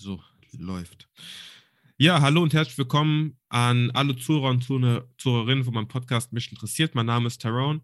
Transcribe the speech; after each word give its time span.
So, 0.00 0.22
läuft. 0.52 1.08
Ja, 1.96 2.20
hallo 2.20 2.40
und 2.44 2.54
herzlich 2.54 2.78
willkommen 2.78 3.36
an 3.48 3.90
alle 3.90 4.14
Zuhörer 4.14 4.50
und 4.50 4.62
Zuhörerinnen 4.62 5.64
von 5.64 5.74
meinem 5.74 5.88
Podcast 5.88 6.32
Mich 6.32 6.52
interessiert. 6.52 6.94
Mein 6.94 7.06
Name 7.06 7.26
ist 7.26 7.42
Tyrone. 7.42 7.80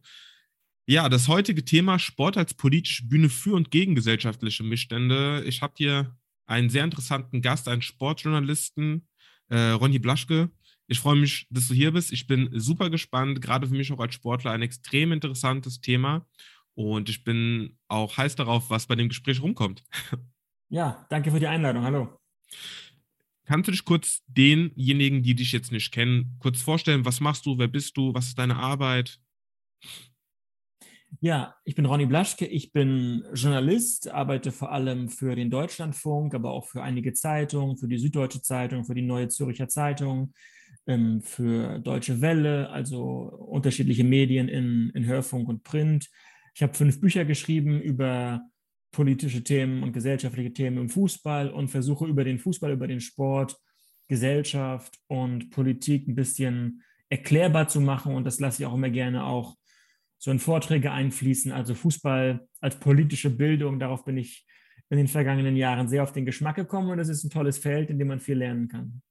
Ja, 0.86 1.08
das 1.08 1.26
heutige 1.26 1.64
Thema 1.64 1.98
Sport 1.98 2.36
als 2.36 2.54
politische 2.54 3.08
Bühne 3.08 3.28
für 3.28 3.54
und 3.54 3.72
gegen 3.72 3.96
gesellschaftliche 3.96 4.62
Missstände. 4.62 5.42
Ich 5.44 5.60
habe 5.60 5.74
hier 5.76 6.16
einen 6.46 6.70
sehr 6.70 6.84
interessanten 6.84 7.42
Gast, 7.42 7.66
einen 7.66 7.82
Sportjournalisten, 7.82 9.08
äh, 9.48 9.70
Ronny 9.70 9.98
Blaschke. 9.98 10.52
Ich 10.86 11.00
freue 11.00 11.16
mich, 11.16 11.48
dass 11.50 11.66
du 11.66 11.74
hier 11.74 11.90
bist. 11.90 12.12
Ich 12.12 12.28
bin 12.28 12.48
super 12.52 12.90
gespannt, 12.90 13.42
gerade 13.42 13.66
für 13.66 13.74
mich 13.74 13.90
auch 13.90 13.98
als 13.98 14.14
Sportler 14.14 14.52
ein 14.52 14.62
extrem 14.62 15.10
interessantes 15.10 15.80
Thema. 15.80 16.28
Und 16.74 17.08
ich 17.08 17.24
bin 17.24 17.76
auch 17.88 18.16
heiß 18.16 18.36
darauf, 18.36 18.70
was 18.70 18.86
bei 18.86 18.94
dem 18.94 19.08
Gespräch 19.08 19.42
rumkommt. 19.42 19.82
Ja, 20.74 21.06
danke 21.08 21.30
für 21.30 21.38
die 21.38 21.46
Einladung. 21.46 21.84
Hallo. 21.84 22.18
Kannst 23.44 23.68
du 23.68 23.70
dich 23.70 23.84
kurz 23.84 24.24
denjenigen, 24.26 25.22
die 25.22 25.36
dich 25.36 25.52
jetzt 25.52 25.70
nicht 25.70 25.92
kennen, 25.92 26.36
kurz 26.40 26.62
vorstellen? 26.62 27.04
Was 27.04 27.20
machst 27.20 27.46
du? 27.46 27.56
Wer 27.58 27.68
bist 27.68 27.96
du? 27.96 28.12
Was 28.12 28.26
ist 28.26 28.38
deine 28.40 28.56
Arbeit? 28.56 29.20
Ja, 31.20 31.54
ich 31.64 31.76
bin 31.76 31.86
Ronny 31.86 32.06
Blaschke. 32.06 32.46
Ich 32.46 32.72
bin 32.72 33.24
Journalist, 33.34 34.10
arbeite 34.10 34.50
vor 34.50 34.72
allem 34.72 35.10
für 35.10 35.36
den 35.36 35.48
Deutschlandfunk, 35.48 36.34
aber 36.34 36.50
auch 36.50 36.66
für 36.66 36.82
einige 36.82 37.12
Zeitungen, 37.12 37.76
für 37.76 37.86
die 37.86 37.98
Süddeutsche 37.98 38.42
Zeitung, 38.42 38.84
für 38.84 38.96
die 38.96 39.02
Neue 39.02 39.28
Zürcher 39.28 39.68
Zeitung, 39.68 40.34
ähm, 40.88 41.20
für 41.20 41.78
Deutsche 41.78 42.20
Welle, 42.20 42.70
also 42.70 43.04
unterschiedliche 43.04 44.02
Medien 44.02 44.48
in, 44.48 44.90
in 44.92 45.06
Hörfunk 45.06 45.48
und 45.48 45.62
Print. 45.62 46.10
Ich 46.52 46.64
habe 46.64 46.74
fünf 46.74 47.00
Bücher 47.00 47.24
geschrieben 47.24 47.80
über 47.80 48.42
politische 48.94 49.44
Themen 49.44 49.82
und 49.82 49.92
gesellschaftliche 49.92 50.52
Themen 50.52 50.78
im 50.78 50.88
Fußball 50.88 51.50
und 51.50 51.68
versuche 51.68 52.06
über 52.06 52.24
den 52.24 52.38
Fußball, 52.38 52.72
über 52.72 52.86
den 52.86 53.00
Sport, 53.00 53.56
Gesellschaft 54.08 54.98
und 55.06 55.50
Politik 55.50 56.08
ein 56.08 56.14
bisschen 56.14 56.82
erklärbar 57.08 57.68
zu 57.68 57.80
machen. 57.80 58.14
Und 58.14 58.24
das 58.24 58.40
lasse 58.40 58.62
ich 58.62 58.66
auch 58.66 58.74
immer 58.74 58.90
gerne 58.90 59.24
auch 59.24 59.56
so 60.18 60.30
in 60.30 60.38
Vorträge 60.38 60.92
einfließen. 60.92 61.52
Also 61.52 61.74
Fußball 61.74 62.46
als 62.60 62.78
politische 62.78 63.30
Bildung, 63.30 63.78
darauf 63.78 64.04
bin 64.04 64.16
ich 64.16 64.46
in 64.90 64.96
den 64.96 65.08
vergangenen 65.08 65.56
Jahren 65.56 65.88
sehr 65.88 66.02
auf 66.02 66.12
den 66.12 66.24
Geschmack 66.24 66.56
gekommen 66.56 66.90
und 66.90 66.98
es 66.98 67.08
ist 67.08 67.24
ein 67.24 67.30
tolles 67.30 67.58
Feld, 67.58 67.90
in 67.90 67.98
dem 67.98 68.08
man 68.08 68.20
viel 68.20 68.38
lernen 68.38 68.68
kann 68.68 69.02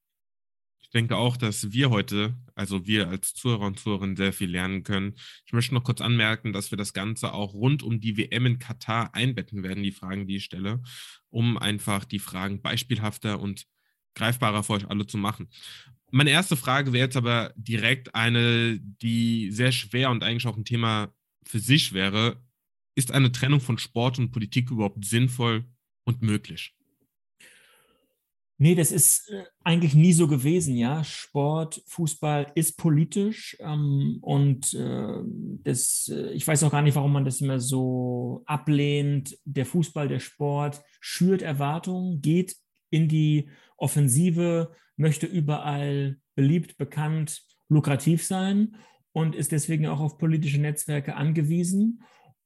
denke 0.89 1.15
auch, 1.17 1.37
dass 1.37 1.71
wir 1.71 1.89
heute, 1.89 2.35
also 2.55 2.85
wir 2.85 3.09
als 3.09 3.33
Zuhörer 3.33 3.65
und 3.67 3.79
Zuhörerinnen, 3.79 4.15
sehr 4.15 4.33
viel 4.33 4.49
lernen 4.49 4.83
können. 4.83 5.15
Ich 5.45 5.53
möchte 5.53 5.73
noch 5.73 5.83
kurz 5.83 6.01
anmerken, 6.01 6.53
dass 6.53 6.71
wir 6.71 6.77
das 6.77 6.93
Ganze 6.93 7.33
auch 7.33 7.53
rund 7.53 7.83
um 7.83 7.99
die 7.99 8.17
WM 8.17 8.45
in 8.45 8.59
Katar 8.59 9.13
einbetten 9.15 9.63
werden, 9.63 9.83
die 9.83 9.91
Fragen, 9.91 10.27
die 10.27 10.37
ich 10.37 10.45
stelle, 10.45 10.81
um 11.29 11.57
einfach 11.57 12.05
die 12.05 12.19
Fragen 12.19 12.61
beispielhafter 12.61 13.39
und 13.39 13.65
greifbarer 14.15 14.63
für 14.63 14.73
euch 14.73 14.89
alle 14.89 15.07
zu 15.07 15.17
machen. 15.17 15.49
Meine 16.11 16.29
erste 16.29 16.55
Frage 16.55 16.93
wäre 16.93 17.05
jetzt 17.05 17.17
aber 17.17 17.53
direkt 17.55 18.13
eine, 18.13 18.79
die 18.79 19.49
sehr 19.51 19.71
schwer 19.71 20.11
und 20.11 20.23
eigentlich 20.23 20.45
auch 20.45 20.57
ein 20.57 20.65
Thema 20.65 21.11
für 21.43 21.59
sich 21.59 21.93
wäre. 21.93 22.39
Ist 22.95 23.11
eine 23.11 23.31
Trennung 23.31 23.59
von 23.59 23.79
Sport 23.79 24.19
und 24.19 24.31
Politik 24.31 24.69
überhaupt 24.69 25.03
sinnvoll 25.05 25.65
und 26.03 26.21
möglich? 26.21 26.75
Nee, 28.63 28.75
das 28.75 28.93
ist 28.93 29.29
äh, 29.29 29.43
eigentlich 29.65 29.93
nie 29.93 30.13
so 30.13 30.25
gewesen, 30.25 30.77
ja. 30.77 31.03
Sport, 31.03 31.83
Fußball 31.85 32.53
ist 32.55 32.77
politisch 32.77 33.57
ähm, 33.59 34.19
und 34.21 34.73
äh, 34.73 35.17
das, 35.65 36.09
äh, 36.09 36.31
ich 36.31 36.47
weiß 36.47 36.63
auch 36.63 36.71
gar 36.71 36.81
nicht, 36.81 36.95
warum 36.95 37.11
man 37.11 37.25
das 37.25 37.41
immer 37.41 37.59
so 37.59 38.41
ablehnt. 38.45 39.37
Der 39.43 39.65
Fußball, 39.65 40.07
der 40.07 40.19
Sport 40.19 40.81
schürt 41.01 41.41
Erwartungen, 41.41 42.21
geht 42.21 42.55
in 42.89 43.09
die 43.09 43.49
Offensive, 43.75 44.71
möchte 44.95 45.25
überall 45.25 46.15
beliebt, 46.33 46.77
bekannt, 46.77 47.41
lukrativ 47.67 48.23
sein 48.23 48.77
und 49.11 49.35
ist 49.35 49.51
deswegen 49.51 49.87
auch 49.87 49.99
auf 49.99 50.17
politische 50.17 50.61
Netzwerke 50.61 51.17
angewiesen. 51.17 52.01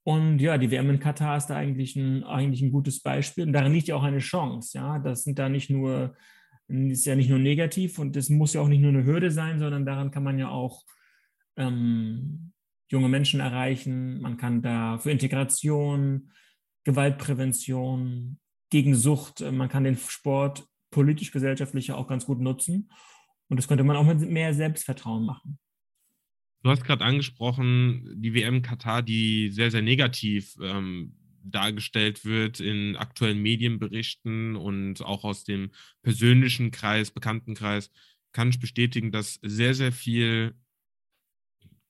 Und 0.07 0.39
ja, 0.39 0.57
die 0.57 0.71
WM 0.71 0.89
in 0.89 1.01
Katar 1.01 1.35
ist 1.35 1.47
da 1.47 1.57
eigentlich 1.57 1.97
ein, 1.97 2.23
eigentlich 2.23 2.61
ein 2.61 2.71
gutes 2.71 3.01
Beispiel. 3.01 3.43
Und 3.43 3.51
darin 3.51 3.73
liegt 3.73 3.89
ja 3.89 3.97
auch 3.97 4.03
eine 4.03 4.19
Chance. 4.19 4.77
Ja, 4.77 4.99
das 4.99 5.25
sind 5.25 5.37
da 5.37 5.49
nicht 5.49 5.69
nur, 5.69 6.15
ist 6.69 7.05
ja 7.05 7.13
nicht 7.13 7.29
nur 7.29 7.39
negativ 7.39 7.99
und 7.99 8.15
das 8.15 8.29
muss 8.29 8.53
ja 8.53 8.61
auch 8.61 8.69
nicht 8.69 8.79
nur 8.79 8.91
eine 8.91 9.03
Hürde 9.03 9.31
sein, 9.31 9.59
sondern 9.59 9.85
daran 9.85 10.09
kann 10.09 10.23
man 10.23 10.39
ja 10.39 10.47
auch 10.47 10.85
ähm, 11.57 12.53
junge 12.89 13.09
Menschen 13.09 13.41
erreichen. 13.41 14.21
Man 14.21 14.37
kann 14.37 14.61
da 14.61 14.97
für 14.97 15.11
Integration, 15.11 16.31
Gewaltprävention, 16.85 18.39
gegen 18.69 18.95
Sucht, 18.95 19.41
äh, 19.41 19.51
man 19.51 19.67
kann 19.67 19.83
den 19.83 19.97
Sport 19.97 20.69
politisch, 20.89 21.33
gesellschaftlich 21.33 21.91
auch 21.91 22.07
ganz 22.07 22.25
gut 22.25 22.39
nutzen. 22.39 22.89
Und 23.49 23.57
das 23.57 23.67
könnte 23.67 23.83
man 23.83 23.97
auch 23.97 24.05
mit 24.05 24.21
mehr 24.21 24.53
Selbstvertrauen 24.53 25.25
machen. 25.25 25.59
Du 26.63 26.69
hast 26.69 26.83
gerade 26.83 27.05
angesprochen, 27.05 28.13
die 28.21 28.33
WM 28.33 28.61
Katar, 28.61 29.01
die 29.01 29.51
sehr, 29.51 29.71
sehr 29.71 29.81
negativ 29.81 30.57
ähm, 30.61 31.15
dargestellt 31.43 32.25
wird 32.25 32.59
in 32.59 32.95
aktuellen 32.95 33.41
Medienberichten 33.41 34.55
und 34.55 35.01
auch 35.01 35.23
aus 35.23 35.43
dem 35.43 35.71
persönlichen 36.01 36.71
Kreis, 36.71 37.11
Bekanntenkreis, 37.11 37.91
kann 38.33 38.49
ich 38.49 38.59
bestätigen, 38.59 39.11
dass 39.11 39.39
sehr, 39.41 39.73
sehr 39.73 39.91
viel 39.91 40.55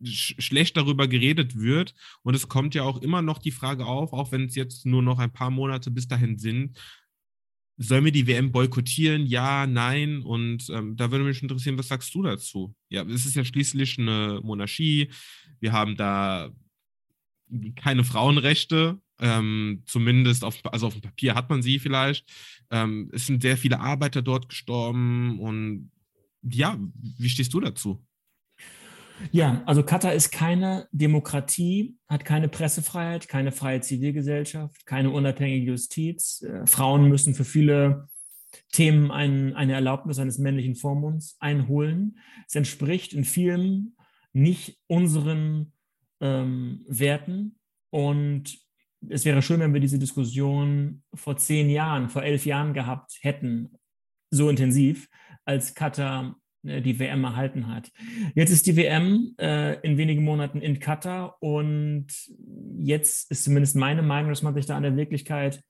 sch 0.04 0.36
schlecht 0.38 0.78
darüber 0.78 1.08
geredet 1.08 1.58
wird. 1.58 1.96
Und 2.22 2.36
es 2.36 2.48
kommt 2.48 2.76
ja 2.76 2.84
auch 2.84 3.02
immer 3.02 3.22
noch 3.22 3.40
die 3.40 3.52
Frage 3.52 3.86
auf, 3.86 4.14
auch 4.14 4.32
wenn 4.32 4.46
es 4.46 4.56
jetzt 4.56 4.86
nur 4.86 5.02
noch 5.02 5.20
ein 5.20 5.34
paar 5.34 5.50
Monate 5.50 5.92
bis 5.92 6.08
dahin 6.08 6.38
sind, 6.38 6.78
Sollen 7.80 8.06
wir 8.06 8.12
die 8.12 8.26
WM 8.26 8.52
boykottieren? 8.52 9.28
Ja, 9.28 9.68
nein. 9.68 10.24
Und 10.24 10.68
ähm, 10.72 10.96
da 10.96 11.12
würde 11.12 11.24
mich 11.24 11.44
interessieren, 11.44 11.78
was 11.78 11.90
sagst 11.90 12.14
du 12.16 12.24
dazu? 12.24 12.76
Ja, 12.90 13.04
es 13.04 13.26
ist 13.26 13.36
ja 13.36 13.46
schließlich 13.46 14.00
eine 14.00 14.42
Monarchie. 14.44 15.10
Wir 15.60 15.74
haben 15.74 15.96
da 15.96 16.50
keine 17.76 18.04
Frauenrechte. 18.04 19.00
Ähm, 19.20 19.84
zumindest 19.86 20.44
auf, 20.44 20.60
also 20.66 20.88
auf 20.88 20.94
dem 20.94 21.02
Papier 21.02 21.36
hat 21.36 21.50
man 21.50 21.62
sie 21.62 21.80
vielleicht. 21.80 22.28
Ähm, 22.72 23.10
es 23.14 23.28
sind 23.28 23.42
sehr 23.42 23.58
viele 23.58 23.80
Arbeiter 23.80 24.22
dort 24.24 24.50
gestorben. 24.50 25.40
Und 25.40 25.92
ja, 26.42 26.80
wie 27.18 27.30
stehst 27.30 27.54
du 27.54 27.60
dazu? 27.60 28.04
Ja, 29.32 29.64
also 29.66 29.84
Katar 29.84 30.14
ist 30.14 30.32
keine 30.32 30.88
Demokratie, 30.92 31.98
hat 32.08 32.26
keine 32.26 32.50
Pressefreiheit, 32.50 33.28
keine 33.28 33.52
freie 33.52 33.82
Zivilgesellschaft, 33.82 34.86
keine 34.86 35.10
unabhängige 35.10 35.72
Justiz. 35.72 36.42
Äh, 36.44 36.66
Frauen 36.66 37.10
müssen 37.10 37.34
für 37.34 37.46
viele 37.46 38.08
Themen 38.72 39.12
ein, 39.12 39.56
eine 39.56 39.74
Erlaubnis 39.74 40.20
eines 40.20 40.38
männlichen 40.38 40.76
Vormunds 40.76 41.38
einholen. 41.40 42.20
Es 42.48 42.56
entspricht 42.56 43.14
in 43.14 43.24
vielen 43.24 43.96
nicht 44.34 44.80
unseren 44.88 45.74
ähm, 46.22 46.86
Werten. 46.88 47.60
Und 47.90 48.60
es 49.10 49.26
wäre 49.26 49.42
schön, 49.42 49.60
wenn 49.60 49.74
wir 49.74 49.82
diese 49.82 50.00
Diskussion 50.00 51.04
vor 51.14 51.38
zehn 51.38 51.70
Jahren, 51.70 52.10
vor 52.10 52.24
elf 52.24 52.46
Jahren 52.46 52.74
gehabt 52.74 53.18
hätten, 53.22 53.78
so 54.30 54.50
intensiv, 54.50 55.08
als 55.46 55.74
Katar 55.74 56.36
die 56.68 57.00
WM 57.00 57.24
erhalten 57.24 57.68
hat. 57.68 57.92
Jetzt 58.36 58.52
ist 58.52 58.68
die 58.68 58.76
WM 58.76 59.36
äh, 59.40 59.80
in 59.82 59.98
wenigen 59.98 60.24
Monaten 60.24 60.62
in 60.62 60.80
Katar 60.80 61.38
und 61.42 62.08
jetzt 62.80 63.32
ist 63.32 63.44
zumindest 63.44 63.76
meine 63.76 64.02
Meinung, 64.02 64.30
dass 64.30 64.44
man 64.44 64.54
sich 64.54 64.66
da 64.66 64.78
an 64.78 64.84
der 64.84 64.98
Wirklichkeit 64.98 65.64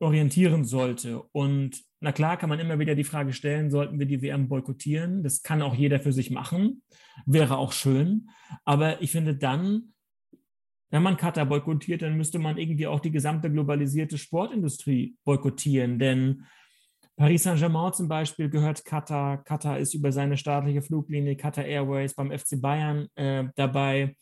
orientieren 0.00 0.64
sollte. 0.64 1.22
Und 1.32 1.82
na 2.00 2.12
klar 2.12 2.36
kann 2.36 2.48
man 2.48 2.60
immer 2.60 2.78
wieder 2.78 2.94
die 2.94 3.04
Frage 3.04 3.32
stellen, 3.32 3.70
sollten 3.70 3.98
wir 3.98 4.06
die 4.06 4.22
WM 4.22 4.48
boykottieren? 4.48 5.22
Das 5.22 5.42
kann 5.42 5.62
auch 5.62 5.74
jeder 5.74 6.00
für 6.00 6.12
sich 6.12 6.30
machen, 6.30 6.82
wäre 7.26 7.58
auch 7.58 7.72
schön. 7.72 8.28
Aber 8.64 9.02
ich 9.02 9.10
finde 9.10 9.34
dann, 9.34 9.94
wenn 10.90 11.02
man 11.02 11.16
Katar 11.16 11.46
boykottiert, 11.46 12.02
dann 12.02 12.16
müsste 12.16 12.38
man 12.38 12.56
irgendwie 12.56 12.86
auch 12.86 13.00
die 13.00 13.10
gesamte 13.10 13.50
globalisierte 13.50 14.16
Sportindustrie 14.16 15.16
boykottieren. 15.24 15.98
Denn 15.98 16.46
Paris 17.18 17.42
Saint-Germain 17.42 17.92
zum 17.92 18.06
Beispiel 18.06 18.48
gehört 18.48 18.84
Qatar. 18.84 19.42
Qatar 19.42 19.78
ist 19.78 19.92
über 19.92 20.12
seine 20.12 20.36
staatliche 20.36 20.82
Fluglinie 20.82 21.36
Qatar 21.36 21.64
Airways 21.64 22.14
beim 22.14 22.30
FC 22.30 22.60
Bayern 22.60 23.08
äh, 23.16 23.44
dabei. 23.56 24.16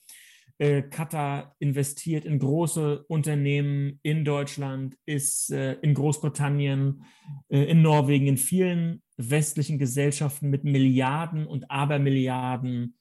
Äh, 0.57 0.81
Qatar 0.81 1.55
investiert 1.59 2.25
in 2.25 2.39
große 2.39 3.05
Unternehmen 3.09 4.01
in 4.03 4.25
Deutschland, 4.25 4.97
ist 5.05 5.53
äh, 5.53 5.75
in 5.83 5.93
Großbritannien, 5.93 7.05
äh, 7.49 7.65
in 7.65 7.83
Norwegen, 7.83 8.29
in 8.29 8.39
vielen 8.39 9.03
westlichen 9.19 9.79
Gesellschaften 9.79 10.49
mit 10.49 10.65
Milliarden 10.65 11.47
und 11.47 11.71
Abermilliarden 11.71 12.97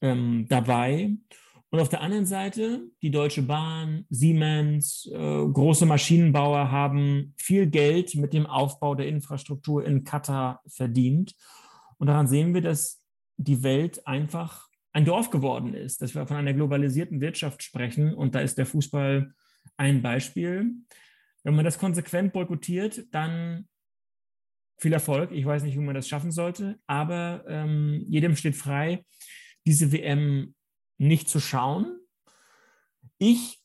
ähm, 0.00 0.46
dabei. 0.48 1.10
Und 1.74 1.80
auf 1.80 1.88
der 1.88 2.02
anderen 2.02 2.24
Seite, 2.24 2.84
die 3.02 3.10
Deutsche 3.10 3.42
Bahn, 3.42 4.06
Siemens, 4.08 5.10
äh, 5.12 5.16
große 5.18 5.86
Maschinenbauer 5.86 6.70
haben 6.70 7.34
viel 7.36 7.66
Geld 7.66 8.14
mit 8.14 8.32
dem 8.32 8.46
Aufbau 8.46 8.94
der 8.94 9.08
Infrastruktur 9.08 9.84
in 9.84 10.04
Katar 10.04 10.62
verdient. 10.68 11.34
Und 11.98 12.06
daran 12.06 12.28
sehen 12.28 12.54
wir, 12.54 12.60
dass 12.60 13.02
die 13.38 13.64
Welt 13.64 14.06
einfach 14.06 14.68
ein 14.92 15.04
Dorf 15.04 15.30
geworden 15.30 15.74
ist, 15.74 16.00
dass 16.00 16.14
wir 16.14 16.24
von 16.28 16.36
einer 16.36 16.54
globalisierten 16.54 17.20
Wirtschaft 17.20 17.64
sprechen. 17.64 18.14
Und 18.14 18.36
da 18.36 18.38
ist 18.38 18.56
der 18.56 18.66
Fußball 18.66 19.34
ein 19.76 20.00
Beispiel. 20.00 20.74
Wenn 21.42 21.56
man 21.56 21.64
das 21.64 21.80
konsequent 21.80 22.32
boykottiert, 22.32 23.12
dann 23.12 23.66
viel 24.78 24.92
Erfolg. 24.92 25.32
Ich 25.32 25.44
weiß 25.44 25.64
nicht, 25.64 25.74
wie 25.74 25.82
man 25.82 25.96
das 25.96 26.06
schaffen 26.06 26.30
sollte, 26.30 26.78
aber 26.86 27.44
ähm, 27.48 28.06
jedem 28.08 28.36
steht 28.36 28.54
frei, 28.54 29.04
diese 29.66 29.90
WM 29.90 30.54
nicht 31.06 31.28
zu 31.28 31.40
schauen. 31.40 31.98
Ich 33.18 33.60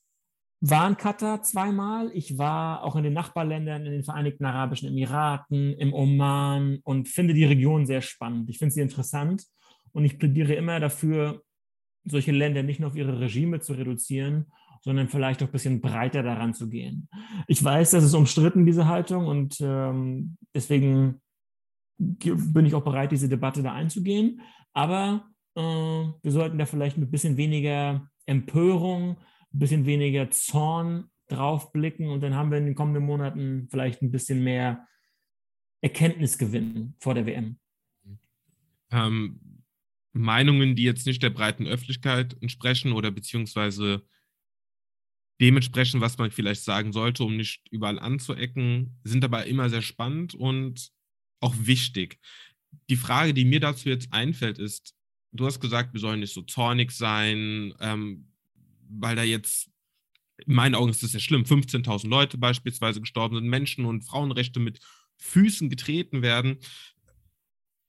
war 0.61 0.87
in 0.87 0.97
Katar 0.97 1.41
zweimal. 1.41 2.11
Ich 2.13 2.37
war 2.37 2.83
auch 2.83 2.95
in 2.95 3.03
den 3.03 3.13
Nachbarländern, 3.13 3.85
in 3.85 3.91
den 3.91 4.03
Vereinigten 4.03 4.45
Arabischen 4.45 4.89
Emiraten, 4.89 5.73
im 5.73 5.93
Oman 5.93 6.79
und 6.83 7.07
finde 7.07 7.33
die 7.33 7.45
Region 7.45 7.85
sehr 7.85 8.01
spannend. 8.01 8.49
Ich 8.49 8.57
finde 8.57 8.73
sie 8.73 8.81
interessant 8.81 9.45
und 9.91 10.05
ich 10.05 10.19
plädiere 10.19 10.53
immer 10.53 10.79
dafür, 10.79 11.41
solche 12.05 12.31
Länder 12.31 12.63
nicht 12.63 12.79
nur 12.79 12.89
auf 12.89 12.95
ihre 12.95 13.19
Regime 13.19 13.59
zu 13.59 13.73
reduzieren, 13.73 14.51
sondern 14.81 15.09
vielleicht 15.09 15.43
auch 15.43 15.47
ein 15.47 15.51
bisschen 15.51 15.81
breiter 15.81 16.23
daran 16.23 16.53
zu 16.53 16.69
gehen. 16.69 17.09
Ich 17.47 17.63
weiß, 17.63 17.91
das 17.91 18.03
ist 18.03 18.13
umstritten, 18.13 18.65
diese 18.65 18.87
Haltung, 18.87 19.27
und 19.27 19.57
ähm, 19.61 20.37
deswegen 20.55 21.21
bin 21.97 22.65
ich 22.65 22.73
auch 22.73 22.83
bereit, 22.83 23.11
diese 23.11 23.27
Debatte 23.27 23.61
da 23.61 23.73
einzugehen. 23.73 24.41
Aber 24.73 25.25
äh, 25.55 25.61
wir 25.61 26.31
sollten 26.31 26.57
da 26.57 26.65
vielleicht 26.65 26.97
mit 26.97 27.09
ein 27.09 27.11
bisschen 27.11 27.37
weniger 27.37 28.09
Empörung, 28.25 29.17
ein 29.53 29.59
bisschen 29.59 29.85
weniger 29.85 30.29
Zorn 30.31 31.09
drauf 31.27 31.71
blicken 31.71 32.09
und 32.09 32.21
dann 32.21 32.35
haben 32.35 32.51
wir 32.51 32.57
in 32.57 32.65
den 32.65 32.75
kommenden 32.75 33.03
Monaten 33.03 33.67
vielleicht 33.69 34.01
ein 34.01 34.11
bisschen 34.11 34.43
mehr 34.43 34.87
Erkenntnisgewinn 35.81 36.95
vor 36.99 37.13
der 37.13 37.25
WM. 37.25 37.59
Ähm, 38.91 39.63
Meinungen, 40.11 40.75
die 40.75 40.83
jetzt 40.83 41.05
nicht 41.05 41.21
der 41.21 41.29
breiten 41.29 41.67
Öffentlichkeit 41.67 42.35
entsprechen 42.41 42.91
oder 42.91 43.11
beziehungsweise 43.11 44.03
dementsprechend, 45.39 46.01
was 46.01 46.17
man 46.17 46.31
vielleicht 46.31 46.63
sagen 46.63 46.91
sollte, 46.91 47.23
um 47.23 47.37
nicht 47.37 47.61
überall 47.71 47.99
anzuecken, 47.99 48.99
sind 49.03 49.23
aber 49.23 49.45
immer 49.45 49.69
sehr 49.69 49.81
spannend 49.81 50.33
und 50.33 50.91
auch 51.39 51.55
wichtig. 51.57 52.19
Die 52.89 52.97
Frage, 52.97 53.33
die 53.33 53.45
mir 53.45 53.59
dazu 53.59 53.89
jetzt 53.89 54.11
einfällt, 54.11 54.59
ist, 54.59 54.95
du 55.31 55.45
hast 55.45 55.59
gesagt, 55.59 55.93
wir 55.93 55.99
sollen 55.99 56.19
nicht 56.19 56.33
so 56.33 56.41
zornig 56.41 56.91
sein, 56.91 57.73
ähm, 57.79 58.27
weil 58.89 59.15
da 59.15 59.23
jetzt, 59.23 59.69
in 60.45 60.53
meinen 60.53 60.75
Augen 60.75 60.89
ist 60.89 61.03
das 61.03 61.13
ja 61.13 61.19
schlimm, 61.19 61.43
15.000 61.43 62.07
Leute 62.07 62.37
beispielsweise 62.37 63.01
gestorben 63.01 63.35
sind, 63.35 63.47
Menschen 63.47 63.85
und 63.85 64.01
Frauenrechte 64.03 64.59
mit 64.59 64.79
Füßen 65.17 65.69
getreten 65.69 66.21
werden 66.21 66.59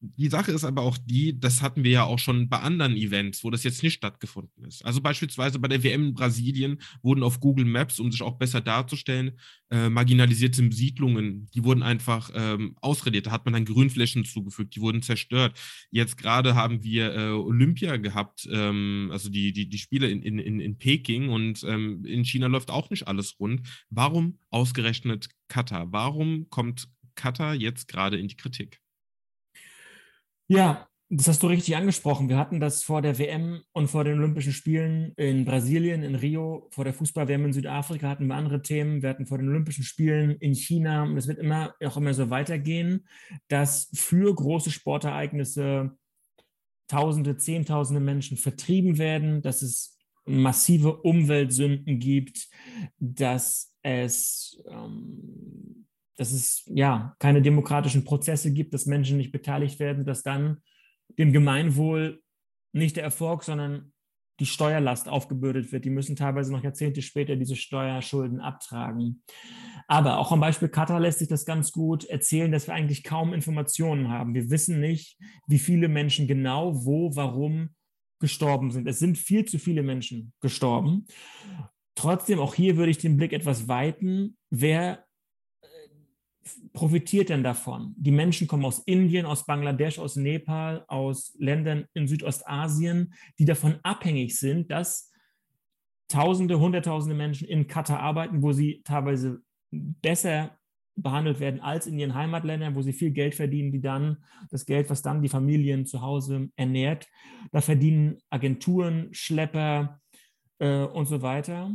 die 0.03 0.29
Sache 0.29 0.53
ist 0.53 0.65
aber 0.65 0.83
auch 0.83 0.97
die, 0.97 1.39
das 1.39 1.61
hatten 1.61 1.85
wir 1.85 1.91
ja 1.91 2.05
auch 2.05 2.19
schon 2.19 2.49
bei 2.49 2.59
anderen 2.59 2.97
Events, 2.97 3.45
wo 3.45 3.51
das 3.51 3.65
jetzt 3.65 3.83
nicht 3.83 3.95
stattgefunden 3.95 4.65
ist. 4.65 4.83
Also 4.85 5.03
beispielsweise 5.03 5.59
bei 5.59 5.69
der 5.69 5.83
WM 5.83 6.09
in 6.09 6.15
Brasilien 6.15 6.81
wurden 7.03 7.23
auf 7.23 7.39
Google 7.41 7.67
Maps, 7.67 8.01
um 8.01 8.11
sich 8.11 8.23
auch 8.23 8.39
besser 8.39 8.63
darzustellen, 8.63 9.39
äh, 9.71 9.91
marginalisierte 9.91 10.67
Siedlungen, 10.73 11.49
die 11.55 11.65
wurden 11.65 11.83
einfach 11.83 12.31
ähm, 12.35 12.77
ausradiert. 12.81 13.27
Da 13.27 13.31
hat 13.31 13.45
man 13.45 13.53
dann 13.53 13.67
Grünflächen 13.67 14.25
zugefügt, 14.25 14.75
die 14.75 14.81
wurden 14.81 15.03
zerstört. 15.03 15.59
Jetzt 15.91 16.17
gerade 16.17 16.55
haben 16.55 16.83
wir 16.83 17.15
äh, 17.15 17.29
Olympia 17.31 17.99
gehabt, 17.99 18.49
ähm, 18.51 19.11
also 19.13 19.29
die, 19.29 19.53
die, 19.53 19.69
die 19.69 19.79
Spiele 19.79 20.09
in, 20.09 20.23
in, 20.23 20.61
in 20.61 20.79
Peking 20.79 21.29
und 21.29 21.63
ähm, 21.65 22.05
in 22.07 22.25
China 22.25 22.47
läuft 22.47 22.71
auch 22.71 22.89
nicht 22.89 23.07
alles 23.07 23.39
rund. 23.39 23.69
Warum 23.91 24.39
ausgerechnet 24.49 25.29
Katar? 25.49 25.93
Warum 25.93 26.49
kommt 26.49 26.89
Katar 27.17 27.55
jetzt 27.55 27.87
gerade 27.87 28.19
in 28.19 28.29
die 28.29 28.37
Kritik? 28.37 28.81
Ja, 30.51 30.89
das 31.11 31.29
hast 31.29 31.45
du 31.45 31.47
richtig 31.47 31.77
angesprochen. 31.77 32.29
Wir 32.29 32.37
hatten 32.37 32.59
das 32.59 32.83
vor 32.83 33.03
der 33.03 33.21
WM 33.21 33.63
und 33.71 33.87
vor 33.87 34.03
den 34.03 34.19
Olympischen 34.19 34.53
Spielen 34.53 35.13
in 35.15 35.45
Brasilien, 35.45 36.03
in 36.03 36.17
Rio, 36.17 36.67
vor 36.73 36.83
der 36.83 36.93
Fußball-WM 36.93 37.45
in 37.45 37.53
Südafrika 37.53 38.09
hatten 38.09 38.27
wir 38.27 38.35
andere 38.35 38.61
Themen. 38.61 39.01
Wir 39.01 39.11
hatten 39.11 39.27
vor 39.27 39.39
den 39.39 39.49
Olympischen 39.49 39.85
Spielen 39.85 40.33
in 40.41 40.57
China. 40.57 41.05
Und 41.05 41.17
es 41.17 41.29
wird 41.29 41.39
immer 41.39 41.77
auch 41.85 41.97
immer 41.97 42.15
so 42.15 42.31
weitergehen, 42.31 43.07
dass 43.47 43.91
für 43.95 44.35
große 44.35 44.73
Sportereignisse 44.73 45.97
Tausende, 46.89 47.37
Zehntausende 47.37 48.01
Menschen 48.01 48.37
vertrieben 48.37 48.99
werden, 48.99 49.43
dass 49.43 49.63
es 49.63 49.97
massive 50.25 50.97
Umweltsünden 50.97 52.01
gibt, 52.01 52.49
dass 52.99 53.73
es 53.83 54.61
ähm, 54.69 55.60
dass 56.21 56.33
es 56.33 56.65
ja 56.67 57.17
keine 57.19 57.41
demokratischen 57.41 58.05
Prozesse 58.05 58.53
gibt, 58.53 58.75
dass 58.75 58.85
Menschen 58.85 59.17
nicht 59.17 59.33
beteiligt 59.33 59.81
werden, 59.81 60.05
dass 60.05 60.23
dann 60.23 60.59
dem 61.19 61.33
Gemeinwohl 61.33 62.21
nicht 62.73 62.97
der 62.97 63.05
Erfolg, 63.05 63.43
sondern 63.43 63.95
die 64.39 64.45
Steuerlast 64.45 65.09
aufgebürdet 65.09 65.73
wird. 65.73 65.87
Die 65.87 65.91
müssen 65.91 66.17
teilweise 66.17 66.53
noch 66.53 66.63
Jahrzehnte 66.63 67.01
später 67.01 67.37
diese 67.37 67.57
Steuerschulden 67.57 68.39
abtragen. 68.39 69.23
Aber 69.89 70.19
auch 70.19 70.31
am 70.31 70.41
Beispiel 70.41 70.69
Katar 70.69 71.01
lässt 71.01 71.21
sich 71.21 71.29
das 71.29 71.47
ganz 71.47 71.73
gut 71.73 72.05
erzählen, 72.05 72.53
dass 72.53 72.67
wir 72.67 72.75
eigentlich 72.75 73.03
kaum 73.03 73.33
Informationen 73.33 74.11
haben. 74.11 74.35
Wir 74.35 74.51
wissen 74.51 74.79
nicht, 74.79 75.19
wie 75.47 75.59
viele 75.59 75.89
Menschen 75.89 76.27
genau, 76.27 76.85
wo, 76.85 77.17
warum 77.17 77.71
gestorben 78.21 78.71
sind. 78.73 78.87
Es 78.87 78.99
sind 78.99 79.17
viel 79.17 79.47
zu 79.47 79.59
viele 79.59 79.83
Menschen 79.83 80.35
gestorben. 80.43 81.07
Trotzdem, 81.95 82.41
auch 82.41 82.55
hier 82.55 82.77
würde 82.77 82.91
ich 82.91 82.99
den 82.99 83.17
Blick 83.17 83.33
etwas 83.33 83.69
weiten. 83.69 84.37
Wer 84.51 85.07
profitiert 86.73 87.29
denn 87.29 87.43
davon? 87.43 87.95
Die 87.97 88.11
Menschen 88.11 88.47
kommen 88.47 88.65
aus 88.65 88.81
Indien, 88.81 89.27
aus 89.27 89.47
Bangladesch, 89.47 89.99
aus 89.99 90.17
Nepal, 90.17 90.85
aus 90.89 91.35
Ländern 91.39 91.87
in 91.95 92.09
Südostasien, 92.09 93.15
die 93.39 93.45
davon 93.45 93.77
abhängig 93.83 94.39
sind, 94.39 94.71
dass 94.71 95.11
Tausende, 96.09 96.59
Hunderttausende 96.59 97.15
Menschen 97.15 97.47
in 97.47 97.69
Katar 97.69 98.01
arbeiten, 98.01 98.43
wo 98.43 98.51
sie 98.51 98.83
teilweise 98.83 99.43
besser 99.71 100.59
behandelt 100.97 101.39
werden 101.39 101.61
als 101.61 101.87
in 101.87 101.99
ihren 101.99 102.15
Heimatländern, 102.15 102.75
wo 102.75 102.83
sie 102.83 102.93
viel 102.93 103.13
Geld 103.13 103.37
verdienen, 103.37 103.71
die 103.71 103.81
dann 103.81 104.19
das 104.51 104.67
Geld, 104.67 104.91
was 104.91 105.03
dann 105.03 105.23
die 105.23 105.29
Familien 105.29 105.87
zu 105.87 106.03
Hause 106.03 106.51
ernährt, 106.57 107.07
da 107.53 107.61
verdienen 107.61 108.19
Agenturen, 108.29 109.09
Schlepper 109.13 110.01
äh, 110.59 110.83
und 110.83 111.07
so 111.07 111.23
weiter. 111.23 111.73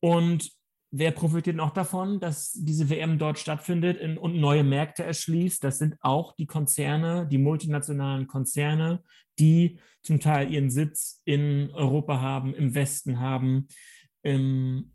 Und 0.00 0.52
wer 0.92 1.10
profitiert 1.10 1.56
noch 1.56 1.70
davon, 1.70 2.20
dass 2.20 2.52
diese 2.52 2.88
WM 2.90 3.18
dort 3.18 3.38
stattfindet 3.38 4.00
und 4.18 4.36
neue 4.36 4.62
Märkte 4.62 5.02
erschließt? 5.02 5.64
Das 5.64 5.78
sind 5.78 5.96
auch 6.00 6.36
die 6.36 6.46
Konzerne, 6.46 7.26
die 7.26 7.38
multinationalen 7.38 8.26
Konzerne, 8.26 9.02
die 9.38 9.78
zum 10.02 10.20
Teil 10.20 10.52
ihren 10.52 10.70
Sitz 10.70 11.22
in 11.24 11.70
Europa 11.72 12.20
haben, 12.20 12.54
im 12.54 12.74
Westen 12.74 13.20
haben. 13.20 13.68
Im 14.22 14.92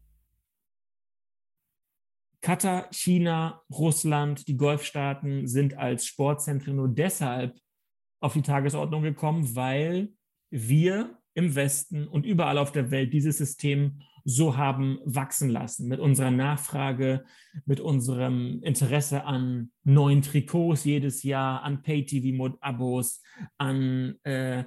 Katar, 2.41 2.87
China, 2.91 3.63
Russland, 3.71 4.47
die 4.47 4.55
Golfstaaten 4.55 5.47
sind 5.47 5.73
als 5.77 6.05
Sportzentren 6.05 6.75
nur 6.75 6.87
deshalb 6.87 7.57
auf 8.19 8.33
die 8.33 8.43
Tagesordnung 8.43 9.01
gekommen, 9.01 9.55
weil 9.55 10.13
wir 10.51 11.17
im 11.33 11.55
Westen 11.55 12.07
und 12.07 12.25
überall 12.25 12.59
auf 12.59 12.71
der 12.71 12.91
Welt 12.91 13.13
dieses 13.13 13.37
System 13.39 14.01
so 14.29 14.57
haben 14.57 14.99
wachsen 15.05 15.49
lassen. 15.49 15.87
Mit 15.87 16.01
unserer 16.01 16.31
Nachfrage, 16.31 17.23
mit 17.65 17.79
unserem 17.79 18.61
Interesse 18.61 19.23
an 19.23 19.71
neuen 19.85 20.21
Trikots 20.21 20.83
jedes 20.83 21.23
Jahr, 21.23 21.63
an 21.63 21.81
Pay-TV-Abos, 21.81 23.21
an, 23.57 24.15
äh, 24.23 24.65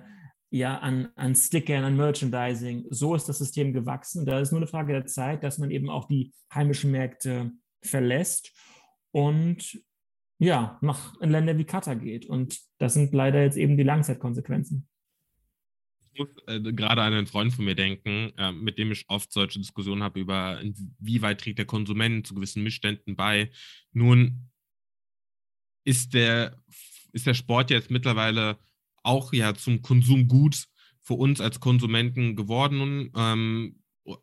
ja, 0.49 0.79
an, 0.79 1.11
an 1.15 1.35
Stickern, 1.35 1.85
an 1.85 1.95
Merchandising. 1.95 2.87
So 2.89 3.15
ist 3.15 3.29
das 3.29 3.37
System 3.37 3.75
gewachsen. 3.75 4.25
Da 4.25 4.41
ist 4.41 4.51
nur 4.51 4.61
eine 4.61 4.67
Frage 4.67 4.95
der 4.95 5.05
Zeit, 5.05 5.45
dass 5.45 5.59
man 5.59 5.71
eben 5.71 5.91
auch 5.91 6.07
die 6.07 6.33
heimischen 6.55 6.91
Märkte 6.91 7.53
verlässt 7.83 8.57
und 9.13 9.79
ja, 10.39 10.79
nach 10.81 11.21
in 11.21 11.29
Länder 11.29 11.59
wie 11.59 11.65
Katar 11.65 11.97
geht. 11.97 12.25
Und 12.25 12.59
das 12.79 12.95
sind 12.95 13.13
leider 13.13 13.43
jetzt 13.43 13.59
eben 13.59 13.77
die 13.77 13.83
Langzeitkonsequenzen 13.83 14.89
muss 16.17 16.29
äh, 16.47 16.61
gerade 16.61 17.03
an 17.03 17.13
einen 17.13 17.27
Freund 17.27 17.53
von 17.53 17.65
mir 17.65 17.75
denken, 17.75 18.33
äh, 18.37 18.53
mit 18.53 18.79
dem 18.79 18.93
ich 18.93 19.05
oft 19.09 19.33
solche 19.33 19.59
Diskussionen 19.59 20.03
habe 20.03 20.21
über, 20.21 20.61
inwieweit 20.61 21.41
trägt 21.41 21.59
der 21.59 21.67
Konsument 21.67 22.27
zu 22.27 22.35
gewissen 22.35 22.63
Missständen 22.63 23.17
bei. 23.17 23.51
Nun 23.93 24.51
ist 25.85 26.15
der, 26.15 26.63
ist 27.13 27.27
der 27.27 27.35
Sport 27.35 27.71
jetzt 27.71 27.91
mittlerweile 27.91 28.59
auch 29.03 29.33
ja 29.33 29.55
zum 29.55 29.83
Konsumgut 29.83 30.67
für 31.01 31.15
uns 31.15 31.41
als 31.41 31.61
Konsumenten 31.61 32.37
geworden. 32.37 33.11
Ähm, 33.17 33.77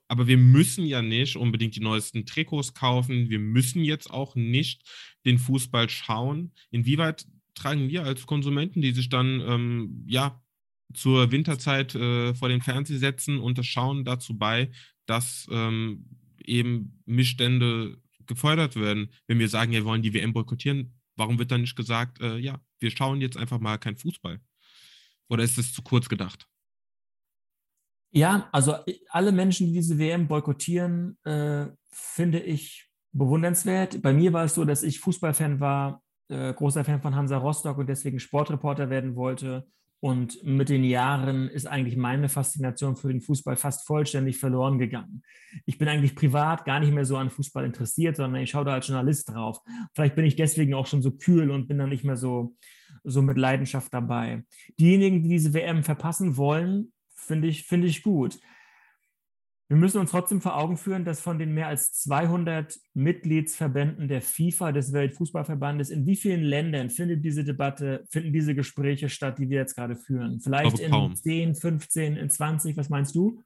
aber 0.07 0.27
wir 0.27 0.37
müssen 0.37 0.85
ja 0.85 1.01
nicht 1.01 1.35
unbedingt 1.35 1.75
die 1.75 1.81
neuesten 1.81 2.25
Trikots 2.25 2.73
kaufen. 2.73 3.29
Wir 3.29 3.39
müssen 3.39 3.83
jetzt 3.83 4.09
auch 4.09 4.35
nicht 4.35 4.83
den 5.25 5.37
Fußball 5.37 5.89
schauen. 5.89 6.51
Inwieweit 6.71 7.25
tragen 7.53 7.89
wir 7.89 8.03
als 8.03 8.25
Konsumenten, 8.25 8.81
die 8.81 8.91
sich 8.91 9.09
dann 9.09 9.41
ähm, 9.41 10.03
ja 10.07 10.41
zur 10.93 11.31
Winterzeit 11.31 11.95
äh, 11.95 12.33
vor 12.33 12.49
den 12.49 12.61
Fernseher 12.61 12.99
setzen 12.99 13.39
und 13.39 13.57
das 13.57 13.65
Schauen 13.65 14.05
dazu 14.05 14.37
bei, 14.37 14.71
dass 15.05 15.47
ähm, 15.51 16.05
eben 16.43 17.01
Missstände 17.05 17.97
gefördert 18.25 18.75
werden. 18.75 19.09
Wenn 19.27 19.39
wir 19.39 19.49
sagen, 19.49 19.71
wir 19.71 19.85
wollen 19.85 20.01
die 20.01 20.13
WM 20.13 20.33
boykottieren, 20.33 20.93
warum 21.15 21.39
wird 21.39 21.51
dann 21.51 21.61
nicht 21.61 21.75
gesagt, 21.75 22.21
äh, 22.21 22.37
ja, 22.37 22.59
wir 22.79 22.91
schauen 22.91 23.21
jetzt 23.21 23.37
einfach 23.37 23.59
mal 23.59 23.77
kein 23.77 23.97
Fußball? 23.97 24.39
Oder 25.29 25.43
ist 25.43 25.57
es 25.57 25.73
zu 25.73 25.81
kurz 25.81 26.07
gedacht? 26.09 26.47
Ja, 28.11 28.49
also 28.51 28.73
äh, 28.85 28.99
alle 29.09 29.31
Menschen, 29.31 29.67
die 29.67 29.73
diese 29.73 29.97
WM 29.97 30.27
boykottieren, 30.27 31.17
äh, 31.23 31.67
finde 31.91 32.39
ich 32.39 32.89
bewundernswert. 33.11 34.01
Bei 34.01 34.13
mir 34.13 34.33
war 34.33 34.45
es 34.45 34.55
so, 34.55 34.63
dass 34.63 34.83
ich 34.83 34.99
Fußballfan 34.99 35.59
war 35.59 36.01
äh, 36.29 36.53
großer 36.53 36.83
Fan 36.83 37.01
von 37.01 37.15
Hansa 37.15 37.37
Rostock 37.37 37.77
und 37.77 37.87
deswegen 37.87 38.19
Sportreporter 38.19 38.89
werden 38.89 39.15
wollte. 39.15 39.67
Und 39.99 40.43
mit 40.43 40.69
den 40.69 40.83
Jahren 40.83 41.47
ist 41.49 41.65
eigentlich 41.65 41.97
meine 41.97 42.29
Faszination 42.29 42.95
für 42.95 43.07
den 43.07 43.21
Fußball 43.21 43.55
fast 43.55 43.87
vollständig 43.87 44.37
verloren 44.37 44.77
gegangen. 44.77 45.23
Ich 45.65 45.79
bin 45.79 45.87
eigentlich 45.87 46.15
privat 46.15 46.65
gar 46.65 46.79
nicht 46.79 46.93
mehr 46.93 47.05
so 47.05 47.17
an 47.17 47.31
Fußball 47.31 47.65
interessiert, 47.65 48.15
sondern 48.15 48.41
ich 48.41 48.51
schaue 48.51 48.65
da 48.65 48.73
als 48.73 48.87
Journalist 48.87 49.29
drauf. 49.29 49.59
Vielleicht 49.95 50.15
bin 50.15 50.25
ich 50.25 50.35
deswegen 50.35 50.75
auch 50.75 50.85
schon 50.85 51.01
so 51.01 51.11
kühl 51.11 51.49
und 51.49 51.67
bin 51.67 51.79
dann 51.79 51.89
nicht 51.89 52.03
mehr 52.03 52.17
so, 52.17 52.55
so 53.03 53.23
mit 53.23 53.37
Leidenschaft 53.37 53.91
dabei. 53.91 54.43
Diejenigen, 54.79 55.23
die 55.23 55.29
diese 55.29 55.55
WM 55.55 55.83
verpassen 55.83 56.37
wollen, 56.37 56.93
finde 57.15 57.47
ich, 57.47 57.63
finde 57.63 57.87
ich 57.87 58.03
gut. 58.03 58.39
Wir 59.69 59.75
müssen 59.75 59.99
uns 59.99 60.11
trotzdem 60.11 60.39
vor 60.39 60.55
Augen 60.55 60.77
führen, 60.77 61.03
dass 61.03 61.19
von 61.19 61.37
den 61.37 61.53
mehr 61.53 61.67
als 61.67 61.91
200 61.91 62.79
Mitgliedsverbänden 62.93 64.07
der 64.07 64.21
FIFA, 64.21 64.71
des 64.71 64.93
Weltfußballverbandes, 64.93 65.89
in 65.89 66.05
wie 66.05 66.15
vielen 66.15 66.41
Ländern 66.41 66.89
findet 66.89 67.25
diese 67.25 67.43
Debatte, 67.43 68.05
finden 68.09 68.31
diese 68.31 68.55
Gespräche 68.55 69.09
statt, 69.09 69.39
die 69.39 69.49
wir 69.49 69.57
jetzt 69.57 69.75
gerade 69.75 69.97
führen? 69.97 70.39
Vielleicht 70.39 70.79
in 70.79 70.91
kaum. 70.91 71.15
10, 71.15 71.55
15, 71.55 72.15
in 72.15 72.29
20, 72.29 72.77
was 72.77 72.89
meinst 72.89 73.13
du? 73.13 73.43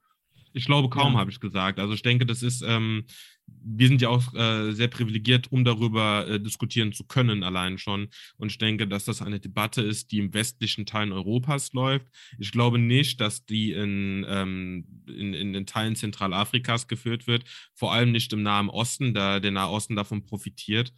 Ich 0.52 0.66
glaube 0.66 0.88
kaum, 0.88 1.14
ja. 1.14 1.20
habe 1.20 1.30
ich 1.30 1.40
gesagt. 1.40 1.78
Also 1.78 1.94
ich 1.94 2.02
denke, 2.02 2.26
das 2.26 2.42
ist, 2.42 2.62
ähm, 2.62 3.04
wir 3.46 3.88
sind 3.88 4.02
ja 4.02 4.08
auch 4.08 4.34
äh, 4.34 4.72
sehr 4.72 4.88
privilegiert, 4.88 5.50
um 5.50 5.64
darüber 5.64 6.26
äh, 6.28 6.40
diskutieren 6.40 6.92
zu 6.92 7.04
können, 7.04 7.42
allein 7.42 7.78
schon. 7.78 8.08
Und 8.36 8.50
ich 8.50 8.58
denke, 8.58 8.86
dass 8.86 9.04
das 9.04 9.22
eine 9.22 9.40
Debatte 9.40 9.82
ist, 9.82 10.12
die 10.12 10.18
im 10.18 10.34
westlichen 10.34 10.86
Teilen 10.86 11.12
Europas 11.12 11.72
läuft. 11.72 12.06
Ich 12.38 12.52
glaube 12.52 12.78
nicht, 12.78 13.20
dass 13.20 13.44
die 13.44 13.72
in, 13.72 14.26
ähm, 14.28 15.02
in, 15.06 15.34
in 15.34 15.52
den 15.52 15.66
Teilen 15.66 15.96
Zentralafrikas 15.96 16.88
geführt 16.88 17.26
wird, 17.26 17.44
vor 17.74 17.92
allem 17.92 18.12
nicht 18.12 18.32
im 18.32 18.42
Nahen 18.42 18.68
Osten, 18.68 19.14
da 19.14 19.40
der 19.40 19.52
Nahe 19.52 19.70
Osten 19.70 19.96
davon 19.96 20.22
profitiert. 20.22 20.92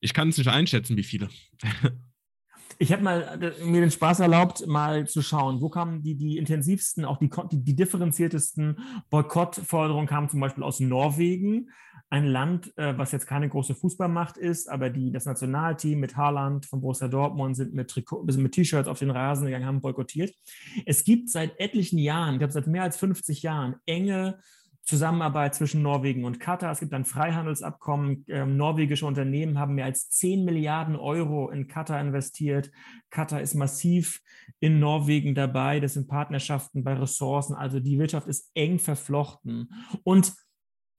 Ich 0.00 0.14
kann 0.14 0.28
es 0.28 0.38
nicht 0.38 0.48
einschätzen, 0.48 0.96
wie 0.96 1.04
viele. 1.04 1.28
Ich 2.78 2.92
habe 2.92 3.02
mal 3.02 3.38
äh, 3.40 3.64
mir 3.64 3.80
den 3.80 3.90
Spaß 3.90 4.20
erlaubt, 4.20 4.66
mal 4.66 5.06
zu 5.06 5.22
schauen, 5.22 5.60
wo 5.60 5.68
kamen 5.68 6.02
die, 6.02 6.16
die 6.16 6.38
intensivsten, 6.38 7.04
auch 7.04 7.18
die, 7.18 7.30
die, 7.50 7.76
differenziertesten 7.76 8.78
Boykottforderungen 9.10 10.06
kamen 10.06 10.28
zum 10.28 10.40
Beispiel 10.40 10.64
aus 10.64 10.80
Norwegen, 10.80 11.70
ein 12.10 12.26
Land, 12.26 12.76
äh, 12.76 12.96
was 12.98 13.12
jetzt 13.12 13.26
keine 13.26 13.48
große 13.48 13.74
Fußballmacht 13.74 14.36
ist, 14.36 14.68
aber 14.68 14.90
die, 14.90 15.10
das 15.10 15.24
Nationalteam 15.24 15.98
mit 15.98 16.16
Haaland 16.16 16.66
von 16.66 16.80
Borussia 16.82 17.08
Dortmund 17.08 17.56
sind 17.56 17.72
mit, 17.72 17.94
mit 18.36 18.52
T-Shirts 18.52 18.88
auf 18.88 18.98
den 18.98 19.10
Rasen 19.10 19.46
gegangen, 19.46 19.64
haben 19.64 19.80
boykottiert. 19.80 20.34
Es 20.84 21.04
gibt 21.04 21.30
seit 21.30 21.58
etlichen 21.58 21.98
Jahren, 21.98 22.34
ich 22.34 22.38
glaube 22.40 22.52
seit 22.52 22.66
mehr 22.66 22.82
als 22.82 22.98
50 22.98 23.42
Jahren, 23.42 23.76
enge 23.86 24.38
Zusammenarbeit 24.84 25.54
zwischen 25.54 25.82
Norwegen 25.82 26.24
und 26.24 26.40
Katar. 26.40 26.72
Es 26.72 26.80
gibt 26.80 26.92
ein 26.92 27.04
Freihandelsabkommen. 27.04 28.24
Ähm, 28.28 28.56
norwegische 28.56 29.06
Unternehmen 29.06 29.58
haben 29.58 29.74
mehr 29.74 29.84
als 29.84 30.10
10 30.10 30.44
Milliarden 30.44 30.96
Euro 30.96 31.50
in 31.50 31.68
Katar 31.68 32.00
investiert. 32.00 32.70
Katar 33.10 33.40
ist 33.40 33.54
massiv 33.54 34.20
in 34.58 34.80
Norwegen 34.80 35.34
dabei. 35.34 35.78
Das 35.78 35.94
sind 35.94 36.08
Partnerschaften 36.08 36.82
bei 36.82 36.94
Ressourcen. 36.94 37.54
Also 37.54 37.78
die 37.78 37.98
Wirtschaft 37.98 38.26
ist 38.26 38.50
eng 38.54 38.80
verflochten. 38.80 39.70
Und 40.02 40.34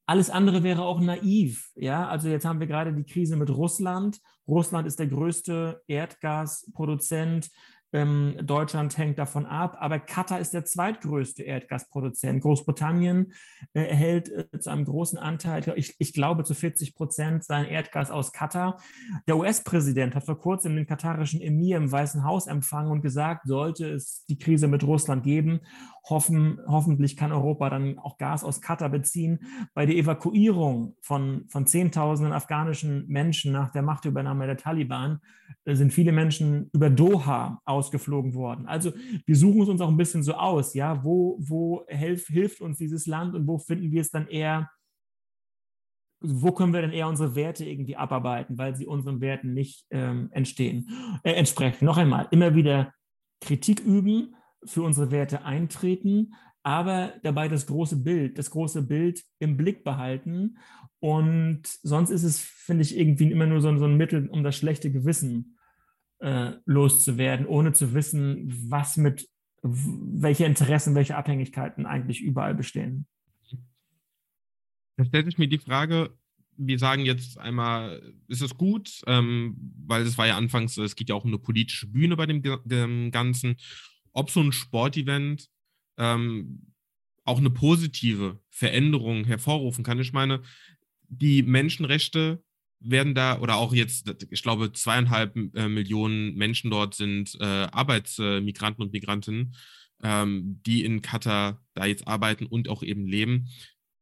alles 0.06 0.30
andere 0.30 0.64
wäre 0.64 0.84
auch 0.84 1.02
naiv. 1.02 1.72
Ja, 1.76 2.08
also 2.08 2.30
jetzt 2.30 2.46
haben 2.46 2.60
wir 2.62 2.68
gerade 2.68 2.94
die 2.94 3.06
Krise 3.06 3.36
mit 3.36 3.50
Russland. 3.50 4.20
Russland 4.48 4.88
ist 4.88 5.00
der 5.00 5.08
größte 5.08 5.82
Erdgasproduzent 5.88 7.50
ähm, 7.94 8.36
Deutschland 8.42 8.98
hängt 8.98 9.20
davon 9.20 9.46
ab, 9.46 9.78
aber 9.80 10.00
Katar 10.00 10.40
ist 10.40 10.54
der 10.54 10.66
zweitgrößte 10.66 11.44
Erdgasproduzent. 11.44 12.42
Großbritannien 12.42 13.34
äh, 13.74 13.84
erhält 13.84 14.30
äh, 14.30 14.60
zu 14.60 14.72
einem 14.72 14.86
großen 14.86 15.18
Anteil, 15.18 15.64
ich, 15.76 15.96
ich, 16.00 16.14
glaube 16.14 16.44
zu 16.44 16.54
40 16.54 16.96
Prozent, 16.96 17.44
sein 17.44 17.66
Erdgas 17.66 18.12
aus 18.12 18.34
Katar. 18.34 18.82
Der 19.28 19.38
US-Präsident 19.38 20.16
hat 20.16 20.26
vor 20.26 20.40
kurzem 20.40 20.76
den 20.76 20.88
katarischen 20.88 21.42
Emir 21.42 21.78
im 21.78 21.92
Weißen 21.92 22.24
Haus 22.24 22.48
empfangen 22.48 22.92
und 22.92 23.02
gesagt, 23.02 23.48
sollte 23.48 23.90
es 23.90 24.26
die 24.26 24.38
Krise 24.38 24.68
mit 24.68 24.84
Russland 24.84 25.24
geben, 25.24 25.62
hoffen, 26.10 26.60
hoffentlich 26.68 27.16
kann 27.16 27.32
Europa 27.32 27.70
dann 27.70 27.98
auch 28.00 28.18
Gas 28.18 28.44
aus 28.44 28.62
Katar 28.62 28.90
beziehen. 28.90 29.40
Bei 29.74 29.86
der 29.86 29.96
Evakuierung 29.96 30.96
von, 31.02 31.46
von 31.48 31.66
Zehntausenden 31.66 32.34
afghanischen 32.34 33.08
Menschen 33.08 33.54
nach 33.54 33.72
der 33.72 33.84
Machtübernahme 33.84 34.46
der 34.46 34.58
Taliban 34.58 35.20
äh, 35.66 35.76
sind 35.76 35.94
viele 35.94 36.12
Menschen 36.12 36.70
über 36.74 36.90
Doha 36.90 37.62
ausgeflogen 37.84 38.34
worden. 38.34 38.66
Also 38.66 38.94
wir 39.26 39.36
suchen 39.36 39.62
es 39.62 39.70
uns 39.70 39.82
auch 39.82 39.90
ein 39.90 39.98
bisschen 39.98 40.24
so 40.24 40.34
aus, 40.34 40.74
ja, 40.74 41.04
wo, 41.04 41.38
wo 41.40 41.84
helf, 41.88 42.28
hilft 42.28 42.62
uns 42.62 42.78
dieses 42.78 43.06
Land 43.08 43.36
und 43.36 43.46
wo 43.46 43.58
finden 43.58 43.92
wir 43.92 44.02
es 44.02 44.10
dann 44.10 44.28
eher, 44.28 44.70
wo 46.22 46.54
können 46.54 46.74
wir 46.74 46.82
denn 46.82 46.94
eher 46.94 47.10
unsere 47.10 47.36
Werte 47.36 47.66
irgendwie 47.66 47.98
abarbeiten, 47.98 48.58
weil 48.58 48.76
sie 48.76 48.86
unseren 48.86 49.20
Werten 49.20 49.54
nicht 49.54 49.86
ähm, 49.90 50.30
entstehen, 50.32 50.90
äh, 51.24 51.34
entsprechen. 51.34 51.84
Noch 51.84 51.98
einmal, 51.98 52.28
immer 52.32 52.56
wieder 52.56 52.94
Kritik 53.42 53.82
üben, 53.82 54.36
für 54.66 54.84
unsere 54.84 55.12
Werte 55.12 55.44
eintreten, 55.44 56.36
aber 56.64 57.16
dabei 57.24 57.50
das 57.50 57.68
große 57.68 57.98
Bild, 57.98 58.38
das 58.38 58.50
große 58.50 58.84
Bild 58.84 59.22
im 59.40 59.58
Blick 59.58 59.84
behalten. 59.84 60.58
Und 61.02 61.64
sonst 61.66 62.12
ist 62.12 62.24
es, 62.24 62.40
finde 62.40 62.84
ich, 62.84 62.98
irgendwie 62.98 63.30
immer 63.30 63.46
nur 63.46 63.60
so, 63.60 63.78
so 63.78 63.84
ein 63.84 63.98
Mittel, 63.98 64.30
um 64.30 64.42
das 64.42 64.56
schlechte 64.56 64.90
Gewissen 64.90 65.58
äh, 66.24 66.54
loszuwerden, 66.66 67.46
ohne 67.46 67.74
zu 67.74 67.94
wissen, 67.94 68.52
was 68.70 68.98
mit, 68.98 69.30
welche 69.62 70.46
Interessen, 70.46 70.96
welche 70.96 71.16
Abhängigkeiten 71.16 71.86
eigentlich 71.86 72.22
überall 72.22 72.56
bestehen. 72.56 73.06
Da 74.98 75.06
stellt 75.06 75.26
sich 75.26 75.38
mir 75.38 75.48
die 75.48 75.58
Frage, 75.58 76.18
wir 76.56 76.78
sagen 76.78 77.04
jetzt 77.04 77.40
einmal, 77.40 78.14
ist 78.28 78.42
es 78.42 78.58
gut, 78.58 79.02
ähm, 79.08 79.58
weil 79.86 80.04
es 80.04 80.18
war 80.18 80.28
ja 80.28 80.38
anfangs, 80.38 80.78
es 80.78 80.96
geht 80.96 81.10
ja 81.10 81.16
auch 81.16 81.24
um 81.24 81.32
eine 81.32 81.40
politische 81.40 81.88
Bühne 81.88 82.16
bei 82.16 82.26
dem, 82.26 82.42
dem 82.66 83.12
Ganzen 83.12 83.58
ob 84.14 84.30
so 84.30 84.40
ein 84.40 84.52
Sportevent 84.52 85.50
ähm, 85.98 86.74
auch 87.26 87.40
eine 87.40 87.50
positive 87.50 88.40
Veränderung 88.50 89.26
hervorrufen 89.26 89.84
kann. 89.84 90.00
Ich 90.00 90.14
meine, 90.14 90.42
die 91.08 91.42
Menschenrechte 91.42 92.44
werden 92.84 93.16
da, 93.16 93.40
oder 93.40 93.56
auch 93.56 93.74
jetzt, 93.74 94.14
ich 94.30 94.44
glaube, 94.44 94.72
zweieinhalb 94.74 95.36
äh, 95.56 95.68
Millionen 95.68 96.36
Menschen 96.36 96.72
dort 96.72 96.96
sind 96.96 97.36
äh, 97.40 97.44
Arbeitsmigranten 97.44 98.84
und 98.84 98.94
Migrantinnen, 98.94 99.56
ähm, 100.04 100.62
die 100.66 100.84
in 100.84 101.02
Katar 101.02 101.64
da 101.74 101.86
jetzt 101.86 102.08
arbeiten 102.08 102.46
und 102.46 102.70
auch 102.70 102.84
eben 102.84 103.08
leben 103.08 103.48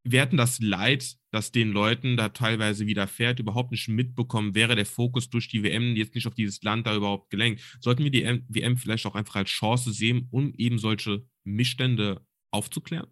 werden 0.04 0.36
das 0.36 0.58
Leid, 0.60 1.16
das 1.30 1.52
den 1.52 1.70
Leuten 1.70 2.16
da 2.16 2.30
teilweise 2.30 2.86
widerfährt, 2.86 3.38
überhaupt 3.38 3.70
nicht 3.70 3.88
mitbekommen, 3.88 4.54
wäre 4.54 4.74
der 4.74 4.86
Fokus 4.86 5.30
durch 5.30 5.48
die 5.48 5.62
WM 5.62 5.96
jetzt 5.96 6.14
nicht 6.14 6.26
auf 6.26 6.34
dieses 6.34 6.62
Land 6.62 6.86
da 6.86 6.96
überhaupt 6.96 7.30
gelenkt. 7.30 7.78
Sollten 7.80 8.04
wir 8.04 8.10
die 8.10 8.24
WM 8.48 8.76
vielleicht 8.76 9.06
auch 9.06 9.14
einfach 9.14 9.36
als 9.36 9.50
Chance 9.50 9.92
sehen, 9.92 10.28
um 10.30 10.54
eben 10.54 10.78
solche 10.78 11.24
Missstände 11.44 12.26
aufzuklären? 12.50 13.06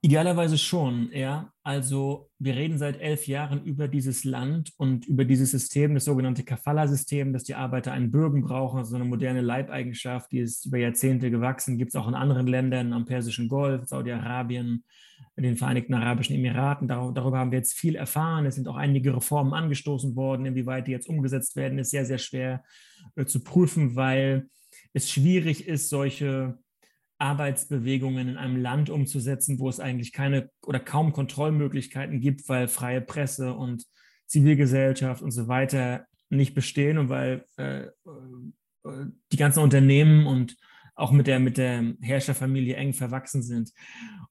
Idealerweise 0.00 0.58
schon, 0.58 1.10
ja. 1.12 1.52
Also 1.62 2.30
wir 2.38 2.56
reden 2.56 2.78
seit 2.78 3.00
elf 3.00 3.26
Jahren 3.26 3.64
über 3.64 3.88
dieses 3.88 4.24
Land 4.24 4.72
und 4.76 5.06
über 5.06 5.24
dieses 5.24 5.50
System, 5.50 5.94
das 5.94 6.04
sogenannte 6.04 6.42
Kafala-System, 6.42 7.32
dass 7.32 7.44
die 7.44 7.54
Arbeiter 7.54 7.92
einen 7.92 8.10
Bürgen 8.10 8.42
brauchen, 8.42 8.78
also 8.78 8.96
eine 8.96 9.04
moderne 9.04 9.40
Leibeigenschaft, 9.40 10.32
die 10.32 10.40
ist 10.40 10.66
über 10.66 10.78
Jahrzehnte 10.78 11.30
gewachsen, 11.30 11.78
gibt 11.78 11.90
es 11.90 11.96
auch 11.96 12.08
in 12.08 12.14
anderen 12.14 12.46
Ländern, 12.46 12.92
am 12.92 13.04
Persischen 13.04 13.48
Golf, 13.48 13.86
Saudi-Arabien, 13.86 14.84
den 15.36 15.56
Vereinigten 15.56 15.94
Arabischen 15.94 16.36
Emiraten. 16.36 16.88
Darüber 16.88 17.38
haben 17.38 17.50
wir 17.50 17.58
jetzt 17.58 17.78
viel 17.78 17.94
erfahren. 17.94 18.46
Es 18.46 18.56
sind 18.56 18.68
auch 18.68 18.76
einige 18.76 19.14
Reformen 19.14 19.54
angestoßen 19.54 20.16
worden. 20.16 20.46
Inwieweit 20.46 20.86
die 20.86 20.92
jetzt 20.92 21.08
umgesetzt 21.08 21.56
werden, 21.56 21.78
ist 21.78 21.90
sehr, 21.90 22.04
sehr 22.04 22.18
schwer 22.18 22.64
äh, 23.16 23.24
zu 23.24 23.42
prüfen, 23.42 23.96
weil 23.96 24.48
es 24.92 25.10
schwierig 25.10 25.66
ist, 25.66 25.88
solche 25.88 26.58
Arbeitsbewegungen 27.20 28.28
in 28.28 28.36
einem 28.36 28.56
Land 28.56 28.90
umzusetzen, 28.90 29.58
wo 29.58 29.68
es 29.68 29.78
eigentlich 29.78 30.12
keine 30.12 30.50
oder 30.64 30.80
kaum 30.80 31.12
Kontrollmöglichkeiten 31.12 32.20
gibt, 32.20 32.48
weil 32.48 32.66
freie 32.66 33.00
Presse 33.00 33.52
und 33.52 33.84
Zivilgesellschaft 34.26 35.22
und 35.22 35.30
so 35.30 35.48
weiter 35.48 36.06
nicht 36.30 36.54
bestehen 36.54 36.98
und 36.98 37.08
weil 37.08 37.44
äh, 37.58 37.82
äh, 37.82 37.90
die 39.32 39.36
ganzen 39.36 39.62
Unternehmen 39.62 40.26
und 40.26 40.56
auch 40.94 41.12
mit 41.12 41.26
der, 41.26 41.40
mit 41.40 41.58
der 41.58 41.94
Herrscherfamilie 42.00 42.76
eng 42.76 42.92
verwachsen 42.94 43.42
sind. 43.42 43.72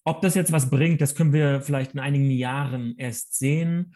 Ob 0.04 0.22
das 0.22 0.36
jetzt 0.36 0.52
was 0.52 0.70
bringt, 0.70 1.02
das 1.02 1.16
können 1.16 1.34
wir 1.34 1.62
vielleicht 1.62 1.94
in 1.94 2.00
einigen 2.00 2.30
Jahren 2.32 2.96
erst 2.98 3.38
sehen. 3.38 3.96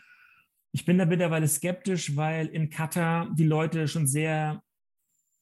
Ich 0.72 0.86
bin 0.86 0.98
da 0.98 1.06
mittlerweile 1.06 1.48
skeptisch, 1.48 2.16
weil 2.16 2.48
in 2.48 2.70
Katar 2.70 3.30
die 3.34 3.46
Leute 3.46 3.88
schon 3.88 4.08
sehr 4.08 4.62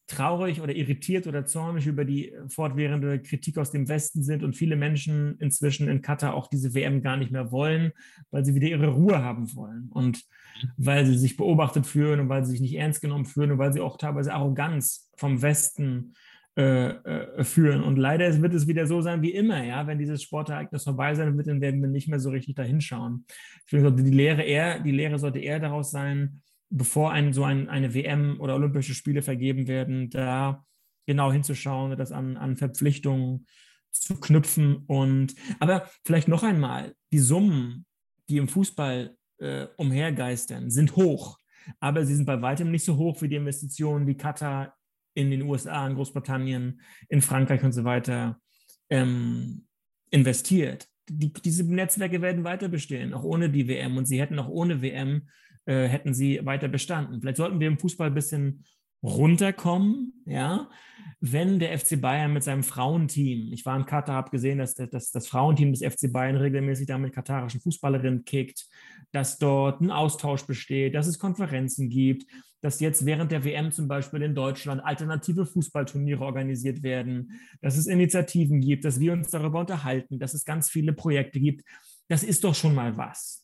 traurig 0.07 0.61
oder 0.61 0.75
irritiert 0.75 1.27
oder 1.27 1.45
zornig 1.45 1.87
über 1.87 2.05
die 2.05 2.33
fortwährende 2.47 3.21
Kritik 3.21 3.57
aus 3.57 3.71
dem 3.71 3.87
Westen 3.87 4.23
sind 4.23 4.43
und 4.43 4.55
viele 4.55 4.75
Menschen 4.75 5.37
inzwischen 5.39 5.87
in 5.87 6.01
Katar 6.01 6.33
auch 6.33 6.47
diese 6.47 6.73
WM 6.73 7.01
gar 7.01 7.17
nicht 7.17 7.31
mehr 7.31 7.51
wollen, 7.51 7.91
weil 8.29 8.43
sie 8.43 8.55
wieder 8.55 8.67
ihre 8.67 8.89
Ruhe 8.89 9.23
haben 9.23 9.55
wollen 9.55 9.89
und 9.91 10.23
weil 10.77 11.05
sie 11.05 11.17
sich 11.17 11.37
beobachtet 11.37 11.87
fühlen 11.87 12.19
und 12.19 12.29
weil 12.29 12.43
sie 12.43 12.51
sich 12.51 12.61
nicht 12.61 12.75
ernst 12.75 13.01
genommen 13.01 13.25
fühlen 13.25 13.51
und 13.51 13.57
weil 13.57 13.73
sie 13.73 13.81
auch 13.81 13.97
teilweise 13.97 14.33
Arroganz 14.33 15.09
vom 15.15 15.41
Westen 15.41 16.13
äh, 16.57 16.89
äh, 16.89 17.43
führen. 17.45 17.81
Und 17.81 17.95
leider 17.95 18.41
wird 18.41 18.53
es 18.53 18.67
wieder 18.67 18.85
so 18.85 18.99
sein 18.99 19.21
wie 19.21 19.31
immer, 19.31 19.63
ja, 19.63 19.87
wenn 19.87 19.99
dieses 19.99 20.21
Sportereignis 20.21 20.83
vorbei 20.83 21.15
sein 21.15 21.37
wird, 21.37 21.47
dann 21.47 21.61
werden 21.61 21.81
wir 21.81 21.87
nicht 21.87 22.09
mehr 22.09 22.19
so 22.19 22.29
richtig 22.29 22.55
dahinschauen. 22.55 23.25
Ich 23.63 23.69
finde, 23.69 23.93
die 23.93 24.11
Lehre 24.11 24.41
eher, 24.41 24.81
die 24.81 24.91
Lehre 24.91 25.17
sollte 25.17 25.39
eher 25.39 25.61
daraus 25.61 25.91
sein, 25.91 26.41
bevor 26.71 27.11
ein, 27.11 27.33
so 27.33 27.43
ein, 27.43 27.69
eine 27.69 27.93
WM 27.93 28.39
oder 28.39 28.55
Olympische 28.55 28.95
Spiele 28.95 29.21
vergeben 29.21 29.67
werden, 29.67 30.09
da 30.09 30.65
genau 31.05 31.31
hinzuschauen, 31.31 31.97
das 31.97 32.11
an, 32.11 32.37
an 32.37 32.55
Verpflichtungen 32.55 33.45
zu 33.91 34.19
knüpfen. 34.19 34.83
Und 34.87 35.35
aber 35.59 35.89
vielleicht 36.05 36.27
noch 36.27 36.43
einmal, 36.43 36.95
die 37.11 37.19
Summen, 37.19 37.85
die 38.29 38.37
im 38.37 38.47
Fußball 38.47 39.15
äh, 39.39 39.67
umhergeistern, 39.77 40.71
sind 40.71 40.95
hoch. 40.95 41.37
Aber 41.79 42.05
sie 42.05 42.15
sind 42.15 42.25
bei 42.25 42.41
weitem 42.41 42.71
nicht 42.71 42.85
so 42.85 42.97
hoch 42.97 43.21
wie 43.21 43.27
die 43.27 43.35
Investitionen, 43.35 44.07
die 44.07 44.17
Katar 44.17 44.75
in 45.13 45.29
den 45.29 45.41
USA, 45.41 45.85
in 45.85 45.95
Großbritannien, 45.95 46.81
in 47.09 47.21
Frankreich 47.21 47.63
und 47.63 47.73
so 47.73 47.83
weiter 47.83 48.39
ähm, 48.89 49.67
investiert. 50.09 50.87
Die, 51.09 51.33
diese 51.33 51.63
Netzwerke 51.65 52.21
werden 52.21 52.45
weiter 52.45 52.69
bestehen, 52.69 53.13
auch 53.13 53.23
ohne 53.23 53.49
die 53.49 53.67
WM. 53.67 53.97
Und 53.97 54.05
sie 54.05 54.21
hätten 54.21 54.39
auch 54.39 54.47
ohne 54.47 54.81
WM, 54.81 55.27
äh, 55.65 55.87
hätten 55.87 56.13
sie 56.13 56.45
weiter 56.45 56.67
bestanden. 56.67 57.21
Vielleicht 57.21 57.37
sollten 57.37 57.59
wir 57.59 57.67
im 57.67 57.79
Fußball 57.79 58.07
ein 58.07 58.13
bisschen 58.13 58.65
runterkommen, 59.03 60.13
ja, 60.25 60.69
wenn 61.19 61.59
der 61.59 61.77
FC 61.77 61.99
Bayern 61.99 62.33
mit 62.33 62.43
seinem 62.43 62.63
Frauenteam, 62.63 63.51
ich 63.51 63.65
war 63.65 63.75
in 63.77 63.85
Katar, 63.85 64.15
habe 64.15 64.31
gesehen, 64.31 64.59
dass, 64.59 64.75
dass 64.75 65.11
das 65.11 65.27
Frauenteam 65.27 65.73
des 65.73 65.81
FC 65.81 66.11
Bayern 66.11 66.35
regelmäßig 66.35 66.87
da 66.87 66.97
mit 66.97 67.13
katarischen 67.13 67.61
Fußballerinnen 67.61 68.25
kickt, 68.25 68.67
dass 69.11 69.37
dort 69.37 69.81
ein 69.81 69.91
Austausch 69.91 70.43
besteht, 70.45 70.95
dass 70.95 71.07
es 71.07 71.19
Konferenzen 71.19 71.89
gibt, 71.89 72.25
dass 72.61 72.79
jetzt 72.79 73.05
während 73.05 73.31
der 73.31 73.43
WM 73.43 73.71
zum 73.71 73.87
Beispiel 73.87 74.21
in 74.21 74.35
Deutschland 74.35 74.83
alternative 74.83 75.45
Fußballturniere 75.45 76.23
organisiert 76.23 76.83
werden, 76.83 77.39
dass 77.61 77.77
es 77.77 77.87
Initiativen 77.87 78.61
gibt, 78.61 78.85
dass 78.85 78.99
wir 78.99 79.13
uns 79.13 79.29
darüber 79.29 79.59
unterhalten, 79.59 80.19
dass 80.19 80.33
es 80.33 80.45
ganz 80.45 80.69
viele 80.69 80.93
Projekte 80.93 81.39
gibt. 81.39 81.63
Das 82.07 82.23
ist 82.23 82.43
doch 82.43 82.55
schon 82.55 82.75
mal 82.75 82.97
was. 82.97 83.40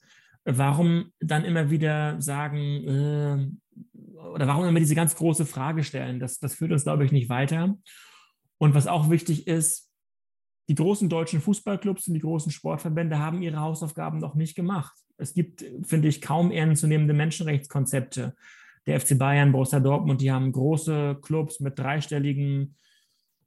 Warum 0.49 1.11
dann 1.19 1.43
immer 1.43 1.69
wieder 1.69 2.21
sagen, 2.21 2.61
äh, 2.87 4.17
oder 4.33 4.47
warum 4.47 4.65
immer 4.65 4.79
diese 4.79 4.95
ganz 4.95 5.13
große 5.15 5.45
Frage 5.45 5.83
stellen? 5.83 6.21
Das, 6.21 6.39
das 6.39 6.55
führt 6.55 6.71
uns, 6.71 6.83
glaube 6.83 7.03
ich, 7.03 7.11
nicht 7.11 7.27
weiter. 7.27 7.75
Und 8.57 8.73
was 8.73 8.87
auch 8.87 9.09
wichtig 9.09 9.45
ist, 9.47 9.91
die 10.69 10.75
großen 10.75 11.09
deutschen 11.09 11.41
Fußballclubs 11.41 12.07
und 12.07 12.13
die 12.13 12.21
großen 12.21 12.51
Sportverbände 12.51 13.19
haben 13.19 13.41
ihre 13.41 13.59
Hausaufgaben 13.59 14.19
noch 14.19 14.35
nicht 14.35 14.55
gemacht. 14.55 14.95
Es 15.17 15.33
gibt, 15.33 15.65
finde 15.83 16.07
ich, 16.07 16.21
kaum 16.21 16.51
ernstzunehmende 16.51 17.13
Menschenrechtskonzepte. 17.13 18.33
Der 18.85 19.01
FC 19.01 19.17
Bayern, 19.17 19.51
Borussia 19.51 19.81
Dortmund, 19.81 20.21
die 20.21 20.31
haben 20.31 20.53
große 20.53 21.19
Clubs 21.21 21.59
mit 21.59 21.77
dreistelligen 21.77 22.75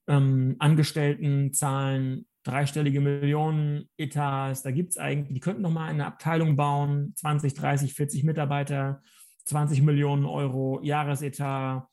ähm, 0.06 0.56
Angestelltenzahlen, 0.58 2.26
dreistellige 2.44 3.00
Millionen 3.00 3.88
Etats. 3.96 4.62
Da 4.62 4.70
gibt 4.70 4.90
es 4.90 4.98
eigentlich, 4.98 5.34
die 5.34 5.40
könnten 5.40 5.62
noch 5.62 5.72
mal 5.72 5.88
eine 5.88 6.06
Abteilung 6.06 6.56
bauen, 6.56 7.12
20, 7.16 7.54
30, 7.54 7.94
40 7.94 8.24
Mitarbeiter 8.24 9.02
20 9.44 9.82
Millionen 9.82 10.26
Euro 10.26 10.80
Jahresetat, 10.82 11.86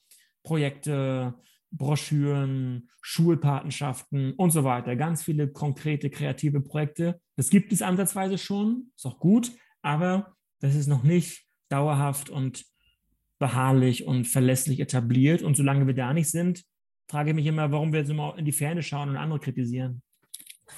Projekte, 0.43 1.35
Broschüren, 1.71 2.89
Schulpatenschaften 3.01 4.33
und 4.33 4.51
so 4.51 4.63
weiter. 4.63 4.95
Ganz 4.95 5.23
viele 5.23 5.49
konkrete, 5.49 6.09
kreative 6.09 6.61
Projekte. 6.61 7.19
Das 7.35 7.49
gibt 7.49 7.73
es 7.73 7.81
ansatzweise 7.81 8.37
schon, 8.37 8.91
ist 8.95 9.05
auch 9.05 9.19
gut, 9.19 9.51
aber 9.81 10.35
das 10.59 10.75
ist 10.75 10.87
noch 10.87 11.03
nicht 11.03 11.45
dauerhaft 11.69 12.29
und 12.29 12.65
beharrlich 13.39 14.05
und 14.05 14.25
verlässlich 14.27 14.79
etabliert. 14.79 15.41
Und 15.41 15.55
solange 15.55 15.87
wir 15.87 15.93
da 15.93 16.13
nicht 16.13 16.29
sind, 16.29 16.63
frage 17.09 17.31
ich 17.31 17.35
mich 17.35 17.45
immer, 17.45 17.71
warum 17.71 17.91
wir 17.91 17.99
jetzt 17.99 18.09
immer 18.09 18.37
in 18.37 18.45
die 18.45 18.51
Ferne 18.51 18.81
schauen 18.81 19.09
und 19.09 19.17
andere 19.17 19.39
kritisieren. 19.39 20.01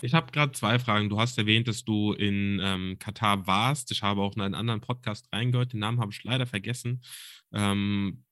Ich 0.01 0.13
habe 0.13 0.31
gerade 0.31 0.51
zwei 0.53 0.79
Fragen. 0.79 1.09
Du 1.09 1.19
hast 1.19 1.37
erwähnt, 1.37 1.67
dass 1.67 1.83
du 1.83 2.13
in 2.13 2.59
ähm, 2.61 2.97
Katar 2.99 3.47
warst. 3.47 3.91
Ich 3.91 4.03
habe 4.03 4.21
auch 4.21 4.35
in 4.35 4.41
einen 4.41 4.55
anderen 4.55 4.81
Podcast 4.81 5.27
reingehört. 5.33 5.73
Den 5.73 5.79
Namen 5.79 5.99
habe 5.99 6.11
ich 6.11 6.23
leider 6.23 6.45
vergessen. 6.45 7.01
Ähm, 7.51 8.23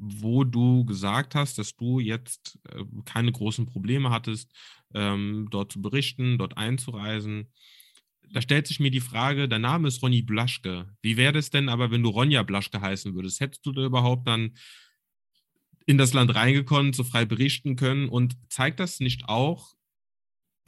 wo 0.00 0.44
du 0.44 0.84
gesagt 0.86 1.34
hast, 1.34 1.58
dass 1.58 1.76
du 1.76 2.00
jetzt 2.00 2.58
äh, 2.70 2.84
keine 3.04 3.32
großen 3.32 3.66
Probleme 3.66 4.10
hattest, 4.10 4.50
ähm, 4.94 5.48
dort 5.50 5.72
zu 5.72 5.82
berichten, 5.82 6.38
dort 6.38 6.56
einzureisen. 6.56 7.52
Da 8.32 8.40
stellt 8.40 8.66
sich 8.66 8.80
mir 8.80 8.90
die 8.90 9.00
Frage, 9.00 9.48
dein 9.48 9.60
Name 9.60 9.88
ist 9.88 10.02
Ronny 10.02 10.22
Blaschke. 10.22 10.88
Wie 11.02 11.16
wäre 11.16 11.38
es 11.38 11.50
denn 11.50 11.68
aber, 11.68 11.90
wenn 11.90 12.02
du 12.02 12.08
Ronja 12.08 12.42
Blaschke 12.42 12.80
heißen 12.80 13.14
würdest? 13.14 13.40
Hättest 13.40 13.66
du 13.66 13.72
da 13.72 13.84
überhaupt 13.84 14.26
dann 14.26 14.56
in 15.84 15.98
das 15.98 16.14
Land 16.14 16.34
reingekommen, 16.34 16.92
so 16.92 17.04
frei 17.04 17.26
berichten 17.26 17.76
können? 17.76 18.08
Und 18.08 18.36
zeigt 18.48 18.80
das 18.80 19.00
nicht 19.00 19.28
auch, 19.28 19.74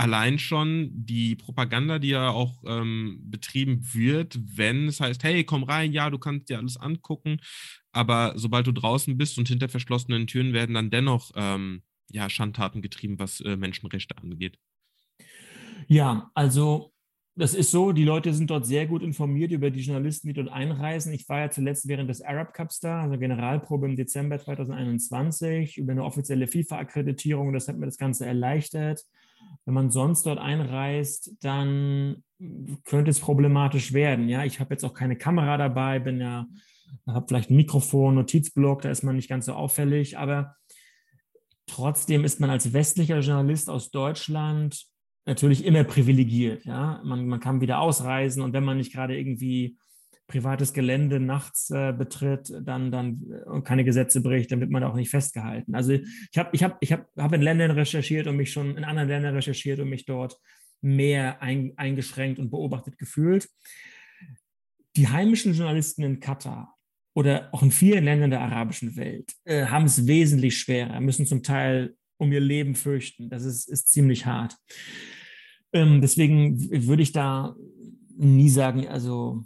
allein 0.02 0.40
schon 0.40 0.90
die 0.92 1.36
Propaganda, 1.36 2.00
die 2.00 2.08
ja 2.08 2.30
auch 2.30 2.64
ähm, 2.66 3.20
betrieben 3.22 3.86
wird, 3.92 4.36
wenn 4.56 4.88
es 4.88 5.00
heißt, 5.00 5.22
hey, 5.22 5.44
komm 5.44 5.62
rein, 5.62 5.92
ja, 5.92 6.10
du 6.10 6.18
kannst 6.18 6.48
dir 6.48 6.58
alles 6.58 6.76
angucken, 6.76 7.38
aber 7.92 8.32
sobald 8.34 8.66
du 8.66 8.72
draußen 8.72 9.16
bist 9.16 9.38
und 9.38 9.46
hinter 9.46 9.68
verschlossenen 9.68 10.26
Türen 10.26 10.52
werden 10.52 10.74
dann 10.74 10.90
dennoch 10.90 11.30
ähm, 11.36 11.82
ja, 12.10 12.28
Schandtaten 12.28 12.82
getrieben, 12.82 13.20
was 13.20 13.40
äh, 13.42 13.56
Menschenrechte 13.56 14.18
angeht. 14.18 14.58
Ja, 15.86 16.32
also 16.34 16.92
das 17.36 17.54
ist 17.54 17.70
so, 17.70 17.92
die 17.92 18.04
Leute 18.04 18.34
sind 18.34 18.50
dort 18.50 18.66
sehr 18.66 18.86
gut 18.86 19.02
informiert 19.02 19.52
über 19.52 19.70
die 19.70 19.82
Journalisten, 19.82 20.26
die 20.26 20.34
dort 20.34 20.48
einreisen. 20.48 21.12
Ich 21.12 21.28
war 21.28 21.38
ja 21.38 21.50
zuletzt 21.50 21.86
während 21.86 22.10
des 22.10 22.22
Arab 22.22 22.54
Cups 22.54 22.80
da, 22.80 23.02
also 23.02 23.16
Generalprobe 23.18 23.86
im 23.86 23.96
Dezember 23.96 24.40
2021, 24.40 25.78
über 25.78 25.92
eine 25.92 26.04
offizielle 26.04 26.48
FIFA-Akkreditierung. 26.48 27.52
Das 27.52 27.68
hat 27.68 27.78
mir 27.78 27.86
das 27.86 27.98
Ganze 27.98 28.26
erleichtert. 28.26 29.04
Wenn 29.64 29.74
man 29.74 29.90
sonst 29.90 30.26
dort 30.26 30.38
einreist, 30.38 31.36
dann 31.40 32.24
könnte 32.84 33.10
es 33.10 33.20
problematisch 33.20 33.92
werden. 33.92 34.28
Ja, 34.28 34.44
ich 34.44 34.58
habe 34.60 34.74
jetzt 34.74 34.84
auch 34.84 34.94
keine 34.94 35.16
Kamera 35.16 35.56
dabei, 35.56 36.00
bin 36.00 36.20
ja, 36.20 36.46
habe 37.06 37.26
vielleicht 37.28 37.50
ein 37.50 37.56
Mikrofon, 37.56 38.16
Notizblock, 38.16 38.82
da 38.82 38.90
ist 38.90 39.02
man 39.02 39.16
nicht 39.16 39.28
ganz 39.28 39.46
so 39.46 39.52
auffällig, 39.52 40.18
aber 40.18 40.56
trotzdem 41.66 42.24
ist 42.24 42.40
man 42.40 42.50
als 42.50 42.72
westlicher 42.72 43.20
Journalist 43.20 43.70
aus 43.70 43.90
Deutschland 43.90 44.86
natürlich 45.24 45.64
immer 45.64 45.84
privilegiert. 45.84 46.64
Ja, 46.64 47.00
man, 47.04 47.26
man 47.26 47.40
kann 47.40 47.60
wieder 47.60 47.80
ausreisen 47.80 48.42
und 48.42 48.52
wenn 48.52 48.64
man 48.64 48.78
nicht 48.78 48.92
gerade 48.92 49.16
irgendwie 49.16 49.76
privates 50.32 50.72
Gelände 50.72 51.20
nachts 51.20 51.70
äh, 51.70 51.92
betritt, 51.92 52.50
dann, 52.62 52.90
dann 52.90 53.22
äh, 53.30 53.60
keine 53.60 53.84
Gesetze 53.84 54.22
bricht, 54.22 54.50
dann 54.50 54.60
wird 54.60 54.70
man 54.70 54.82
auch 54.82 54.94
nicht 54.94 55.10
festgehalten. 55.10 55.74
Also 55.74 55.92
ich 55.92 56.38
habe 56.38 56.48
ich 56.52 56.62
hab, 56.62 56.78
ich 56.80 56.90
hab, 56.90 57.06
hab 57.16 57.32
in 57.34 57.42
Ländern 57.42 57.72
recherchiert 57.72 58.26
und 58.26 58.36
mich 58.36 58.50
schon 58.50 58.76
in 58.78 58.84
anderen 58.84 59.08
Ländern 59.08 59.34
recherchiert 59.34 59.78
und 59.78 59.90
mich 59.90 60.06
dort 60.06 60.38
mehr 60.80 61.42
ein, 61.42 61.72
eingeschränkt 61.76 62.38
und 62.38 62.50
beobachtet 62.50 62.96
gefühlt. 62.96 63.46
Die 64.96 65.08
heimischen 65.08 65.52
Journalisten 65.52 66.02
in 66.02 66.18
Katar 66.18 66.74
oder 67.14 67.50
auch 67.52 67.62
in 67.62 67.70
vielen 67.70 68.04
Ländern 68.04 68.30
der 68.30 68.40
arabischen 68.40 68.96
Welt 68.96 69.32
äh, 69.44 69.66
haben 69.66 69.84
es 69.84 70.06
wesentlich 70.06 70.58
schwerer, 70.58 70.98
müssen 71.00 71.26
zum 71.26 71.42
Teil 71.42 71.94
um 72.16 72.32
ihr 72.32 72.40
Leben 72.40 72.74
fürchten. 72.74 73.28
Das 73.28 73.44
ist, 73.44 73.68
ist 73.68 73.88
ziemlich 73.88 74.24
hart. 74.24 74.56
Ähm, 75.74 76.00
deswegen 76.00 76.58
würde 76.86 77.02
ich 77.02 77.12
da 77.12 77.54
nie 78.16 78.48
sagen, 78.48 78.88
also 78.88 79.44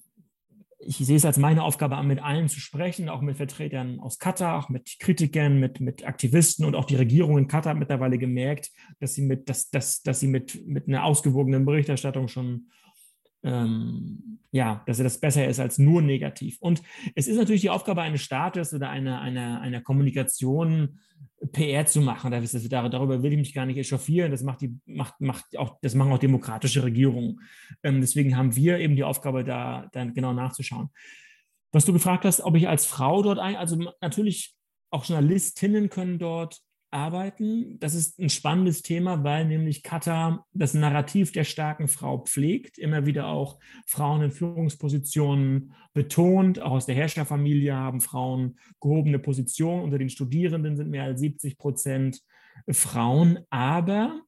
ich 0.79 0.99
sehe 0.99 1.17
es 1.17 1.25
als 1.25 1.39
meine 1.39 1.63
Aufgabe 1.63 1.97
an, 1.97 2.07
mit 2.07 2.23
allen 2.23 2.49
zu 2.49 2.61
sprechen, 2.61 3.09
auch 3.09 3.23
mit 3.23 3.37
Vertretern 3.37 4.01
aus 4.01 4.19
Katar, 4.19 4.59
auch 4.59 4.69
mit 4.69 4.97
Kritikern, 4.99 5.59
mit, 5.59 5.81
mit 5.81 6.07
Aktivisten 6.07 6.67
und 6.67 6.75
auch 6.75 6.85
die 6.85 6.97
Regierung 6.97 7.39
in 7.39 7.49
Katar 7.49 7.71
hat 7.71 7.79
mittlerweile 7.79 8.19
gemerkt, 8.19 8.71
dass 9.01 9.15
sie 9.15 9.23
mit, 9.23 9.49
dass, 9.49 9.71
dass, 9.71 10.03
dass 10.03 10.21
sie 10.21 10.29
mit, 10.29 10.67
mit 10.67 10.89
einer 10.89 11.05
ausgewogenen 11.05 11.65
Berichterstattung 11.65 12.29
schon 12.29 12.69
ähm, 13.47 14.41
ja, 14.51 14.83
dass 14.87 14.99
das 14.99 15.21
besser 15.21 15.47
ist 15.47 15.61
als 15.61 15.79
nur 15.79 16.03
negativ. 16.03 16.59
Und 16.61 16.83
es 17.15 17.29
ist 17.29 17.37
natürlich 17.37 17.63
die 17.63 17.71
Aufgabe 17.71 18.03
eines 18.03 18.23
Staates 18.23 18.75
oder 18.75 18.91
einer, 18.91 19.21
einer, 19.21 19.61
einer 19.61 19.81
Kommunikation, 19.81 20.99
PR 21.53 21.87
zu 21.87 22.01
machen. 22.01 22.31
Darüber 22.31 23.23
will 23.23 23.33
ich 23.33 23.39
mich 23.39 23.55
gar 23.55 23.67
nicht 23.67 23.77
echauffieren. 23.77 24.31
Das 24.31 24.43
macht 24.43 24.63
die, 24.63 24.75
macht, 24.87 25.21
macht 25.21 25.57
auch, 25.59 25.79
das 25.83 25.95
machen 25.95 26.13
auch 26.13 26.19
demokratische 26.19 26.83
Regierungen. 26.83 27.41
Ähm, 27.83 28.01
deswegen 28.01 28.37
haben 28.37 28.57
wir 28.57 28.79
eben 28.79 28.97
die 28.97 29.05
Aufgabe, 29.05 29.45
da 29.45 29.89
dann 29.93 30.15
genau 30.15 30.33
nachzuschauen. 30.33 30.89
Was 31.73 31.85
du 31.85 31.93
gefragt 31.93 32.25
hast, 32.25 32.41
ob 32.41 32.57
ich 32.57 32.69
als 32.69 32.87
Frau 32.87 33.23
dort 33.23 33.39
ein, 33.39 33.55
also 33.55 33.77
natürlich 34.01 34.57
auch 34.91 35.05
Journalistinnen 35.05 35.91
können 35.91 36.19
dort 36.19 36.61
arbeiten. 36.91 37.79
Das 37.81 37.95
ist 37.95 38.19
ein 38.19 38.31
spannendes 38.31 38.83
Thema, 38.83 39.25
weil 39.25 39.47
nämlich 39.47 39.83
Katar 39.83 40.47
das 40.53 40.75
Narrativ 40.75 41.33
der 41.33 41.45
starken 41.45 41.89
Frau 41.89 42.19
pflegt, 42.19 42.79
immer 42.79 43.07
wieder 43.07 43.27
auch 43.27 43.59
Frauen 43.87 44.23
in 44.23 44.31
Führungspositionen 44.31 45.75
betont. 45.93 46.61
Auch 46.61 46.73
aus 46.73 46.87
der 46.87 46.95
Herrscherfamilie 46.95 47.75
haben 47.75 48.01
Frauen 48.01 48.59
gehobene 48.81 49.19
Positionen. 49.19 49.83
Unter 49.83 49.99
den 49.99 50.11
Studierenden 50.11 50.77
sind 50.77 50.91
mehr 50.91 51.05
als 51.05 51.21
70 51.21 51.59
Prozent 51.59 52.23
Frauen. 52.71 53.41
Aber 53.51 54.21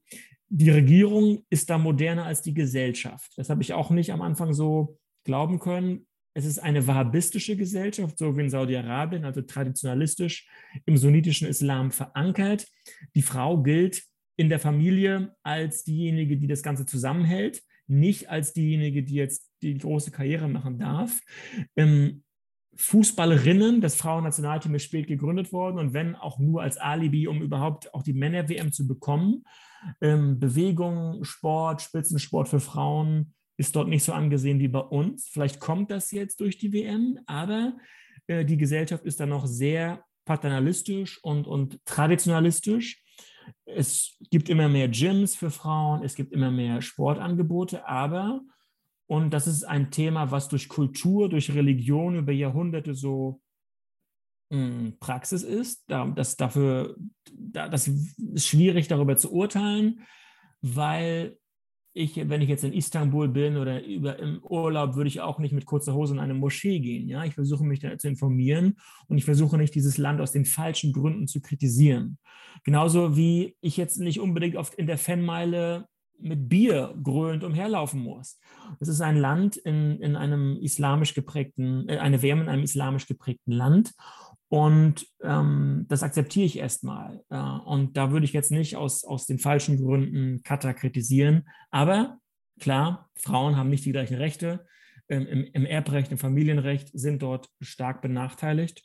die 0.48 0.70
Regierung 0.70 1.44
ist 1.50 1.70
da 1.70 1.78
moderner 1.78 2.24
als 2.24 2.42
die 2.42 2.54
Gesellschaft. 2.54 3.32
Das 3.36 3.50
habe 3.50 3.62
ich 3.62 3.72
auch 3.72 3.90
nicht 3.90 4.12
am 4.12 4.22
Anfang 4.22 4.52
so 4.52 4.98
glauben 5.24 5.58
können. 5.58 6.07
Es 6.38 6.44
ist 6.44 6.60
eine 6.60 6.86
wahhabistische 6.86 7.56
Gesellschaft, 7.56 8.16
so 8.16 8.36
wie 8.36 8.42
in 8.42 8.50
Saudi-Arabien, 8.50 9.24
also 9.24 9.42
traditionalistisch 9.42 10.48
im 10.86 10.96
sunnitischen 10.96 11.48
Islam 11.48 11.90
verankert. 11.90 12.68
Die 13.16 13.22
Frau 13.22 13.60
gilt 13.60 14.04
in 14.36 14.48
der 14.48 14.60
Familie 14.60 15.34
als 15.42 15.82
diejenige, 15.82 16.36
die 16.36 16.46
das 16.46 16.62
Ganze 16.62 16.86
zusammenhält, 16.86 17.60
nicht 17.88 18.30
als 18.30 18.52
diejenige, 18.52 19.02
die 19.02 19.16
jetzt 19.16 19.50
die 19.62 19.76
große 19.76 20.12
Karriere 20.12 20.46
machen 20.46 20.78
darf. 20.78 21.18
Ähm, 21.74 22.22
Fußballerinnen, 22.76 23.80
das 23.80 23.96
Frauennationalteam 23.96 24.76
ist 24.76 24.84
spät 24.84 25.08
gegründet 25.08 25.52
worden 25.52 25.78
und 25.78 25.92
wenn 25.92 26.14
auch 26.14 26.38
nur 26.38 26.62
als 26.62 26.76
Alibi, 26.76 27.26
um 27.26 27.42
überhaupt 27.42 27.92
auch 27.94 28.04
die 28.04 28.12
Männer-WM 28.12 28.70
zu 28.70 28.86
bekommen. 28.86 29.42
Ähm, 30.00 30.38
Bewegung, 30.38 31.24
Sport, 31.24 31.82
Spitzensport 31.82 32.48
für 32.48 32.60
Frauen 32.60 33.34
ist 33.58 33.74
dort 33.76 33.88
nicht 33.88 34.04
so 34.04 34.12
angesehen 34.12 34.60
wie 34.60 34.68
bei 34.68 34.80
uns. 34.80 35.28
Vielleicht 35.28 35.60
kommt 35.60 35.90
das 35.90 36.12
jetzt 36.12 36.40
durch 36.40 36.58
die 36.58 36.72
WM, 36.72 37.18
aber 37.26 37.76
äh, 38.28 38.44
die 38.44 38.56
Gesellschaft 38.56 39.04
ist 39.04 39.20
dann 39.20 39.30
noch 39.30 39.46
sehr 39.46 40.04
paternalistisch 40.24 41.22
und, 41.24 41.46
und 41.46 41.84
traditionalistisch. 41.84 43.02
Es 43.64 44.16
gibt 44.30 44.48
immer 44.48 44.68
mehr 44.68 44.88
Gyms 44.88 45.34
für 45.34 45.50
Frauen, 45.50 46.04
es 46.04 46.14
gibt 46.14 46.32
immer 46.32 46.50
mehr 46.50 46.80
Sportangebote, 46.82 47.86
aber, 47.88 48.42
und 49.06 49.30
das 49.30 49.46
ist 49.46 49.64
ein 49.64 49.90
Thema, 49.90 50.30
was 50.30 50.48
durch 50.48 50.68
Kultur, 50.68 51.28
durch 51.28 51.52
Religion 51.52 52.16
über 52.16 52.32
Jahrhunderte 52.32 52.94
so 52.94 53.40
mh, 54.50 54.58
hm, 54.58 54.96
Praxis 55.00 55.42
ist, 55.42 55.84
das, 55.88 56.36
dafür, 56.36 56.94
das 57.32 57.88
ist 57.88 58.46
schwierig 58.46 58.86
darüber 58.86 59.16
zu 59.16 59.32
urteilen, 59.32 60.06
weil 60.60 61.38
ich, 61.94 62.28
wenn 62.28 62.42
ich 62.42 62.48
jetzt 62.48 62.64
in 62.64 62.72
Istanbul 62.72 63.28
bin 63.28 63.56
oder 63.56 63.84
über, 63.84 64.18
im 64.18 64.42
Urlaub, 64.42 64.94
würde 64.94 65.08
ich 65.08 65.20
auch 65.20 65.38
nicht 65.38 65.52
mit 65.52 65.66
kurzer 65.66 65.94
Hose 65.94 66.14
in 66.14 66.20
eine 66.20 66.34
Moschee 66.34 66.78
gehen. 66.80 67.08
Ja? 67.08 67.24
Ich 67.24 67.34
versuche 67.34 67.64
mich 67.64 67.80
da 67.80 67.96
zu 67.98 68.08
informieren 68.08 68.76
und 69.08 69.18
ich 69.18 69.24
versuche 69.24 69.56
nicht, 69.56 69.74
dieses 69.74 69.98
Land 69.98 70.20
aus 70.20 70.32
den 70.32 70.44
falschen 70.44 70.92
Gründen 70.92 71.26
zu 71.26 71.40
kritisieren. 71.40 72.18
Genauso 72.64 73.16
wie 73.16 73.56
ich 73.60 73.76
jetzt 73.76 73.98
nicht 73.98 74.20
unbedingt 74.20 74.56
oft 74.56 74.74
in 74.74 74.86
der 74.86 74.98
Fanmeile 74.98 75.88
mit 76.20 76.48
Bier 76.48 76.94
grölend 77.02 77.44
umherlaufen 77.44 78.00
muss. 78.00 78.38
Es 78.80 78.88
ist 78.88 79.00
ein 79.00 79.16
Land 79.16 79.56
in, 79.56 80.00
in 80.00 80.16
einem 80.16 80.56
islamisch 80.60 81.14
geprägten, 81.14 81.88
äh, 81.88 81.98
eine 81.98 82.22
Wärme 82.22 82.42
in 82.42 82.48
einem 82.48 82.64
islamisch 82.64 83.06
geprägten 83.06 83.52
Land. 83.52 83.94
Und 84.50 85.06
ähm, 85.22 85.84
das 85.88 86.02
akzeptiere 86.02 86.46
ich 86.46 86.58
erstmal. 86.58 87.22
Äh, 87.28 87.36
und 87.36 87.96
da 87.96 88.10
würde 88.10 88.24
ich 88.24 88.32
jetzt 88.32 88.50
nicht 88.50 88.76
aus, 88.76 89.04
aus 89.04 89.26
den 89.26 89.38
falschen 89.38 89.76
Gründen 89.76 90.42
Katar 90.42 90.74
kritisieren. 90.74 91.46
Aber 91.70 92.18
klar, 92.58 93.10
Frauen 93.14 93.56
haben 93.56 93.68
nicht 93.68 93.84
die 93.84 93.92
gleichen 93.92 94.16
Rechte. 94.16 94.66
Ähm, 95.10 95.26
im, 95.26 95.44
Im 95.44 95.66
Erbrecht, 95.66 96.12
im 96.12 96.18
Familienrecht 96.18 96.90
sind 96.92 97.22
dort 97.22 97.48
stark 97.60 98.00
benachteiligt. 98.00 98.82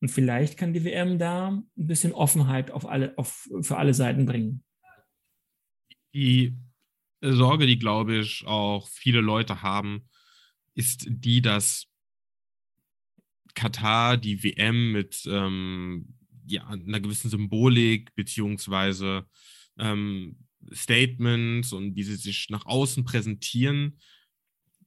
Und 0.00 0.08
vielleicht 0.08 0.58
kann 0.58 0.72
die 0.72 0.84
WM 0.84 1.18
da 1.18 1.48
ein 1.48 1.64
bisschen 1.76 2.12
Offenheit 2.12 2.72
auf 2.72 2.86
alle, 2.86 3.16
auf, 3.16 3.48
für 3.62 3.76
alle 3.76 3.94
Seiten 3.94 4.26
bringen. 4.26 4.64
Die 6.12 6.56
Sorge, 7.20 7.66
die, 7.66 7.78
glaube 7.78 8.16
ich, 8.16 8.44
auch 8.46 8.88
viele 8.88 9.20
Leute 9.20 9.62
haben, 9.62 10.08
ist 10.74 11.06
die, 11.08 11.40
dass 11.40 11.86
Katar 13.54 14.16
die 14.16 14.42
WM 14.42 14.92
mit 14.92 15.24
ähm, 15.26 16.14
ja, 16.46 16.66
einer 16.66 17.00
gewissen 17.00 17.30
Symbolik 17.30 18.14
beziehungsweise 18.14 19.26
ähm, 19.78 20.36
Statements 20.72 21.72
und 21.72 21.96
wie 21.96 22.02
sie 22.02 22.16
sich 22.16 22.48
nach 22.50 22.66
außen 22.66 23.04
präsentieren, 23.04 23.98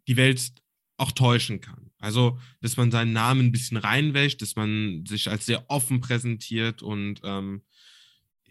die 0.08 0.18
Welt 0.18 0.52
auch 0.98 1.12
täuschen 1.12 1.62
kann. 1.62 1.92
Also, 2.00 2.40
dass 2.62 2.78
man 2.78 2.92
seinen 2.92 3.14
Namen 3.14 3.48
ein 3.48 3.52
bisschen 3.52 3.78
reinwäscht, 3.78 4.42
dass 4.42 4.56
man 4.56 5.06
sich 5.06 5.30
als 5.30 5.46
sehr 5.46 5.70
offen 5.70 6.00
präsentiert 6.00 6.82
und 6.82 7.22
ähm, 7.24 7.64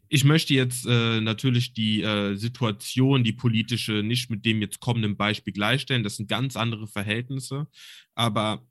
ich 0.09 0.25
möchte 0.25 0.55
jetzt 0.55 0.87
äh, 0.87 1.21
natürlich 1.21 1.73
die 1.73 2.03
äh, 2.03 2.37
Situation, 2.37 3.25
die 3.25 3.33
politische, 3.33 4.03
nicht 4.05 4.31
mit 4.31 4.45
dem 4.45 4.61
jetzt 4.61 4.79
kommenden 4.79 5.17
Beispiel 5.17 5.53
gleichstellen. 5.53 6.05
Das 6.05 6.17
sind 6.17 6.29
ganz 6.29 6.57
andere 6.57 6.87
Verhältnisse. 6.87 7.67
Aber 8.15 8.65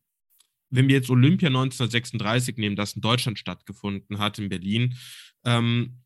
wenn 0.70 0.88
wir 0.88 0.96
jetzt 0.96 1.10
Olympia 1.10 1.48
1936 1.48 2.58
nehmen, 2.58 2.76
das 2.76 2.94
in 2.94 3.02
Deutschland 3.02 3.40
stattgefunden 3.40 4.20
hat, 4.20 4.40
in 4.40 4.50
Berlin, 4.50 4.96
ähm, 5.44 6.02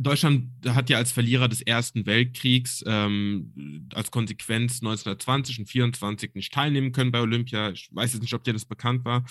Deutschland 0.00 0.50
hat 0.64 0.90
ja 0.90 0.98
als 0.98 1.10
Verlierer 1.10 1.48
des 1.48 1.60
Ersten 1.60 2.06
Weltkriegs 2.06 2.84
ähm, 2.86 3.88
als 3.94 4.12
Konsequenz 4.12 4.74
1920 4.80 5.58
und 5.58 5.62
1924 5.62 6.34
nicht 6.34 6.52
teilnehmen 6.52 6.92
können 6.92 7.10
bei 7.10 7.20
Olympia. 7.20 7.70
Ich 7.72 7.88
weiß 7.92 8.12
jetzt 8.12 8.22
nicht, 8.22 8.34
ob 8.34 8.44
dir 8.44 8.52
das 8.52 8.64
bekannt 8.64 9.04
war. 9.04 9.24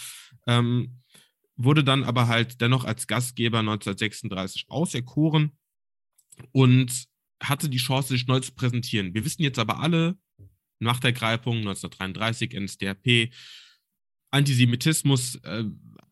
Ähm, 0.45 0.99
wurde 1.55 1.85
dann 1.85 2.03
aber 2.03 2.27
halt 2.27 2.59
dennoch 2.59 2.83
als 2.83 3.07
Gastgeber 3.07 3.59
1936 3.59 4.65
auserkoren 4.67 5.53
und 6.51 7.05
hatte 7.41 7.69
die 7.69 7.77
Chance, 7.77 8.09
sich 8.09 8.27
neu 8.27 8.41
zu 8.41 8.53
präsentieren. 8.53 9.13
Wir 9.13 9.23
wissen 9.23 9.43
jetzt 9.43 9.59
aber 9.59 9.79
alle, 9.79 10.17
Machtergreifung 10.79 11.57
1933, 11.59 12.53
NSDAP, 12.53 13.31
Antisemitismus 14.31 15.35
äh, 15.43 15.63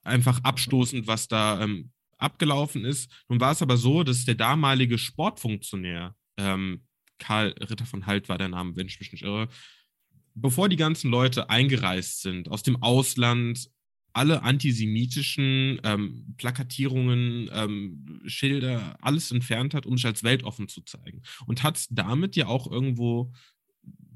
einfach 0.04 0.40
abstoßend, 0.44 1.08
was 1.08 1.28
da 1.28 1.62
ähm, 1.62 1.92
abgelaufen 2.18 2.86
ist. 2.86 3.12
Nun 3.28 3.40
war 3.40 3.52
es 3.52 3.62
aber 3.62 3.78
so, 3.78 4.04
dass 4.04 4.26
der 4.26 4.36
damalige 4.36 4.98
Sportfunktionär, 4.98 6.16
ähm, 6.38 6.86
Karl 7.18 7.56
Ritter 7.60 7.86
von 7.86 8.06
Halt 8.06 8.30
war 8.30 8.38
der 8.38 8.50
Name, 8.50 8.76
wenn 8.76 8.88
ich 8.88 9.00
mich 9.00 9.12
nicht 9.12 9.24
irre, 9.24 9.48
bevor 10.34 10.70
die 10.70 10.76
ganzen 10.76 11.10
Leute 11.10 11.50
eingereist 11.50 12.22
sind 12.22 12.50
aus 12.50 12.64
dem 12.64 12.82
Ausland, 12.82 13.70
alle 14.14 14.44
antisemitischen 14.44 15.80
ähm, 15.84 16.36
Plakatierungen, 16.38 17.50
ähm, 17.52 18.22
Schilder, 18.26 18.98
alles 19.02 19.32
entfernt 19.32 19.74
hat, 19.74 19.86
um 19.86 19.98
sich 19.98 20.06
als 20.06 20.24
weltoffen 20.24 20.70
zu 20.70 20.82
zeigen. 20.84 21.22
Und 21.48 21.64
hat 21.64 21.86
damit 21.90 22.38
ja 22.38 22.48
auch 22.48 22.72
irgendwo 22.72 23.34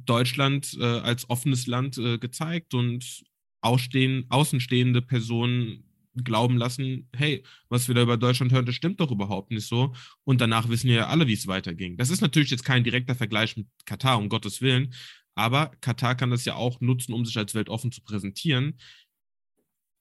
Deutschland 0.06 0.78
äh, 0.80 0.86
als 0.86 1.30
offenes 1.30 1.68
Land 1.68 1.98
äh, 1.98 2.18
gezeigt 2.18 2.74
und 2.74 3.24
ausstehen, 3.62 4.26
außenstehende 4.30 5.02
Personen 5.02 5.84
glauben 6.24 6.58
lassen, 6.58 7.08
hey, 7.16 7.44
was 7.70 7.88
wir 7.88 7.96
da 7.96 8.02
über 8.02 8.18
Deutschland 8.18 8.52
hören, 8.52 8.66
das 8.66 8.76
stimmt 8.76 9.00
doch 9.00 9.12
überhaupt 9.12 9.52
nicht 9.52 9.68
so. 9.68 9.94
Und 10.24 10.42
danach 10.42 10.70
wissen 10.70 10.88
wir 10.88 10.96
ja 10.96 11.08
alle, 11.08 11.28
wie 11.28 11.34
es 11.34 11.48
weiterging. 11.48 11.98
Das 11.98 12.10
ist 12.10 12.22
natürlich 12.22 12.52
jetzt 12.52 12.66
kein 12.66 12.84
direkter 12.84 13.16
Vergleich 13.16 13.56
mit 13.58 13.68
Katar, 13.86 14.18
um 14.18 14.30
Gottes 14.30 14.62
Willen. 14.62 14.94
Aber 15.36 15.72
Katar 15.82 16.16
kann 16.16 16.32
das 16.32 16.46
ja 16.46 16.56
auch 16.56 16.82
nutzen, 16.82 17.14
um 17.14 17.26
sich 17.26 17.38
als 17.38 17.56
weltoffen 17.56 17.92
zu 17.92 18.02
präsentieren 18.02 18.78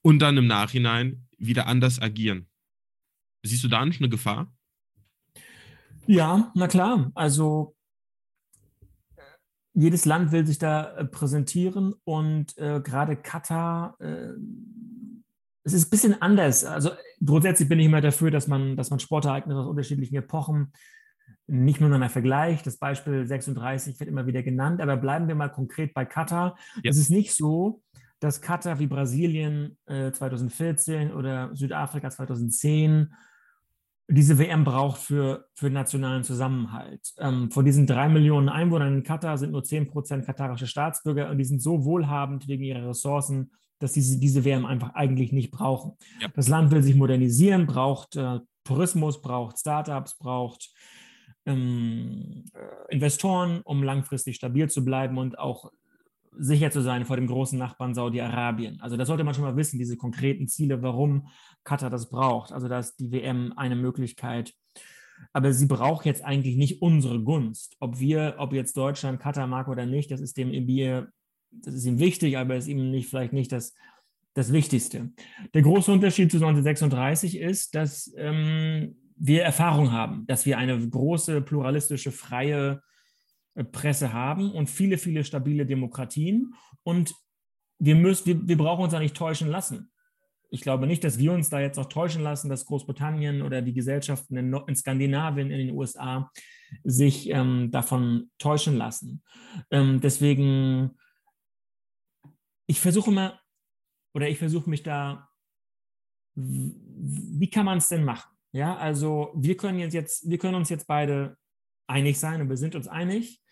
und 0.03 0.19
dann 0.19 0.37
im 0.37 0.47
Nachhinein 0.47 1.29
wieder 1.39 1.67
anders 1.67 2.01
agieren. 2.01 2.49
Siehst 3.45 3.63
du 3.63 3.69
da 3.69 3.85
nicht 3.85 4.01
eine 4.01 4.09
Gefahr? 4.09 4.53
Ja, 6.07 6.51
na 6.55 6.67
klar. 6.67 7.13
Also 7.15 7.77
jedes 9.79 10.05
Land 10.07 10.33
will 10.33 10.45
sich 10.45 10.59
da 10.59 10.97
äh, 10.97 11.05
präsentieren 11.05 11.95
und 12.03 12.59
äh, 12.59 12.81
gerade 12.81 13.17
Katar, 13.17 13.97
äh, 14.01 14.33
es 15.63 15.73
ist 15.73 15.87
ein 15.87 15.91
bisschen 15.91 16.21
anders. 16.21 16.65
Also 16.65 16.91
grundsätzlich 17.25 17.69
bin 17.69 17.79
ich 17.79 17.87
immer 17.87 18.01
dafür, 18.01 18.33
dass 18.33 18.49
man, 18.49 18.77
dass 18.77 18.91
man 18.91 18.99
Sportereignisse 18.99 19.61
aus 19.61 19.69
unterschiedlichen 19.69 20.17
Epochen 20.17 20.73
nicht 21.47 21.81
miteinander 21.81 22.09
vergleicht. 22.09 22.67
Das 22.67 22.79
Beispiel 22.79 23.25
36 23.25 24.01
wird 24.01 24.11
immer 24.11 24.27
wieder 24.27 24.43
genannt, 24.43 24.81
aber 24.81 24.97
bleiben 24.97 25.29
wir 25.29 25.37
mal 25.37 25.49
konkret 25.49 25.95
bei 25.95 26.05
Katar. 26.05 26.59
Ja. 26.83 26.91
Es 26.91 26.99
ist 26.99 27.11
nicht 27.11 27.35
so, 27.35 27.83
dass 28.19 28.41
Katar 28.41 28.81
wie 28.81 28.89
Brasilien 28.89 29.79
äh, 29.87 30.11
2014 30.11 31.13
oder 31.13 31.55
Südafrika 31.55 32.11
2010 32.11 33.13
diese 34.11 34.39
WM 34.39 34.65
braucht 34.65 35.01
für, 35.01 35.47
für 35.55 35.69
nationalen 35.69 36.25
Zusammenhalt. 36.25 37.13
Ähm, 37.19 37.51
von 37.51 37.65
diesen 37.65 37.87
drei 37.87 38.09
Millionen 38.09 38.49
Einwohnern 38.49 38.97
in 38.97 39.03
Katar 39.03 39.37
sind 39.37 39.53
nur 39.53 39.63
10 39.63 39.89
Prozent 39.89 40.25
katarische 40.25 40.67
Staatsbürger 40.67 41.31
und 41.31 41.37
die 41.37 41.45
sind 41.45 41.61
so 41.61 41.85
wohlhabend 41.85 42.49
wegen 42.49 42.65
ihrer 42.65 42.89
Ressourcen, 42.89 43.53
dass 43.79 43.93
sie 43.93 44.19
diese 44.19 44.45
WM 44.45 44.65
einfach 44.65 44.95
eigentlich 44.95 45.33
nicht 45.33 45.51
brauchen. 45.51 45.93
Ja. 46.21 46.29
Das 46.35 46.49
Land 46.49 46.71
will 46.71 46.83
sich 46.83 46.95
modernisieren, 46.95 47.67
braucht 47.67 48.17
äh, 48.17 48.41
Tourismus, 48.65 49.21
braucht 49.21 49.59
Startups, 49.59 50.17
braucht 50.17 50.71
ähm, 51.45 52.45
äh, 52.55 52.95
Investoren, 52.95 53.61
um 53.63 53.83
langfristig 53.83 54.37
stabil 54.37 54.71
zu 54.71 54.85
bleiben 54.85 55.19
und 55.19 55.39
auch 55.39 55.71
sicher 56.39 56.71
zu 56.71 56.81
sein 56.81 57.05
vor 57.05 57.17
dem 57.17 57.27
großen 57.27 57.59
Nachbarn 57.59 57.95
Saudi-Arabien. 57.95 58.81
Also 58.81 58.97
das 58.97 59.09
sollte 59.09 59.25
man 59.25 59.35
schon 59.35 59.45
mal 59.45 59.57
wissen, 59.57 59.79
diese 59.79 59.97
konkreten 59.97 60.49
Ziele, 60.49 60.83
warum 60.83 61.29
Katar 61.65 61.91
das 61.91 62.09
braucht. 62.09 62.53
Also 62.53 62.69
da 62.69 62.79
ist 62.79 62.97
die 62.97 63.11
WM 63.11 63.53
eine 63.57 63.77
Möglichkeit. 63.77 64.55
Aber 65.33 65.53
sie 65.53 65.67
braucht 65.67 66.07
jetzt 66.07 66.25
eigentlich 66.25 66.57
nicht 66.57 66.81
unsere 66.81 67.21
Gunst. 67.21 67.77
Ob 67.81 67.99
wir, 67.99 68.37
ob 68.39 68.53
jetzt 68.53 68.77
Deutschland 68.77 69.21
Katar 69.21 69.49
mag 69.49 69.69
oder 69.69 69.85
nicht, 69.85 70.11
das 70.11 70.21
ist 70.21 70.37
dem 70.37 70.53
Emir, 70.53 71.09
das 71.51 71.75
ist 71.75 71.87
ihm 71.87 71.99
wichtig, 71.99 72.39
aber 72.39 72.57
ist 72.57 72.69
ihm 72.69 72.91
nicht, 72.91 73.09
vielleicht 73.09 73.33
nicht 73.33 73.51
das, 73.51 73.75
das 74.35 74.53
Wichtigste. 74.53 75.11
Der 75.55 75.63
große 75.63 75.91
Unterschied 75.91 76.31
zu 76.31 76.37
1936 76.37 77.39
ist, 77.39 77.75
dass 77.75 78.13
ähm, 78.17 78.97
wir 79.17 79.43
Erfahrung 79.43 79.91
haben, 79.91 80.25
dass 80.27 80.47
wir 80.47 80.57
eine 80.59 80.89
große, 80.89 81.41
pluralistische, 81.41 82.13
freie 82.13 82.81
Presse 83.65 84.13
haben 84.13 84.53
und 84.53 84.69
viele, 84.69 84.99
viele 84.99 85.25
stabile 85.25 85.67
Demokratien. 85.67 86.55
Und 86.83 87.15
wir, 87.79 87.95
müssen, 87.95 88.27
wir, 88.27 88.49
wir 88.49 88.57
brauchen 88.59 88.85
uns 88.85 88.93
da 88.93 89.01
nicht 89.01 89.17
täuschen 89.17 89.49
lassen. 89.49 89.91
Ich 90.51 90.63
glaube 90.63 90.87
nicht, 90.87 91.05
dass 91.05 91.19
wir 91.19 91.33
uns 91.33 91.51
da 91.51 91.61
jetzt 91.61 91.77
noch 91.77 91.89
täuschen 91.89 92.23
lassen, 92.23 92.49
dass 92.49 92.65
Großbritannien 92.65 93.43
oder 93.43 93.61
die 93.61 93.75
Gesellschaften 93.75 94.37
in, 94.37 94.53
in 94.53 94.77
Skandinavien, 94.77 95.51
in 95.51 95.59
den 95.59 95.77
USA 95.77 96.31
sich 96.85 97.29
ähm, 97.31 97.71
davon 97.71 98.31
täuschen 98.39 98.77
lassen. 98.77 99.23
Ähm, 99.71 100.01
deswegen, 100.01 100.97
ich 102.67 102.81
versuche 102.81 103.11
immer, 103.11 103.41
oder 104.15 104.29
ich 104.29 104.39
versuche 104.39 104.71
mich 104.71 104.83
da, 104.83 105.29
wie 106.35 107.51
kann 107.51 107.67
man 107.67 107.79
es 107.79 107.89
denn 107.89 108.05
machen? 108.05 108.31
Ja, 108.53 108.77
also 108.77 109.33
wir 109.37 109.57
können 109.57 109.79
jetzt, 109.79 110.29
wir 110.29 110.39
können 110.39 110.55
uns 110.55 110.71
jetzt 110.71 110.87
beide 110.87 111.37
einig 111.87 112.19
sein 112.19 112.41
und 112.41 112.49
wir 112.49 112.57
sind 112.57 112.75
uns 112.75 112.89
einig. 112.89 113.43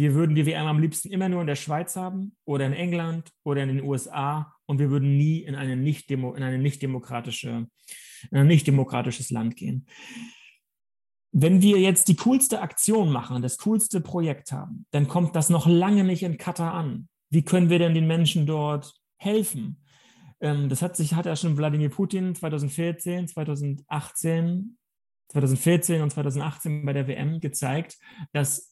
Wir 0.00 0.14
würden 0.14 0.34
die 0.34 0.46
WM 0.46 0.66
am 0.66 0.80
liebsten 0.80 1.10
immer 1.10 1.28
nur 1.28 1.42
in 1.42 1.46
der 1.46 1.56
Schweiz 1.56 1.94
haben 1.94 2.34
oder 2.46 2.64
in 2.64 2.72
England 2.72 3.32
oder 3.44 3.62
in 3.62 3.68
den 3.68 3.82
USA 3.82 4.54
und 4.64 4.78
wir 4.78 4.88
würden 4.88 5.18
nie 5.18 5.40
in 5.40 5.54
eine 5.54 5.76
nicht, 5.76 6.10
in 6.10 6.24
eine 6.24 6.56
nicht 6.56 6.80
demokratische, 6.80 7.66
in 8.30 8.38
ein 8.38 8.46
nicht 8.46 8.66
demokratisches 8.66 9.28
Land 9.28 9.56
gehen. 9.56 9.84
Wenn 11.32 11.60
wir 11.60 11.78
jetzt 11.78 12.08
die 12.08 12.16
coolste 12.16 12.62
Aktion 12.62 13.12
machen, 13.12 13.42
das 13.42 13.58
coolste 13.58 14.00
Projekt 14.00 14.52
haben, 14.52 14.86
dann 14.90 15.06
kommt 15.06 15.36
das 15.36 15.50
noch 15.50 15.66
lange 15.66 16.02
nicht 16.02 16.22
in 16.22 16.38
Katar 16.38 16.72
an. 16.72 17.10
Wie 17.28 17.42
können 17.42 17.68
wir 17.68 17.78
denn 17.78 17.92
den 17.92 18.06
Menschen 18.06 18.46
dort 18.46 18.94
helfen? 19.18 19.84
Ähm, 20.40 20.70
das 20.70 20.80
hat 20.80 20.96
sich, 20.96 21.12
hat 21.12 21.26
ja 21.26 21.36
schon 21.36 21.58
Wladimir 21.58 21.90
Putin 21.90 22.34
2014, 22.34 23.28
2018, 23.28 24.78
2014 25.28 26.00
und 26.00 26.10
2018 26.10 26.86
bei 26.86 26.94
der 26.94 27.06
WM 27.06 27.38
gezeigt, 27.40 27.98
dass, 28.32 28.69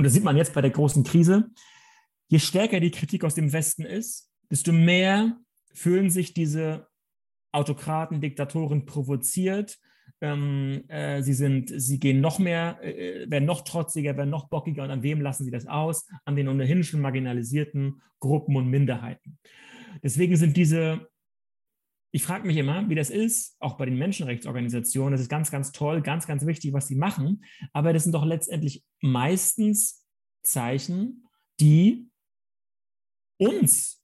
und 0.00 0.04
das 0.04 0.14
sieht 0.14 0.24
man 0.24 0.38
jetzt 0.38 0.54
bei 0.54 0.62
der 0.62 0.70
großen 0.70 1.04
Krise, 1.04 1.50
je 2.28 2.38
stärker 2.38 2.80
die 2.80 2.90
Kritik 2.90 3.22
aus 3.22 3.34
dem 3.34 3.52
Westen 3.52 3.84
ist, 3.84 4.32
desto 4.50 4.72
mehr 4.72 5.36
fühlen 5.74 6.08
sich 6.08 6.32
diese 6.32 6.86
Autokraten, 7.52 8.22
Diktatoren 8.22 8.86
provoziert. 8.86 9.78
Ähm, 10.22 10.84
äh, 10.88 11.22
sie, 11.22 11.34
sind, 11.34 11.70
sie 11.76 12.00
gehen 12.00 12.22
noch 12.22 12.38
mehr, 12.38 12.78
äh, 12.82 13.30
werden 13.30 13.44
noch 13.44 13.60
trotziger, 13.60 14.16
werden 14.16 14.30
noch 14.30 14.48
bockiger. 14.48 14.84
Und 14.84 14.90
an 14.90 15.02
wem 15.02 15.20
lassen 15.20 15.44
sie 15.44 15.50
das 15.50 15.66
aus? 15.66 16.08
An 16.24 16.34
den 16.34 16.48
ohnehin 16.48 16.82
schon 16.82 17.02
marginalisierten 17.02 18.00
Gruppen 18.20 18.56
und 18.56 18.70
Minderheiten. 18.70 19.38
Deswegen 20.02 20.34
sind 20.36 20.56
diese, 20.56 21.09
ich 22.12 22.22
frage 22.22 22.46
mich 22.46 22.56
immer, 22.56 22.88
wie 22.88 22.94
das 22.94 23.10
ist, 23.10 23.56
auch 23.60 23.76
bei 23.76 23.86
den 23.86 23.96
Menschenrechtsorganisationen. 23.96 25.12
Das 25.12 25.20
ist 25.20 25.28
ganz, 25.28 25.50
ganz 25.50 25.72
toll, 25.72 26.02
ganz, 26.02 26.26
ganz 26.26 26.44
wichtig, 26.44 26.72
was 26.72 26.88
sie 26.88 26.96
machen. 26.96 27.44
Aber 27.72 27.92
das 27.92 28.02
sind 28.02 28.12
doch 28.12 28.24
letztendlich 28.24 28.84
meistens 29.00 30.04
Zeichen, 30.42 31.26
die 31.60 32.10
uns 33.38 34.00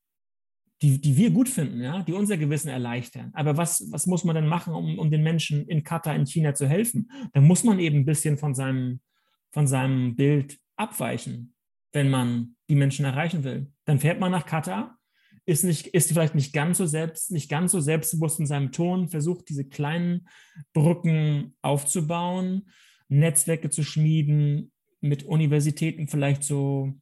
die, 0.83 1.01
die 1.01 1.17
wir 1.17 1.31
gut 1.31 1.49
finden, 1.49 1.81
ja, 1.81 2.03
die 2.03 2.13
unser 2.13 2.37
Gewissen 2.37 2.69
erleichtern. 2.69 3.31
Aber 3.35 3.57
was, 3.57 3.89
was 3.91 4.07
muss 4.07 4.25
man 4.25 4.37
denn 4.37 4.47
machen, 4.47 4.75
um, 4.75 4.99
um 4.99 5.11
den 5.11 5.23
Menschen 5.23 5.67
in 5.69 5.83
Katar, 5.85 6.15
in 6.15 6.27
China 6.27 6.55
zu 6.55 6.69
helfen? 6.69 7.11
Da 7.33 7.41
muss 7.41 7.65
man 7.65 7.79
eben 7.79 8.01
ein 8.01 8.05
bisschen 8.05 8.37
von 8.37 8.55
seinem, 8.55 9.01
von 9.53 9.67
seinem 9.67 10.17
Bild 10.17 10.59
abweichen, 10.77 11.55
wenn 11.93 12.11
man 12.11 12.57
die 12.69 12.75
Menschen 12.75 13.07
erreichen 13.07 13.43
will. 13.43 13.73
Dann 13.87 13.99
fährt 13.99 14.21
man 14.21 14.33
nach 14.33 14.45
Katar 14.45 14.96
ist, 15.47 15.65
nicht, 15.65 15.89
ist 15.89 16.09
vielleicht 16.09 16.35
nicht 16.35 16.53
ganz, 16.53 16.79
so 16.79 16.87
selbst, 16.87 17.31
nicht 17.31 17.49
ganz 17.49 17.73
so 17.73 17.81
selbstbewusst 17.81 18.41
in 18.41 18.47
seinem 18.47 18.73
Ton, 18.73 19.09
versucht 19.09 19.49
diese 19.49 19.65
kleinen 19.65 20.29
Brücken 20.75 21.55
aufzubauen, 21.63 22.69
Netzwerke 23.09 23.71
zu 23.71 23.85
schmieden, 23.85 24.73
mit 25.01 25.23
Universitäten 25.23 26.09
vielleicht 26.09 26.43
so 26.43 26.95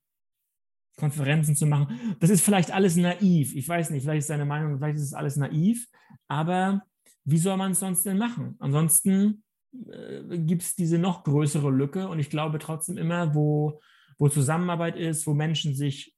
Konferenzen 0.97 1.57
zu 1.57 1.67
machen. 1.67 2.17
Das 2.21 2.31
ist 2.31 2.43
vielleicht 2.43 2.71
alles 2.71 2.97
naiv. 2.97 3.55
Ich 3.55 3.69
weiß 3.69 3.91
nicht, 3.91 4.03
vielleicht 4.03 4.21
ist 4.21 4.29
seine 4.29 4.45
Meinung, 4.45 4.79
vielleicht 4.79 4.97
ist 4.97 5.05
es 5.05 5.15
alles 5.15 5.37
naiv, 5.37 5.87
aber 6.29 6.83
wie 7.25 7.39
soll 7.39 7.57
man 7.57 7.73
es 7.73 7.81
sonst 7.81 8.05
denn 8.05 8.19
machen? 8.19 8.57
Ansonsten 8.59 9.43
äh, 9.73 10.39
gibt 10.39 10.63
es 10.63 10.75
diese 10.75 10.99
noch 10.99 11.25
größere 11.25 11.71
Lücke 11.71 12.09
und 12.09 12.19
ich 12.19 12.31
glaube 12.31 12.59
trotzdem 12.59 12.99
immer, 12.99 13.35
wo, 13.35 13.81
wo 14.19 14.29
Zusammenarbeit 14.29 14.97
ist, 14.97 15.27
wo 15.27 15.33
Menschen 15.33 15.75
sich 15.75 16.14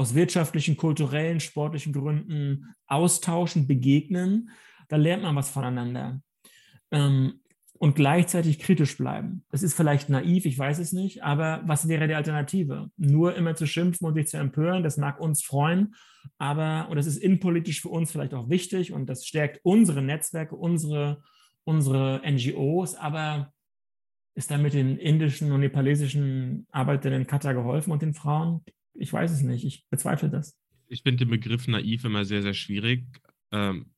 aus 0.00 0.14
wirtschaftlichen, 0.14 0.78
kulturellen, 0.78 1.40
sportlichen 1.40 1.92
Gründen 1.92 2.74
austauschen, 2.86 3.66
begegnen, 3.66 4.48
da 4.88 4.96
lernt 4.96 5.22
man 5.22 5.36
was 5.36 5.50
voneinander. 5.50 6.22
Ähm, 6.90 7.40
und 7.74 7.96
gleichzeitig 7.96 8.58
kritisch 8.58 8.96
bleiben. 8.96 9.44
Das 9.50 9.62
ist 9.62 9.74
vielleicht 9.74 10.08
naiv, 10.08 10.46
ich 10.46 10.58
weiß 10.58 10.78
es 10.78 10.92
nicht, 10.92 11.22
aber 11.22 11.62
was 11.66 11.86
wäre 11.86 12.08
die 12.08 12.14
Alternative? 12.14 12.90
Nur 12.96 13.36
immer 13.36 13.54
zu 13.54 13.66
schimpfen 13.66 14.06
und 14.06 14.14
sich 14.14 14.28
zu 14.28 14.38
empören, 14.38 14.82
das 14.82 14.96
mag 14.96 15.20
uns 15.20 15.42
freuen, 15.42 15.94
aber, 16.38 16.88
und 16.88 16.96
das 16.96 17.06
ist 17.06 17.18
innenpolitisch 17.18 17.82
für 17.82 17.90
uns 17.90 18.10
vielleicht 18.10 18.32
auch 18.32 18.48
wichtig 18.48 18.92
und 18.92 19.06
das 19.06 19.26
stärkt 19.26 19.60
unsere 19.64 20.00
Netzwerke, 20.00 20.56
unsere, 20.56 21.22
unsere 21.64 22.22
NGOs, 22.24 22.94
aber 22.94 23.52
ist 24.34 24.50
damit 24.50 24.72
den 24.72 24.96
indischen 24.96 25.52
und 25.52 25.60
nepalesischen 25.60 26.66
Arbeitern 26.70 27.12
in 27.12 27.26
Katar 27.26 27.52
geholfen 27.52 27.92
und 27.92 28.00
den 28.00 28.14
Frauen? 28.14 28.62
Ich 28.94 29.12
weiß 29.12 29.30
es 29.30 29.42
nicht. 29.42 29.64
Ich 29.64 29.86
bezweifle 29.88 30.30
das. 30.30 30.56
Ich 30.88 31.02
finde 31.02 31.24
den 31.24 31.30
Begriff 31.30 31.68
naiv 31.68 32.04
immer 32.04 32.24
sehr, 32.24 32.42
sehr 32.42 32.54
schwierig. 32.54 33.06
Ähm, 33.52 33.92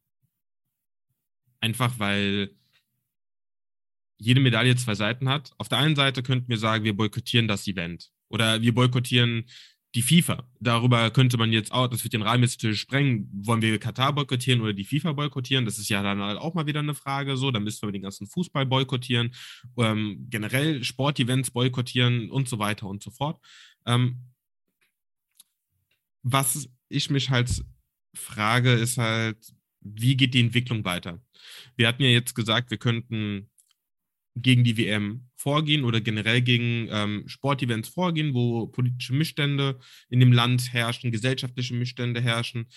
einfach 1.60 1.98
weil 1.98 2.50
jede 4.18 4.40
Medaille 4.40 4.76
zwei 4.76 4.94
Seiten 4.94 5.28
hat. 5.28 5.52
Auf 5.58 5.68
der 5.68 5.78
einen 5.78 5.96
Seite 5.96 6.22
könnten 6.22 6.48
wir 6.48 6.58
sagen, 6.58 6.84
wir 6.84 6.96
boykottieren 6.96 7.48
das 7.48 7.66
Event 7.66 8.10
oder 8.28 8.62
wir 8.62 8.74
boykottieren 8.74 9.44
die 9.94 10.02
FIFA. 10.02 10.48
Darüber 10.60 11.10
könnte 11.10 11.36
man 11.36 11.52
jetzt 11.52 11.72
auch, 11.72 11.86
das 11.86 12.02
wird 12.02 12.14
den 12.14 12.22
Rahmen 12.22 12.42
jetzt 12.44 12.64
sprengen, 12.76 13.28
wollen 13.32 13.60
wir 13.60 13.78
Katar 13.78 14.14
boykottieren 14.14 14.62
oder 14.62 14.72
die 14.72 14.84
FIFA 14.84 15.12
boykottieren? 15.12 15.64
Das 15.64 15.78
ist 15.78 15.90
ja 15.90 16.02
dann 16.02 16.20
halt 16.22 16.38
auch 16.38 16.54
mal 16.54 16.66
wieder 16.66 16.80
eine 16.80 16.94
Frage 16.94 17.36
so. 17.36 17.50
Dann 17.50 17.64
müssen 17.64 17.86
wir 17.86 17.92
den 17.92 18.02
ganzen 18.02 18.26
Fußball 18.26 18.64
boykottieren, 18.64 19.34
ähm, 19.76 20.26
generell 20.30 20.82
Sportevents 20.82 21.50
boykottieren 21.50 22.30
und 22.30 22.48
so 22.48 22.58
weiter 22.58 22.86
und 22.86 23.02
so 23.02 23.10
fort. 23.10 23.38
Ähm, 23.86 24.18
was 26.22 26.68
ich 26.88 27.10
mich 27.10 27.30
halt 27.30 27.64
frage, 28.14 28.72
ist 28.72 28.98
halt, 28.98 29.38
wie 29.80 30.16
geht 30.16 30.34
die 30.34 30.40
Entwicklung 30.40 30.84
weiter? 30.84 31.20
Wir 31.76 31.88
hatten 31.88 32.02
ja 32.02 32.10
jetzt 32.10 32.34
gesagt, 32.34 32.70
wir 32.70 32.78
könnten 32.78 33.50
gegen 34.34 34.64
die 34.64 34.78
WM 34.78 35.28
vorgehen 35.36 35.84
oder 35.84 36.00
generell 36.00 36.40
gegen 36.40 36.88
ähm, 36.90 37.24
Sportevents 37.26 37.88
vorgehen, 37.88 38.32
wo 38.32 38.66
politische 38.66 39.12
Missstände 39.12 39.78
in 40.08 40.20
dem 40.20 40.32
Land 40.32 40.72
herrschen, 40.72 41.12
gesellschaftliche 41.12 41.74
Missstände 41.74 42.20
herrschen. 42.20 42.68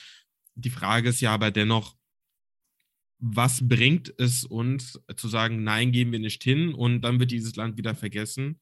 Die 0.56 0.70
Frage 0.70 1.10
ist 1.10 1.22
ja 1.22 1.34
aber 1.34 1.52
dennoch, 1.52 1.96
was 3.20 3.66
bringt 3.66 4.14
es 4.18 4.44
uns 4.44 5.00
zu 5.16 5.28
sagen, 5.30 5.64
nein, 5.64 5.92
gehen 5.92 6.12
wir 6.12 6.20
nicht 6.20 6.44
hin 6.44 6.74
und 6.74 7.02
dann 7.02 7.20
wird 7.20 7.32
dieses 7.32 7.56
Land 7.56 7.78
wieder 7.78 7.96
vergessen? 7.96 8.60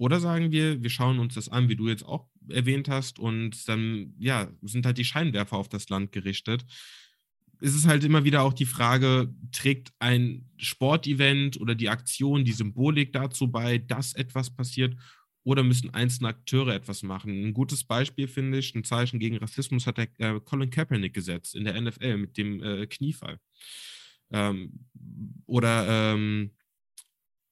Oder 0.00 0.18
sagen 0.18 0.50
wir, 0.50 0.82
wir 0.82 0.88
schauen 0.88 1.18
uns 1.18 1.34
das 1.34 1.50
an, 1.50 1.68
wie 1.68 1.76
du 1.76 1.86
jetzt 1.86 2.06
auch 2.06 2.26
erwähnt 2.48 2.88
hast, 2.88 3.18
und 3.18 3.68
dann, 3.68 4.14
ja, 4.18 4.50
sind 4.62 4.86
halt 4.86 4.96
die 4.96 5.04
Scheinwerfer 5.04 5.58
auf 5.58 5.68
das 5.68 5.90
Land 5.90 6.10
gerichtet. 6.10 6.64
Es 7.60 7.74
ist 7.74 7.86
halt 7.86 8.02
immer 8.02 8.24
wieder 8.24 8.40
auch 8.40 8.54
die 8.54 8.64
Frage, 8.64 9.30
trägt 9.52 9.92
ein 9.98 10.48
Sportevent 10.56 11.60
oder 11.60 11.74
die 11.74 11.90
Aktion, 11.90 12.46
die 12.46 12.52
Symbolik 12.52 13.12
dazu 13.12 13.52
bei, 13.52 13.76
dass 13.76 14.14
etwas 14.14 14.48
passiert, 14.48 14.96
oder 15.44 15.62
müssen 15.62 15.92
einzelne 15.92 16.30
Akteure 16.30 16.74
etwas 16.74 17.02
machen? 17.02 17.48
Ein 17.48 17.52
gutes 17.52 17.84
Beispiel 17.84 18.26
finde 18.26 18.56
ich, 18.56 18.74
ein 18.74 18.84
Zeichen 18.84 19.18
gegen 19.18 19.36
Rassismus 19.36 19.86
hat 19.86 19.98
der 19.98 20.08
äh, 20.16 20.40
Colin 20.40 20.70
Kaepernick 20.70 21.12
gesetzt 21.12 21.54
in 21.54 21.64
der 21.64 21.78
NFL 21.78 22.16
mit 22.16 22.38
dem 22.38 22.62
äh, 22.62 22.86
Kniefall. 22.86 23.38
Ähm, 24.32 24.86
oder 25.44 26.14
ähm, 26.14 26.52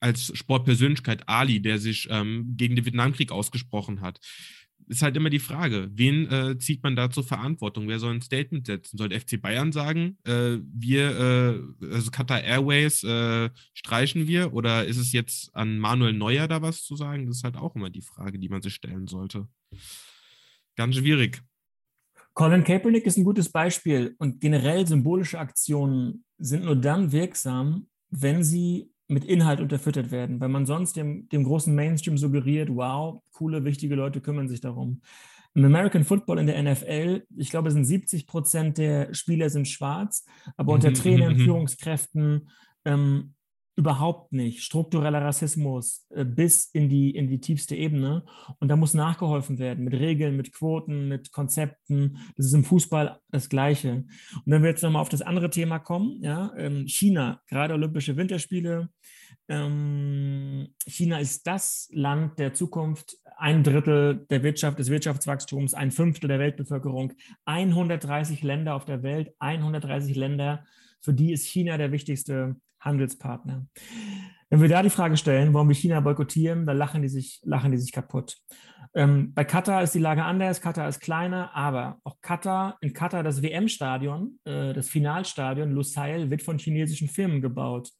als 0.00 0.36
Sportpersönlichkeit 0.36 1.28
Ali, 1.28 1.60
der 1.60 1.78
sich 1.78 2.08
ähm, 2.10 2.54
gegen 2.56 2.76
den 2.76 2.84
Vietnamkrieg 2.84 3.32
ausgesprochen 3.32 4.00
hat. 4.00 4.20
Ist 4.86 5.02
halt 5.02 5.16
immer 5.16 5.28
die 5.28 5.38
Frage, 5.38 5.90
wen 5.92 6.30
äh, 6.30 6.58
zieht 6.58 6.82
man 6.82 6.96
da 6.96 7.10
zur 7.10 7.24
Verantwortung? 7.24 7.88
Wer 7.88 7.98
soll 7.98 8.14
ein 8.14 8.22
Statement 8.22 8.66
setzen? 8.66 8.96
Soll 8.96 9.10
FC 9.10 9.40
Bayern 9.40 9.70
sagen, 9.70 10.16
äh, 10.24 10.58
wir, 10.62 11.62
äh, 11.80 11.86
also 11.92 12.10
Qatar 12.10 12.42
Airways 12.42 13.04
äh, 13.04 13.50
streichen 13.74 14.26
wir? 14.26 14.54
Oder 14.54 14.86
ist 14.86 14.96
es 14.96 15.12
jetzt 15.12 15.54
an 15.54 15.78
Manuel 15.78 16.14
Neuer 16.14 16.48
da 16.48 16.62
was 16.62 16.84
zu 16.84 16.96
sagen? 16.96 17.26
Das 17.26 17.38
ist 17.38 17.44
halt 17.44 17.56
auch 17.56 17.74
immer 17.74 17.90
die 17.90 18.02
Frage, 18.02 18.38
die 18.38 18.48
man 18.48 18.62
sich 18.62 18.74
stellen 18.74 19.08
sollte. 19.08 19.46
Ganz 20.76 20.96
schwierig. 20.96 21.42
Colin 22.32 22.62
Kaepernick 22.62 23.04
ist 23.04 23.18
ein 23.18 23.24
gutes 23.24 23.50
Beispiel 23.50 24.14
und 24.18 24.40
generell 24.40 24.86
symbolische 24.86 25.40
Aktionen 25.40 26.24
sind 26.38 26.64
nur 26.64 26.76
dann 26.76 27.10
wirksam, 27.10 27.88
wenn 28.10 28.44
sie 28.44 28.92
mit 29.08 29.24
Inhalt 29.24 29.60
unterfüttert 29.60 30.10
werden, 30.10 30.38
weil 30.40 30.50
man 30.50 30.66
sonst 30.66 30.96
dem, 30.96 31.28
dem 31.30 31.44
großen 31.44 31.74
Mainstream 31.74 32.18
suggeriert, 32.18 32.68
wow, 32.70 33.22
coole, 33.32 33.64
wichtige 33.64 33.94
Leute 33.94 34.20
kümmern 34.20 34.48
sich 34.48 34.60
darum. 34.60 35.00
Im 35.54 35.64
American 35.64 36.04
Football 36.04 36.38
in 36.38 36.46
der 36.46 36.62
NFL, 36.62 37.24
ich 37.36 37.50
glaube, 37.50 37.68
es 37.68 37.74
sind 37.74 37.84
70 37.84 38.26
Prozent 38.26 38.78
der 38.78 39.12
Spieler 39.14 39.48
sind 39.48 39.66
schwarz, 39.66 40.26
aber 40.56 40.74
unter 40.74 40.90
mhm, 40.90 40.94
Trainern, 40.94 41.32
mhm, 41.32 41.38
mhm. 41.40 41.44
Führungskräften 41.44 42.50
ähm, 42.84 43.34
überhaupt 43.78 44.32
nicht. 44.32 44.64
Struktureller 44.64 45.22
Rassismus 45.22 46.04
äh, 46.10 46.24
bis 46.24 46.68
in 46.72 46.88
die, 46.88 47.10
in 47.14 47.28
die 47.28 47.40
tiefste 47.40 47.76
Ebene. 47.76 48.24
Und 48.58 48.68
da 48.68 48.76
muss 48.76 48.92
nachgeholfen 48.92 49.60
werden 49.60 49.84
mit 49.84 49.94
Regeln, 49.94 50.36
mit 50.36 50.52
Quoten, 50.52 51.06
mit 51.06 51.30
Konzepten. 51.30 52.18
Das 52.36 52.46
ist 52.46 52.54
im 52.54 52.64
Fußball 52.64 53.20
das 53.30 53.48
Gleiche. 53.48 53.92
Und 53.92 54.42
wenn 54.46 54.62
wir 54.62 54.70
jetzt 54.70 54.82
nochmal 54.82 55.00
auf 55.00 55.08
das 55.08 55.22
andere 55.22 55.48
Thema 55.50 55.78
kommen, 55.78 56.20
ja, 56.24 56.52
ähm, 56.56 56.88
China, 56.88 57.40
gerade 57.46 57.74
Olympische 57.74 58.16
Winterspiele. 58.16 58.88
Ähm, 59.48 60.74
China 60.84 61.20
ist 61.20 61.46
das 61.46 61.88
Land 61.92 62.40
der 62.40 62.54
Zukunft, 62.54 63.16
ein 63.36 63.62
Drittel 63.62 64.26
der 64.28 64.42
Wirtschaft, 64.42 64.80
des 64.80 64.90
Wirtschaftswachstums, 64.90 65.74
ein 65.74 65.92
Fünftel 65.92 66.26
der 66.26 66.40
Weltbevölkerung, 66.40 67.12
130 67.44 68.42
Länder 68.42 68.74
auf 68.74 68.86
der 68.86 69.04
Welt, 69.04 69.30
130 69.38 70.16
Länder, 70.16 70.64
für 71.00 71.14
die 71.14 71.32
ist 71.32 71.46
China 71.46 71.76
der 71.76 71.92
wichtigste 71.92 72.56
Handelspartner. 72.88 73.66
Wenn 74.50 74.62
wir 74.62 74.68
da 74.68 74.82
die 74.82 74.90
Frage 74.90 75.16
stellen, 75.16 75.52
warum 75.52 75.68
wir 75.68 75.74
China 75.74 76.00
boykottieren, 76.00 76.66
dann 76.66 76.78
lachen 76.78 77.02
die 77.02 77.08
sich, 77.08 77.40
lachen 77.44 77.70
die 77.70 77.76
sich 77.76 77.92
kaputt. 77.92 78.38
Ähm, 78.94 79.34
bei 79.34 79.44
Katar 79.44 79.82
ist 79.82 79.94
die 79.94 79.98
Lage 79.98 80.24
anders, 80.24 80.62
Katar 80.62 80.88
ist 80.88 81.00
kleiner, 81.00 81.54
aber 81.54 81.98
auch 82.04 82.16
Katar, 82.22 82.78
in 82.80 82.94
Katar 82.94 83.22
das 83.22 83.42
WM-Stadion, 83.42 84.38
äh, 84.44 84.72
das 84.72 84.88
Finalstadion 84.88 85.70
Lusail 85.70 86.30
wird 86.30 86.42
von 86.42 86.58
chinesischen 86.58 87.08
Firmen 87.08 87.42
gebaut. 87.42 87.90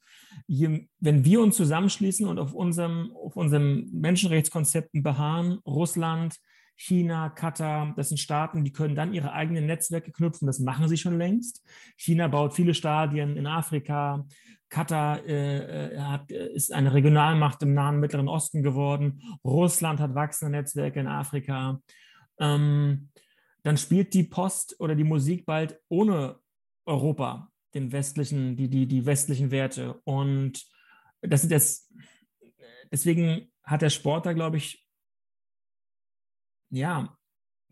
Je, 0.47 0.89
wenn 1.01 1.25
wir 1.25 1.43
uns 1.43 1.57
zusammenschließen 1.57 2.27
und 2.27 2.39
auf 2.39 2.55
unserem, 2.55 3.13
auf 3.13 3.37
unserem 3.37 3.91
Menschenrechtskonzepten 3.93 5.03
beharren, 5.03 5.59
Russland, 5.67 6.37
China, 6.81 7.29
Katar, 7.29 7.93
das 7.97 8.09
sind 8.09 8.19
Staaten, 8.19 8.65
die 8.65 8.73
können 8.73 8.95
dann 8.95 9.13
ihre 9.13 9.33
eigenen 9.33 9.67
Netzwerke 9.67 10.13
knüpfen. 10.13 10.47
Das 10.47 10.61
machen 10.61 10.89
sie 10.89 10.97
schon 10.97 11.19
längst. 11.19 11.67
China 11.97 12.29
baut 12.29 12.55
viele 12.55 12.73
Stadien 12.73 13.37
in 13.37 13.49
Afrika. 13.49 14.25
Katar 14.69 15.25
äh, 15.27 15.95
äh, 15.95 15.99
hat, 15.99 16.31
äh, 16.31 16.53
ist 16.53 16.73
eine 16.73 16.95
Regionalmacht 16.95 17.63
im 17.63 17.75
Nahen 17.75 17.99
Mittleren 17.99 18.29
Osten 18.29 18.63
geworden. 18.63 19.21
Russland 19.45 19.99
hat 19.99 20.15
wachsende 20.15 20.57
Netzwerke 20.57 21.01
in 21.01 21.09
Afrika. 21.09 21.81
Ähm, 22.39 23.09
dann 23.65 23.77
spielt 23.77 24.15
die 24.15 24.23
Post 24.23 24.77
oder 24.79 24.95
die 24.95 25.05
Musik 25.05 25.47
bald 25.47 25.81
ohne 25.89 26.39
Europa, 26.87 27.51
den 27.75 27.91
westlichen, 27.91 28.57
die, 28.57 28.69
die, 28.69 28.87
die 28.87 29.05
westlichen 29.05 29.51
Werte. 29.51 30.01
Und 30.05 30.65
das 31.23 31.43
ist 31.43 31.51
jetzt, 31.51 31.93
deswegen 32.93 33.51
hat 33.65 33.83
der 33.83 33.91
Sport 33.91 34.27
da, 34.27 34.33
glaube 34.33 34.59
ich, 34.59 34.88
ja, 36.71 37.17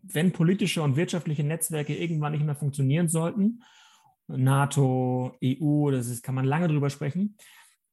wenn 0.01 0.31
politische 0.31 0.81
und 0.83 0.95
wirtschaftliche 0.95 1.43
Netzwerke 1.43 1.95
irgendwann 1.95 2.31
nicht 2.31 2.45
mehr 2.45 2.55
funktionieren 2.55 3.07
sollten, 3.07 3.63
NATO, 4.27 5.37
EU, 5.43 5.91
das 5.91 6.07
ist, 6.07 6.23
kann 6.23 6.35
man 6.35 6.45
lange 6.45 6.67
drüber 6.67 6.89
sprechen, 6.89 7.37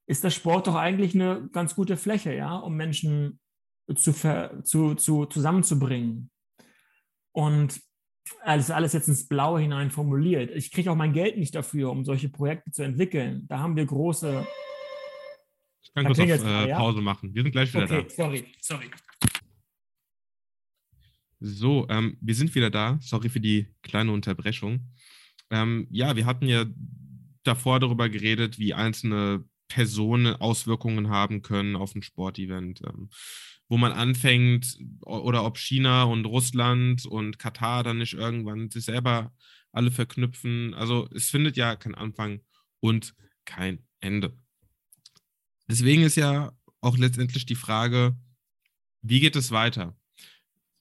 ist 0.07 0.25
der 0.25 0.31
Sport 0.31 0.67
doch 0.67 0.75
eigentlich 0.75 1.15
eine 1.15 1.49
ganz 1.53 1.75
gute 1.75 1.97
Fläche, 1.97 2.35
ja, 2.35 2.57
um 2.57 2.77
Menschen 2.77 3.41
zu, 3.95 4.13
zu, 4.63 4.95
zu, 4.95 5.27
zusammenzubringen. 5.27 6.31
Und 7.33 7.81
alles, 8.43 8.71
alles 8.71 8.93
jetzt 8.93 9.09
ins 9.09 9.29
Blaue 9.29 9.61
hinein 9.61 9.91
formuliert. 9.91 10.51
Ich 10.51 10.71
kriege 10.71 10.91
auch 10.91 10.97
mein 10.97 11.13
Geld 11.13 11.37
nicht 11.37 11.55
dafür, 11.55 11.91
um 11.91 12.05
solche 12.05 12.29
Projekte 12.29 12.71
zu 12.71 12.83
entwickeln. 12.83 13.47
Da 13.49 13.59
haben 13.59 13.77
wir 13.77 13.85
große. 13.85 14.47
Ich 15.83 15.93
kann 15.93 16.07
kurz 16.07 16.19
auf, 16.19 16.29
äh, 16.29 16.73
Pause 16.75 17.01
machen. 17.01 17.35
Wir 17.35 17.43
sind 17.43 17.53
gleich 17.53 17.73
wieder 17.75 17.85
okay, 17.85 18.03
da. 18.03 18.11
Sorry, 18.11 18.47
sorry. 18.61 18.91
So, 21.47 21.87
ähm, 21.91 22.17
wir 22.23 22.35
sind 22.35 22.55
wieder 22.55 22.71
da. 22.71 22.99
Sorry 23.03 23.29
für 23.29 23.41
die 23.41 23.69
kleine 23.83 24.13
Unterbrechung. 24.13 24.89
Ähm, 25.51 25.87
ja, 25.91 26.17
wir 26.17 26.25
hatten 26.25 26.47
ja 26.47 26.65
davor 27.43 27.81
darüber 27.81 28.09
geredet, 28.09 28.59
wie 28.59 28.73
einzelne 28.73 29.45
Personen 29.69 30.37
Auswirkungen 30.37 31.11
haben 31.11 31.43
können 31.43 31.77
auf 31.77 31.95
ein 31.95 32.03
Sportevent. 32.03 32.81
Ähm, 32.87 33.11
wo 33.69 33.77
man 33.77 33.93
anfängt, 33.93 34.79
oder 35.03 35.45
ob 35.45 35.59
China 35.59 36.05
und 36.05 36.25
Russland 36.25 37.05
und 37.05 37.39
Katar 37.39 37.83
dann 37.83 37.99
nicht 37.99 38.15
irgendwann 38.15 38.71
sich 38.71 38.87
selber 38.87 39.35
alle 39.71 39.91
verknüpfen. 39.91 40.73
Also 40.73 41.09
es 41.15 41.29
findet 41.29 41.59
ja 41.59 41.77
kein 41.77 41.95
Anfang 41.95 42.41
und 42.81 43.15
kein 43.45 43.87
Ende. 44.01 44.35
Deswegen 45.69 46.03
ist 46.03 46.17
ja 46.17 46.53
auch 46.81 46.97
letztendlich 46.97 47.45
die 47.45 47.55
Frage, 47.55 48.17
wie 49.03 49.21
geht 49.21 49.37
es 49.37 49.51
weiter? 49.51 49.95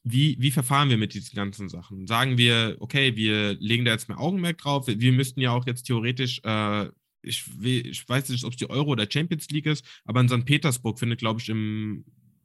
Wie, 0.03 0.35
wie 0.39 0.51
verfahren 0.51 0.89
wir 0.89 0.97
mit 0.97 1.13
diesen 1.13 1.35
ganzen 1.35 1.69
Sachen? 1.69 2.07
Sagen 2.07 2.37
wir, 2.37 2.75
okay, 2.79 3.15
wir 3.15 3.53
legen 3.53 3.85
da 3.85 3.91
jetzt 3.91 4.09
mehr 4.09 4.19
Augenmerk 4.19 4.57
drauf. 4.57 4.87
Wir 4.87 5.13
müssten 5.13 5.39
ja 5.39 5.51
auch 5.51 5.65
jetzt 5.65 5.83
theoretisch, 5.83 6.41
äh, 6.43 6.89
ich, 7.21 7.45
ich, 7.61 8.07
weiß 8.07 8.29
nicht, 8.29 8.43
ob 8.43 8.51
es 8.51 8.57
die 8.57 8.69
Euro 8.69 8.91
oder 8.91 9.07
Champions 9.09 9.49
League 9.49 9.65
ist, 9.65 9.85
aber 10.03 10.19
in 10.19 10.27
St. 10.27 10.45
Petersburg 10.45 10.99
findet, 10.99 11.19
glaube 11.19 11.39
ich, 11.39 11.47
im, 11.47 12.03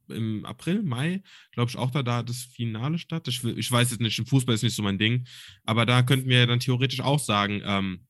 im 0.09 0.45
April, 0.45 0.83
Mai, 0.83 1.21
glaube 1.51 1.69
ich, 1.69 1.77
auch 1.77 1.91
da, 1.91 2.05
da 2.05 2.23
das 2.23 2.43
Finale 2.43 2.99
statt. 2.99 3.27
Ich, 3.27 3.43
ich 3.43 3.73
weiß 3.73 3.91
jetzt 3.91 4.01
nicht, 4.01 4.19
im 4.21 4.27
Fußball 4.27 4.55
ist 4.55 4.63
nicht 4.63 4.77
so 4.77 4.83
mein 4.85 4.99
Ding, 4.99 5.27
aber 5.65 5.85
da 5.85 6.03
könnten 6.03 6.29
wir 6.29 6.47
dann 6.47 6.61
theoretisch 6.61 7.01
auch 7.01 7.19
sagen, 7.19 7.61
ähm, 7.65 8.07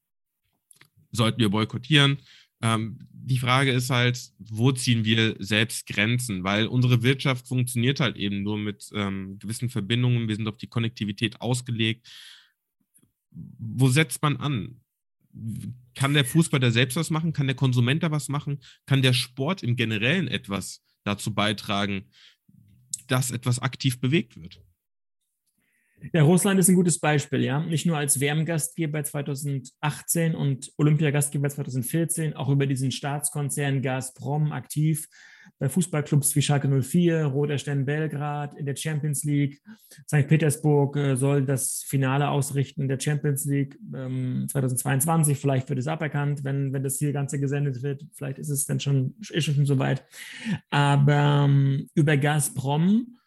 sollten 1.10 1.40
wir 1.40 1.48
boykottieren, 1.48 2.18
ähm, 2.60 2.98
die 3.12 3.38
Frage 3.38 3.72
ist 3.72 3.90
halt, 3.90 4.32
wo 4.38 4.72
ziehen 4.72 5.04
wir 5.04 5.36
selbst 5.38 5.86
Grenzen? 5.86 6.44
Weil 6.44 6.66
unsere 6.66 7.02
Wirtschaft 7.02 7.46
funktioniert 7.46 8.00
halt 8.00 8.16
eben 8.16 8.42
nur 8.42 8.58
mit 8.58 8.90
ähm, 8.94 9.38
gewissen 9.38 9.68
Verbindungen. 9.68 10.28
Wir 10.28 10.36
sind 10.36 10.48
auf 10.48 10.56
die 10.56 10.66
Konnektivität 10.66 11.40
ausgelegt. 11.40 12.08
Wo 13.30 13.88
setzt 13.88 14.22
man 14.22 14.36
an? 14.38 14.80
Kann 15.94 16.14
der 16.14 16.24
Fußball 16.24 16.58
da 16.58 16.70
selbst 16.70 16.96
was 16.96 17.10
machen? 17.10 17.32
Kann 17.32 17.46
der 17.46 17.54
Konsument 17.56 18.02
da 18.02 18.10
was 18.10 18.28
machen? 18.28 18.60
Kann 18.86 19.02
der 19.02 19.12
Sport 19.12 19.62
im 19.62 19.76
Generellen 19.76 20.26
etwas 20.26 20.82
dazu 21.04 21.34
beitragen, 21.34 22.06
dass 23.06 23.30
etwas 23.30 23.58
aktiv 23.60 24.00
bewegt 24.00 24.40
wird? 24.40 24.62
Ja, 26.12 26.22
Russland 26.22 26.60
ist 26.60 26.68
ein 26.68 26.76
gutes 26.76 26.98
Beispiel, 26.98 27.42
ja. 27.42 27.60
Nicht 27.60 27.86
nur 27.86 27.96
als 27.96 28.20
WM-Gastgeber 28.20 29.02
2018 29.02 30.34
und 30.34 30.72
Olympiagastgeber 30.76 31.48
2014, 31.48 32.34
auch 32.34 32.48
über 32.48 32.66
diesen 32.66 32.92
Staatskonzern 32.92 33.82
Gazprom 33.82 34.52
aktiv 34.52 35.08
bei 35.58 35.68
Fußballclubs 35.68 36.36
wie 36.36 36.42
Schalke 36.42 36.68
04, 36.68 37.24
Roter 37.24 37.58
Stern 37.58 37.84
Belgrad, 37.84 38.54
in 38.54 38.66
der 38.66 38.76
Champions 38.76 39.24
League. 39.24 39.60
St. 40.06 40.28
Petersburg 40.28 40.96
äh, 40.96 41.16
soll 41.16 41.44
das 41.44 41.82
Finale 41.86 42.28
ausrichten 42.28 42.82
in 42.82 42.88
der 42.88 43.00
Champions 43.00 43.44
League 43.44 43.76
ähm, 43.94 44.46
2022. 44.48 45.38
Vielleicht 45.38 45.68
wird 45.68 45.80
es 45.80 45.88
aberkannt, 45.88 46.44
wenn, 46.44 46.72
wenn 46.72 46.84
das 46.84 46.98
hier 46.98 47.12
Ganze 47.12 47.40
gesendet 47.40 47.82
wird. 47.82 48.04
Vielleicht 48.12 48.38
ist 48.38 48.50
es 48.50 48.66
dann 48.66 48.78
schon, 48.78 49.16
ist 49.30 49.44
schon 49.44 49.66
soweit. 49.66 50.04
Aber 50.70 51.46
ähm, 51.46 51.88
über 51.94 52.16
Gazprom 52.16 53.18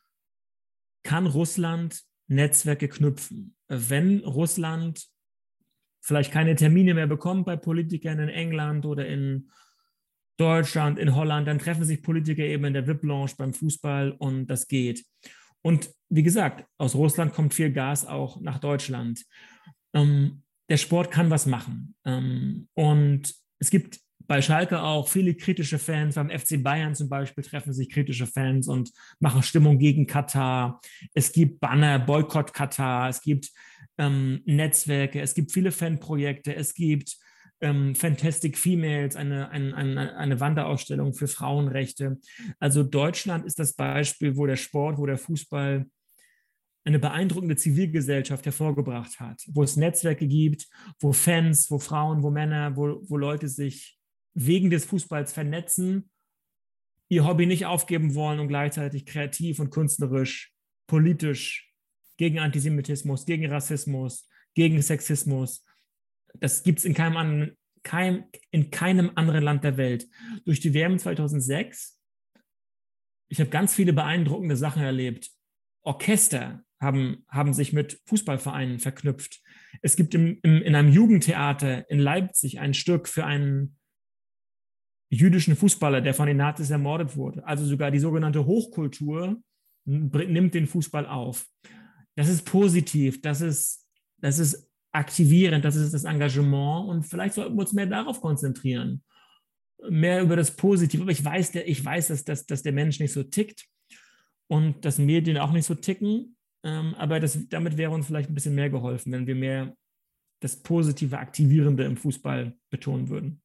kann 1.03 1.27
Russland 1.27 2.03
Netzwerke 2.32 2.88
knüpfen. 2.88 3.56
Wenn 3.67 4.20
Russland 4.20 5.06
vielleicht 6.02 6.32
keine 6.32 6.56
Termine 6.56 6.94
mehr 6.94 7.08
bekommt 7.08 7.46
bei 7.46 7.56
Politikern 7.56 8.20
in 8.20 8.30
England 8.30 8.86
oder 8.86 9.06
in 9.06 9.52
Deutschland, 10.38 10.98
in 10.98 11.15
Holland, 11.15 11.48
dann 11.48 11.60
treffen 11.60 11.84
sich 11.84 12.02
Politiker 12.02 12.44
eben 12.44 12.65
in 12.65 12.74
der 12.74 12.88
VIP-Lounge 12.88 13.34
beim 13.38 13.54
Fußball 13.54 14.12
und 14.12 14.48
das 14.48 14.67
geht. 14.67 15.06
Und 15.62 15.91
wie 16.10 16.24
gesagt, 16.24 16.65
aus 16.80 16.96
Russland 16.96 17.34
kommt 17.34 17.54
viel 17.54 17.72
Gas 17.72 18.06
auch 18.08 18.41
nach 18.41 18.58
Deutschland. 18.58 19.24
Ähm, 19.94 20.44
der 20.70 20.78
Sport 20.78 21.12
kann 21.12 21.30
was 21.30 21.46
machen. 21.46 21.96
Ähm, 22.06 22.67
und 22.74 23.36
es 23.60 23.70
gibt 23.70 24.00
bei 24.27 24.41
Schalke 24.41 24.81
auch 24.81 25.07
viele 25.07 25.36
kritische 25.36 25.79
Fans. 25.79 26.15
Beim 26.15 26.29
FC 26.29 26.62
Bayern 26.62 26.95
zum 26.95 27.10
Beispiel 27.10 27.43
treffen 27.43 27.73
sich 27.73 27.89
kritische 27.89 28.27
Fans 28.27 28.67
und 28.67 28.91
machen 29.19 29.43
Stimmung 29.43 29.79
gegen 29.79 30.07
Katar. 30.07 30.79
Es 31.13 31.31
gibt 31.31 31.60
Banner, 31.60 31.99
Boykott 31.99 32.53
Katar. 32.53 33.10
Es 33.10 33.21
gibt 33.21 33.51
ähm, 33.97 34.41
Netzwerke. 34.45 35.21
Es 35.21 35.34
gibt 35.34 35.51
viele 35.51 35.71
Fanprojekte. 35.71 36.55
Es 36.55 36.73
gibt 36.73 37.17
ähm, 37.62 37.95
Fantastic 37.95 38.57
Females, 38.57 39.15
eine, 39.15 39.49
eine, 39.49 39.75
eine, 39.75 40.17
eine 40.17 40.39
Wanderausstellung 40.39 41.13
für 41.13 41.27
Frauenrechte. 41.27 42.19
Also 42.60 42.84
Deutschland 42.84 43.45
ist 43.45 43.60
das 43.60 43.73
Beispiel, 43.73 44.36
wo 44.36 44.45
der 44.45 44.55
Sport, 44.57 44.97
wo 44.97 45.05
der 45.05 45.17
Fußball 45.17 45.86
eine 46.84 46.99
beeindruckende 46.99 47.55
Zivilgesellschaft 47.55 48.45
hervorgebracht 48.45 49.19
hat, 49.19 49.43
wo 49.47 49.62
es 49.62 49.75
Netzwerke 49.75 50.27
gibt, 50.27 50.67
wo 50.99 51.13
Fans, 51.13 51.69
wo 51.69 51.77
Frauen, 51.77 52.23
wo 52.23 52.31
Männer, 52.31 52.75
wo, 52.75 53.03
wo 53.07 53.17
Leute 53.17 53.47
sich 53.47 54.01
wegen 54.34 54.70
des 54.70 54.86
Fußballs 54.86 55.34
vernetzen, 55.34 56.10
ihr 57.10 57.26
Hobby 57.26 57.46
nicht 57.46 57.65
aufgeben 57.65 58.16
wollen 58.16 58.39
und 58.39 58.47
gleichzeitig 58.47 59.05
kreativ 59.05 59.60
und 59.60 59.70
künstlerisch, 59.70 60.53
politisch 60.88 61.74
gegen 62.18 62.39
Antisemitismus, 62.39 63.26
gegen 63.26 63.47
Rassismus, 63.47 64.28
gegen 64.53 64.82
Sexismus. 64.82 65.66
Das 66.36 66.64
gibt 66.64 66.80
es 66.80 66.86
in 66.86 66.93
keinem 66.93 67.18
anderen, 67.18 67.58
kein, 67.84 68.26
in 68.51 68.72
keinem 68.72 69.12
anderen 69.16 69.43
Land 69.43 69.64
der 69.64 69.78
Welt. 69.78 70.08
Durch 70.45 70.60
die 70.60 70.74
WM 70.74 70.97
2006, 70.99 71.99
ich 73.28 73.39
habe 73.39 73.49
ganz 73.49 73.74
viele 73.74 73.93
beeindruckende 73.93 74.55
Sachen 74.55 74.84
erlebt. 74.84 75.32
Orchester 75.84 76.64
haben, 76.80 77.26
haben 77.28 77.53
sich 77.53 77.74
mit 77.74 78.01
Fußballvereinen 78.05 78.80
verknüpft. 78.80 79.41
Es 79.82 79.95
gibt 79.95 80.14
im, 80.14 80.39
im, 80.43 80.62
in 80.62 80.76
einem 80.76 80.91
Jugendtheater 80.91 81.89
in 81.89 81.99
Leipzig 81.99 82.60
ein 82.60 82.74
Stück 82.74 83.08
für 83.08 83.26
einen 83.26 83.78
jüdischen 85.12 85.55
Fußballer, 85.55 86.01
der 86.01 86.14
von 86.14 86.28
den 86.28 86.38
Nazis 86.38 86.70
ermordet 86.70 87.16
wurde. 87.16 87.45
Also 87.45 87.66
sogar 87.66 87.91
die 87.91 87.99
sogenannte 87.99 88.45
Hochkultur 88.45 89.41
nimmt 89.86 90.53
den 90.53 90.68
Fußball 90.68 91.05
auf. 91.05 91.45
Das 92.16 92.30
ist 92.30 92.45
positiv, 92.45 93.22
das 93.22 93.41
ist, 93.41 93.88
das 94.20 94.39
ist 94.39 94.70
aktivierend, 94.93 95.66
das 95.66 95.76
ist 95.76 95.93
das 95.93 96.05
Engagement 96.05 96.89
und 96.89 97.03
vielleicht 97.03 97.36
sollten 97.36 97.55
wir 97.55 97.62
uns 97.62 97.74
mehr 97.74 97.88
darauf 97.88 98.22
konzentrieren. 98.22 99.03
Mehr 99.89 100.22
über 100.22 100.36
das 100.36 100.55
Positive. 100.55 101.01
Aber 101.01 101.12
ich 101.12 101.24
weiß, 101.24 101.51
der, 101.51 101.68
ich 101.68 101.84
weiß 101.84 102.09
dass, 102.09 102.24
dass, 102.24 102.45
dass 102.45 102.62
der 102.62 102.72
Mensch 102.72 102.99
nicht 102.99 103.14
so 103.14 103.24
tickt 103.24 103.66
und 104.47 104.86
dass 104.86 104.97
Medien 104.97 105.38
auch 105.38 105.51
nicht 105.51 105.66
so 105.66 105.76
ticken. 105.76 106.38
Ähm, 106.64 106.93
aber 106.95 107.20
das, 107.20 107.49
damit 107.49 107.78
wäre 107.78 107.91
uns 107.91 108.05
vielleicht 108.05 108.30
ein 108.30 108.36
bisschen 108.36 108.55
mehr 108.55 108.70
geholfen, 108.70 109.12
wenn 109.12 109.28
wir 109.28 109.36
mehr 109.36 109.76
das 110.39 110.55
positive, 110.55 111.18
aktivierende 111.18 111.84
im 111.84 111.97
Fußball 111.97 112.55
betonen 112.70 113.09
würden. 113.09 113.41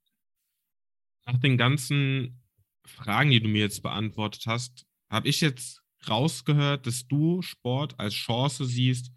Nach 1.26 1.38
den 1.38 1.56
ganzen 1.56 2.40
Fragen, 2.86 3.30
die 3.30 3.40
du 3.40 3.48
mir 3.48 3.62
jetzt 3.62 3.82
beantwortet 3.82 4.44
hast, 4.46 4.86
habe 5.10 5.28
ich 5.28 5.40
jetzt 5.40 5.82
rausgehört, 6.08 6.86
dass 6.86 7.06
du 7.06 7.42
Sport 7.42 7.98
als 7.98 8.14
Chance 8.14 8.64
siehst 8.64 9.12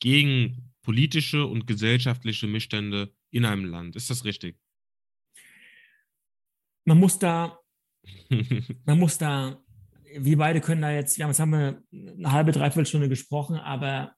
gegen 0.00 0.72
politische 0.82 1.46
und 1.46 1.66
gesellschaftliche 1.66 2.46
Missstände 2.46 3.14
in 3.30 3.44
einem 3.44 3.64
Land. 3.64 3.96
Ist 3.96 4.10
das 4.10 4.24
richtig? 4.24 4.58
Man 6.84 6.98
muss 6.98 7.18
da, 7.18 7.58
man 8.84 8.98
muss 8.98 9.18
da, 9.18 9.62
wir 10.18 10.36
beide 10.38 10.60
können 10.60 10.82
da 10.82 10.90
jetzt, 10.90 11.16
ja, 11.16 11.28
jetzt 11.28 11.38
haben 11.38 11.52
wir 11.52 11.82
eine 11.92 12.32
halbe, 12.32 12.52
dreiviertel 12.52 12.86
Stunde 12.86 13.08
gesprochen, 13.08 13.56
aber 13.56 14.16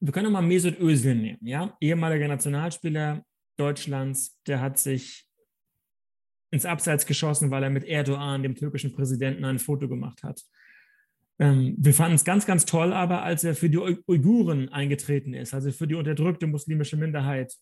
wir 0.00 0.12
können 0.12 0.32
mal 0.32 0.40
Mesut 0.40 0.78
Özil 0.80 1.14
nehmen, 1.14 1.46
ja, 1.46 1.76
ehemaliger 1.80 2.28
Nationalspieler 2.28 3.22
Deutschlands, 3.58 4.40
der 4.46 4.60
hat 4.60 4.78
sich 4.78 5.29
ins 6.50 6.66
Abseits 6.66 7.06
geschossen, 7.06 7.50
weil 7.50 7.62
er 7.62 7.70
mit 7.70 7.84
Erdogan, 7.84 8.42
dem 8.42 8.54
türkischen 8.54 8.92
Präsidenten, 8.92 9.44
ein 9.44 9.58
Foto 9.58 9.88
gemacht 9.88 10.22
hat. 10.22 10.42
Ähm, 11.38 11.74
wir 11.78 11.94
fanden 11.94 12.16
es 12.16 12.24
ganz, 12.24 12.46
ganz 12.46 12.66
toll, 12.66 12.92
aber 12.92 13.22
als 13.22 13.44
er 13.44 13.54
für 13.54 13.70
die 13.70 13.78
Uiguren 13.78 14.68
eingetreten 14.68 15.32
ist, 15.32 15.54
also 15.54 15.70
für 15.72 15.86
die 15.86 15.94
unterdrückte 15.94 16.46
muslimische 16.46 16.96
Minderheit 16.96 17.54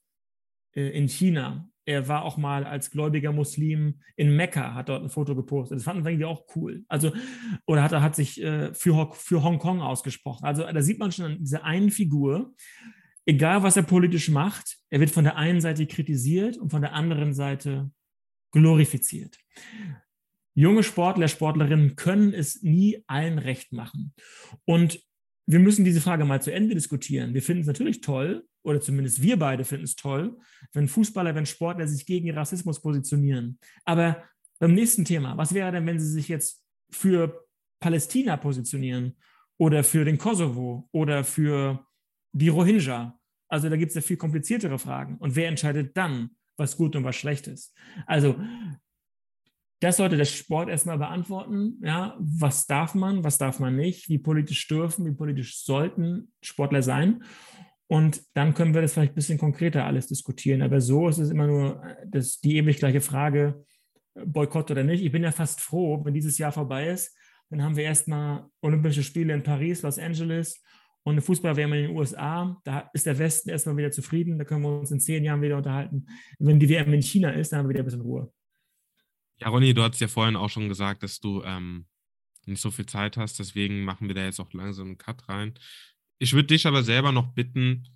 äh, 0.75 0.89
in 0.89 1.09
China, 1.09 1.69
er 1.85 2.07
war 2.07 2.23
auch 2.23 2.37
mal 2.37 2.65
als 2.65 2.91
gläubiger 2.91 3.33
Muslim 3.33 4.01
in 4.17 4.37
Mekka, 4.37 4.75
hat 4.75 4.91
dort 4.91 5.03
ein 5.03 5.09
Foto 5.09 5.35
gepostet. 5.35 5.79
Das 5.79 5.85
fanden 5.85 6.05
wir 6.05 6.29
auch 6.29 6.45
cool. 6.55 6.85
Also, 6.87 7.13
oder 7.67 7.83
hat 7.83 7.93
er 7.93 8.03
hat 8.03 8.15
sich 8.15 8.43
äh, 8.43 8.75
für, 8.75 9.11
für 9.15 9.43
Hongkong 9.43 9.81
ausgesprochen. 9.81 10.45
Also 10.45 10.71
da 10.71 10.83
sieht 10.83 10.99
man 10.99 11.13
schon 11.13 11.25
an 11.25 11.39
dieser 11.39 11.65
einen 11.65 11.91
Figur, 11.91 12.53
egal 13.25 13.63
was 13.63 13.79
er 13.79 13.85
politisch 13.85 14.29
macht, 14.29 14.77
er 14.91 15.01
wird 15.01 15.11
von 15.11 15.25
der 15.25 15.37
einen 15.37 15.63
Seite 15.63 15.87
kritisiert 15.87 16.59
und 16.59 16.71
von 16.71 16.83
der 16.83 16.93
anderen 16.93 17.33
Seite 17.33 17.91
glorifiziert. 18.53 19.39
Junge 20.55 20.83
Sportler, 20.83 21.29
Sportlerinnen 21.29 21.95
können 21.95 22.33
es 22.35 22.63
nie 22.63 23.03
allen 23.07 23.39
recht 23.39 23.73
machen. 23.73 24.13
Und 24.65 25.01
wir 25.47 25.61
müssen 25.61 25.85
diese 25.85 26.01
Frage 26.01 26.25
mal 26.25 26.43
zu 26.43 26.53
Ende 26.53 26.75
diskutieren. 26.75 27.33
Wir 27.33 27.43
finden 27.43 27.63
es 27.63 27.67
natürlich 27.67 28.01
toll, 28.01 28.45
oder 28.63 28.81
zumindest 28.81 29.23
wir 29.23 29.39
beide 29.39 29.65
finden 29.65 29.85
es 29.85 29.97
toll, 29.97 30.37
wenn 30.73 30.89
Fußballer, 30.89 31.35
wenn 31.35 31.47
Sportler 31.47 31.89
sich 31.89 32.05
gegen 32.05 32.31
Rassismus 32.31 32.83
positionieren. 32.83 33.59
Aber 33.85 34.23
beim 34.59 34.75
nächsten 34.75 35.05
Thema, 35.05 35.37
was 35.37 35.55
wäre 35.55 35.73
denn, 35.73 35.87
wenn 35.87 36.01
sie 36.01 36.11
sich 36.11 36.29
jetzt 36.29 36.63
für 36.91 37.47
Palästina 37.81 38.37
positionieren 38.37 39.17
oder 39.57 39.85
für 39.85 40.05
den 40.05 40.19
Kosovo 40.19 40.89
oder 40.93 41.25
für 41.25 41.87
die 42.33 42.49
Rohingya? 42.49 43.19
Also 43.49 43.71
da 43.71 43.77
gibt 43.77 43.91
es 43.91 43.95
ja 43.95 44.01
viel 44.03 44.17
kompliziertere 44.19 44.79
Fragen. 44.79 45.17
Und 45.17 45.35
wer 45.35 45.49
entscheidet 45.49 45.97
dann, 45.97 46.37
was 46.59 46.77
gut 46.77 46.97
und 46.97 47.05
was 47.05 47.17
schlecht 47.17 47.47
ist? 47.47 47.75
Also 48.07 48.37
das 49.81 49.97
sollte 49.97 50.17
der 50.17 50.25
Sport 50.25 50.69
erstmal 50.69 50.99
beantworten. 50.99 51.79
Ja, 51.83 52.17
was 52.19 52.67
darf 52.67 52.95
man, 52.95 53.23
was 53.23 53.39
darf 53.39 53.61
man 53.61 53.77
nicht? 53.77 54.09
Wie 54.09 54.19
politisch 54.19 54.67
dürfen, 54.67 55.07
wie 55.07 55.15
politisch 55.15 55.65
sollten 55.65 56.33
Sportler 56.43 56.83
sein? 56.83 57.23
Und 57.87 58.21
dann 58.35 58.55
können 58.55 58.75
wir 58.75 58.83
das 58.83 58.93
vielleicht 58.93 59.13
ein 59.13 59.15
bisschen 59.15 59.39
konkreter 59.39 59.85
alles 59.85 60.09
diskutieren. 60.09 60.63
Aber 60.63 60.81
so 60.81 61.09
ist 61.09 61.19
es 61.19 61.31
immer 61.31 61.47
nur 61.47 61.83
das, 62.07 62.41
die 62.41 62.57
ewig 62.57 62.79
gleiche 62.79 63.01
Frage, 63.01 63.65
Boykott 64.15 64.71
oder 64.71 64.83
nicht. 64.83 65.03
Ich 65.03 65.13
bin 65.13 65.23
ja 65.23 65.31
fast 65.31 65.61
froh, 65.61 66.05
wenn 66.05 66.13
dieses 66.13 66.39
Jahr 66.39 66.53
vorbei 66.53 66.89
ist. 66.89 67.17
Dann 67.49 67.63
haben 67.63 67.77
wir 67.77 67.85
erstmal 67.85 68.47
Olympische 68.61 69.03
Spiele 69.03 69.33
in 69.33 69.43
Paris, 69.43 69.83
Los 69.83 69.99
Angeles 69.99 70.63
und 71.05 71.13
eine 71.13 71.23
Fußball-WM 71.23 71.73
in 71.73 71.83
den 71.89 71.97
USA. 71.97 72.61
Da 72.65 72.91
ist 72.93 73.07
der 73.07 73.19
Westen 73.19 73.51
erstmal 73.51 73.77
wieder 73.77 73.91
zufrieden. 73.91 74.39
Da 74.39 74.45
können 74.45 74.63
wir 74.63 74.79
uns 74.79 74.91
in 74.91 75.01
zehn 75.01 75.25
Jahren 75.25 75.43
wieder 75.43 75.57
unterhalten. 75.57 76.07
Wenn 76.39 76.61
die 76.61 76.69
WM 76.69 76.93
in 76.93 77.03
China 77.03 77.31
ist, 77.31 77.53
dann 77.53 77.61
haben 77.61 77.67
wir 77.67 77.71
wieder 77.71 77.83
ein 77.83 77.87
bisschen 77.87 78.03
Ruhe. 78.03 78.33
Ja, 79.41 79.49
Ronny, 79.49 79.73
du 79.73 79.83
hast 79.83 80.01
ja 80.01 80.09
vorhin 80.09 80.37
auch 80.37 80.51
schon 80.51 80.69
gesagt, 80.69 81.03
dass 81.03 81.21
du 81.21 81.43
ähm, 81.45 81.87
nicht 82.47 82.61
so 82.61 82.71
viel 82.71 82.87
Zeit 82.87 83.17
hast. 83.17 83.39
Deswegen 83.39 83.85
machen 83.85 84.09
wir 84.09 84.15
da 84.15 84.25
jetzt 84.25 84.41
auch 84.41 84.53
langsam 84.53 84.89
einen 84.89 84.99
Cut 84.99 85.29
rein. 85.29 85.55
Ich 86.19 86.33
würde 86.33 86.49
dich 86.49 86.67
aber 86.67 86.83
selber 86.83 87.13
noch 87.13 87.33
bitten, 87.35 87.87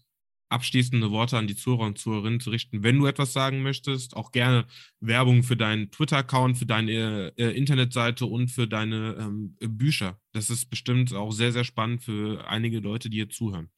abschließende 0.52 1.10
Worte 1.10 1.38
an 1.38 1.46
die 1.46 1.56
Zuhörer 1.56 1.86
und 1.86 1.98
Zuhörerinnen 1.98 2.40
zu 2.40 2.50
richten. 2.50 2.82
Wenn 2.82 2.98
du 2.98 3.06
etwas 3.06 3.32
sagen 3.32 3.62
möchtest, 3.62 4.16
auch 4.16 4.32
gerne 4.32 4.66
Werbung 5.00 5.42
für 5.42 5.56
deinen 5.56 5.90
Twitter-Account, 5.90 6.58
für 6.58 6.66
deine 6.66 7.32
äh, 7.36 7.56
Internetseite 7.56 8.26
und 8.26 8.48
für 8.48 8.66
deine 8.66 9.16
ähm, 9.18 9.56
Bücher. 9.60 10.18
Das 10.32 10.50
ist 10.50 10.70
bestimmt 10.70 11.14
auch 11.14 11.32
sehr, 11.32 11.52
sehr 11.52 11.64
spannend 11.64 12.02
für 12.02 12.46
einige 12.48 12.78
Leute, 12.78 13.10
die 13.10 13.18
hier 13.18 13.30
zuhören. 13.30 13.70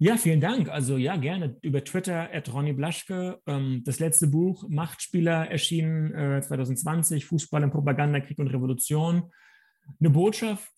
Ja, 0.00 0.16
vielen 0.16 0.40
Dank. 0.40 0.68
Also 0.68 0.96
ja, 0.96 1.16
gerne 1.16 1.56
über 1.60 1.82
Twitter 1.82 2.32
at 2.32 2.52
Ronny 2.52 2.72
Blaschke. 2.72 3.40
Ähm, 3.46 3.82
das 3.84 3.98
letzte 3.98 4.28
Buch 4.28 4.64
Machtspieler 4.68 5.50
erschienen 5.50 6.14
äh, 6.14 6.40
2020, 6.40 7.24
Fußball 7.24 7.64
im 7.64 7.72
Propaganda, 7.72 8.20
Krieg 8.20 8.38
und 8.38 8.46
Revolution. 8.46 9.24
Eine 9.98 10.10
Botschaft, 10.10 10.70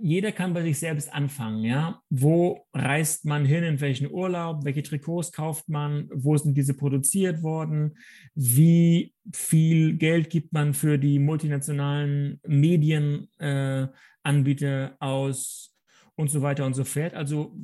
jeder 0.00 0.32
kann 0.32 0.54
bei 0.54 0.62
sich 0.62 0.78
selbst 0.78 1.12
anfangen. 1.12 1.64
Ja? 1.64 2.02
Wo 2.10 2.66
reist 2.72 3.24
man 3.24 3.44
hin, 3.44 3.64
in 3.64 3.80
welchen 3.80 4.10
Urlaub, 4.10 4.64
welche 4.64 4.82
Trikots 4.82 5.32
kauft 5.32 5.68
man, 5.68 6.08
wo 6.12 6.36
sind 6.36 6.56
diese 6.56 6.74
produziert 6.74 7.42
worden, 7.42 7.96
wie 8.34 9.14
viel 9.32 9.96
Geld 9.96 10.30
gibt 10.30 10.52
man 10.52 10.74
für 10.74 10.98
die 10.98 11.18
multinationalen 11.18 12.40
Medienanbieter 12.46 13.88
äh, 14.90 14.90
aus 14.98 15.74
und 16.16 16.30
so 16.30 16.42
weiter 16.42 16.64
und 16.66 16.74
so 16.74 16.84
fort. 16.84 17.14
Also 17.14 17.56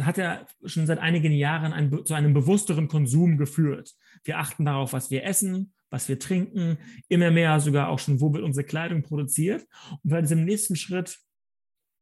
hat 0.00 0.18
er 0.18 0.46
schon 0.64 0.86
seit 0.86 0.98
einigen 0.98 1.32
Jahren 1.32 1.72
ein, 1.72 2.04
zu 2.04 2.14
einem 2.14 2.32
bewussteren 2.32 2.88
Konsum 2.88 3.36
geführt. 3.38 3.94
Wir 4.24 4.38
achten 4.38 4.64
darauf, 4.64 4.92
was 4.92 5.10
wir 5.10 5.24
essen, 5.24 5.72
was 5.90 6.08
wir 6.08 6.18
trinken, 6.18 6.78
immer 7.08 7.30
mehr 7.30 7.60
sogar 7.60 7.88
auch 7.88 7.98
schon, 7.98 8.20
wo 8.20 8.32
wird 8.32 8.44
unsere 8.44 8.66
Kleidung 8.66 9.02
produziert. 9.02 9.66
Und 10.02 10.12
ist 10.12 10.30
im 10.32 10.44
nächsten 10.44 10.76
Schritt 10.76 11.18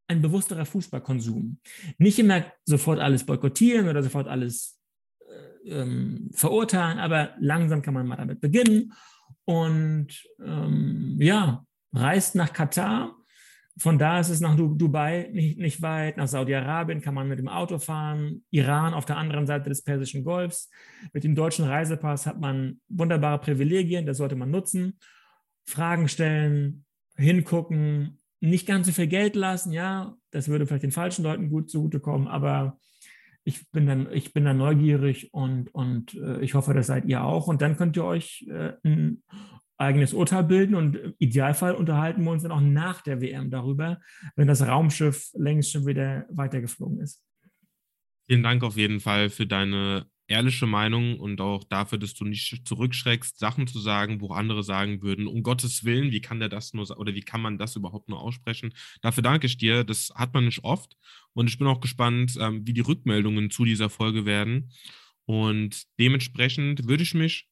ein 0.09 0.23
bewussterer 0.23 0.67
Fußballkonsum. 0.67 1.59
Nicht 1.99 2.19
immer 2.19 2.45
sofort 2.65 3.01
alles 3.01 3.25
boykottieren 3.25 3.89
oder 3.89 4.03
sofort 4.03 4.29
alles 4.29 4.79
äh, 5.29 5.71
ähm, 5.71 6.31
verurteilen, 6.33 6.99
aber 6.99 7.35
langsam 7.41 7.83
kann 7.83 7.95
man 7.95 8.07
mal 8.07 8.17
damit 8.17 8.41
beginnen. 8.41 8.93
Und 9.45 10.09
ähm, 10.45 11.17
ja, 11.21 11.65
reist 11.93 12.35
nach 12.35 12.53
Katar, 12.53 13.17
von 13.79 13.99
da 13.99 14.21
ist 14.21 14.31
es 14.31 14.41
nach 14.41 14.57
Dubai 14.57 15.29
nicht, 15.33 15.59
nicht 15.59 15.83
weit, 15.83 16.17
nach 16.17 16.29
Saudi-Arabien 16.29 17.03
kann 17.03 17.15
man 17.15 17.29
mit 17.29 17.39
dem 17.39 17.49
Auto 17.49 17.79
fahren, 17.79 18.43
Iran 18.51 18.95
auf 18.95 19.05
der 19.05 19.19
anderen 19.19 19.47
Seite 19.47 19.69
des 19.69 19.83
Persischen 19.85 20.25
Golfs. 20.25 20.71
Mit 21.13 21.25
dem 21.25 21.35
deutschen 21.35 21.67
Reisepass 21.67 22.27
hat 22.27 22.41
man 22.41 22.81
wunderbare 22.89 23.39
Privilegien, 23.39 24.07
das 24.07 24.17
sollte 24.17 24.35
man 24.35 24.51
nutzen. 24.51 24.99
Fragen 25.67 26.09
stellen, 26.09 26.87
hingucken, 27.17 28.19
nicht 28.41 28.67
ganz 28.67 28.87
so 28.87 28.93
viel 28.93 29.07
Geld 29.07 29.37
lassen, 29.37 29.73
ja, 29.73 30.15
das 30.31 30.49
würde 30.49 30.67
vielleicht 30.67 30.85
den 30.85 30.93
falschen 30.93 31.23
Leuten 31.23 31.49
gut 31.49 31.71
zugutekommen, 31.71 32.29
aber 32.29 32.79
ich 33.45 33.71
bin 33.71 33.87
dann, 33.87 34.13
ich 34.13 34.33
bin 34.33 34.45
dann 34.45 34.59
neugierig 34.59 35.33
und, 35.33 35.73
und 35.73 36.15
äh, 36.15 36.41
ich 36.41 36.55
hoffe, 36.55 36.75
das 36.75 36.89
seid 36.89 37.05
ihr 37.05 37.23
auch. 37.23 37.47
Und 37.47 37.63
dann 37.63 37.77
könnt 37.77 37.97
ihr 37.97 38.05
euch 38.05 38.45
äh, 38.51 38.73
ein 38.83 39.23
eigenes 39.79 40.15
Urteil 40.15 40.43
bilden 40.43 40.75
und 40.75 40.97
im 40.97 41.15
Idealfall 41.19 41.75
unterhalten 41.75 42.25
wir 42.25 42.33
uns 42.33 42.43
dann 42.43 42.51
auch 42.51 42.61
nach 42.61 43.03
der 43.03 43.21
WM 43.21 43.51
darüber, 43.51 44.01
wenn 44.35 44.49
das 44.49 44.67
Raumschiff 44.67 45.31
längst 45.35 45.71
schon 45.71 45.87
wieder 45.87 46.27
weitergeflogen 46.29 47.01
ist. 47.01 47.23
Vielen 48.29 48.43
Dank 48.43 48.65
auf 48.65 48.77
jeden 48.77 48.99
Fall 48.99 49.31
für 49.31 49.47
deine 49.47 50.07
ehrliche 50.29 50.67
Meinung 50.67 51.21
und 51.21 51.41
auch 51.41 51.65
dafür, 51.65 51.99
dass 51.99 52.15
du 52.15 52.25
nicht 52.25 52.67
zurückschreckst, 52.67 53.39
Sachen 53.39 53.67
zu 53.67 53.79
sagen, 53.79 54.21
wo 54.21 54.33
andere 54.33 54.63
sagen 54.63 55.03
würden, 55.03 55.27
um 55.27 55.43
Gottes 55.43 55.85
Willen, 55.85 56.11
wie 56.11 56.21
kann 56.21 56.41
der 56.41 56.49
das 56.49 56.75
nur 56.75 56.89
oder 56.99 57.15
wie 57.15 57.23
kann 57.23 57.41
man 57.41 57.59
das 57.59 57.77
überhaupt 57.77 58.09
nur 58.09 58.21
aussprechen? 58.21 58.75
Dafür 59.03 59.23
danke 59.23 59.47
ich 59.47 59.57
dir. 59.57 59.85
Das 59.85 60.13
hat 60.15 60.35
man 60.35 60.47
nicht 60.47 60.65
oft. 60.65 60.97
Und 61.33 61.49
ich 61.49 61.59
bin 61.59 61.67
auch 61.67 61.81
gespannt, 61.81 62.37
ähm, 62.41 62.67
wie 62.67 62.73
die 62.73 62.81
Rückmeldungen 62.81 63.51
zu 63.51 63.65
dieser 63.65 63.91
Folge 63.91 64.27
werden. 64.27 64.73
Und 65.25 65.85
dementsprechend 65.99 66.87
würde 66.89 67.03
ich 67.03 67.15
mich 67.15 67.49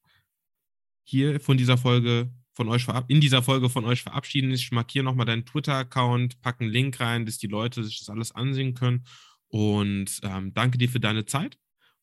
hier 1.03 1.39
von 1.39 1.57
dieser 1.57 1.77
Folge 1.77 2.31
von 2.55 2.69
euch 2.69 2.87
in 3.09 3.19
dieser 3.19 3.43
Folge 3.43 3.69
von 3.69 3.83
euch 3.85 4.01
verabschieden. 4.01 4.51
Ich 4.51 4.71
markiere 4.71 5.03
nochmal 5.03 5.25
deinen 5.25 5.45
Twitter-Account, 5.45 6.41
packe 6.41 6.63
einen 6.63 6.71
Link 6.71 6.99
rein, 7.01 7.25
dass 7.25 7.37
die 7.37 7.47
Leute 7.47 7.83
sich 7.83 7.99
das 7.99 8.09
alles 8.09 8.31
ansehen 8.31 8.73
können. 8.73 9.05
Und 9.47 10.19
ähm, 10.23 10.53
danke 10.53 10.77
dir 10.77 10.89
für 10.89 11.01
deine 11.01 11.25
Zeit. 11.25 11.57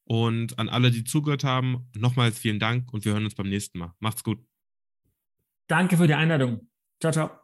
Und 0.04 0.58
an 0.58 0.68
alle, 0.68 0.90
die 0.90 1.04
zugehört 1.04 1.44
haben, 1.44 1.88
nochmals 1.96 2.38
vielen 2.38 2.58
Dank 2.58 2.92
und 2.92 3.04
wir 3.04 3.12
hören 3.12 3.24
uns 3.24 3.34
beim 3.34 3.48
nächsten 3.48 3.78
Mal. 3.78 3.94
Macht's 4.00 4.24
gut. 4.24 4.44
Danke 5.68 5.96
für 5.96 6.06
die 6.06 6.14
Einladung. 6.14 6.68
Ciao, 7.00 7.12
ciao. 7.12 7.42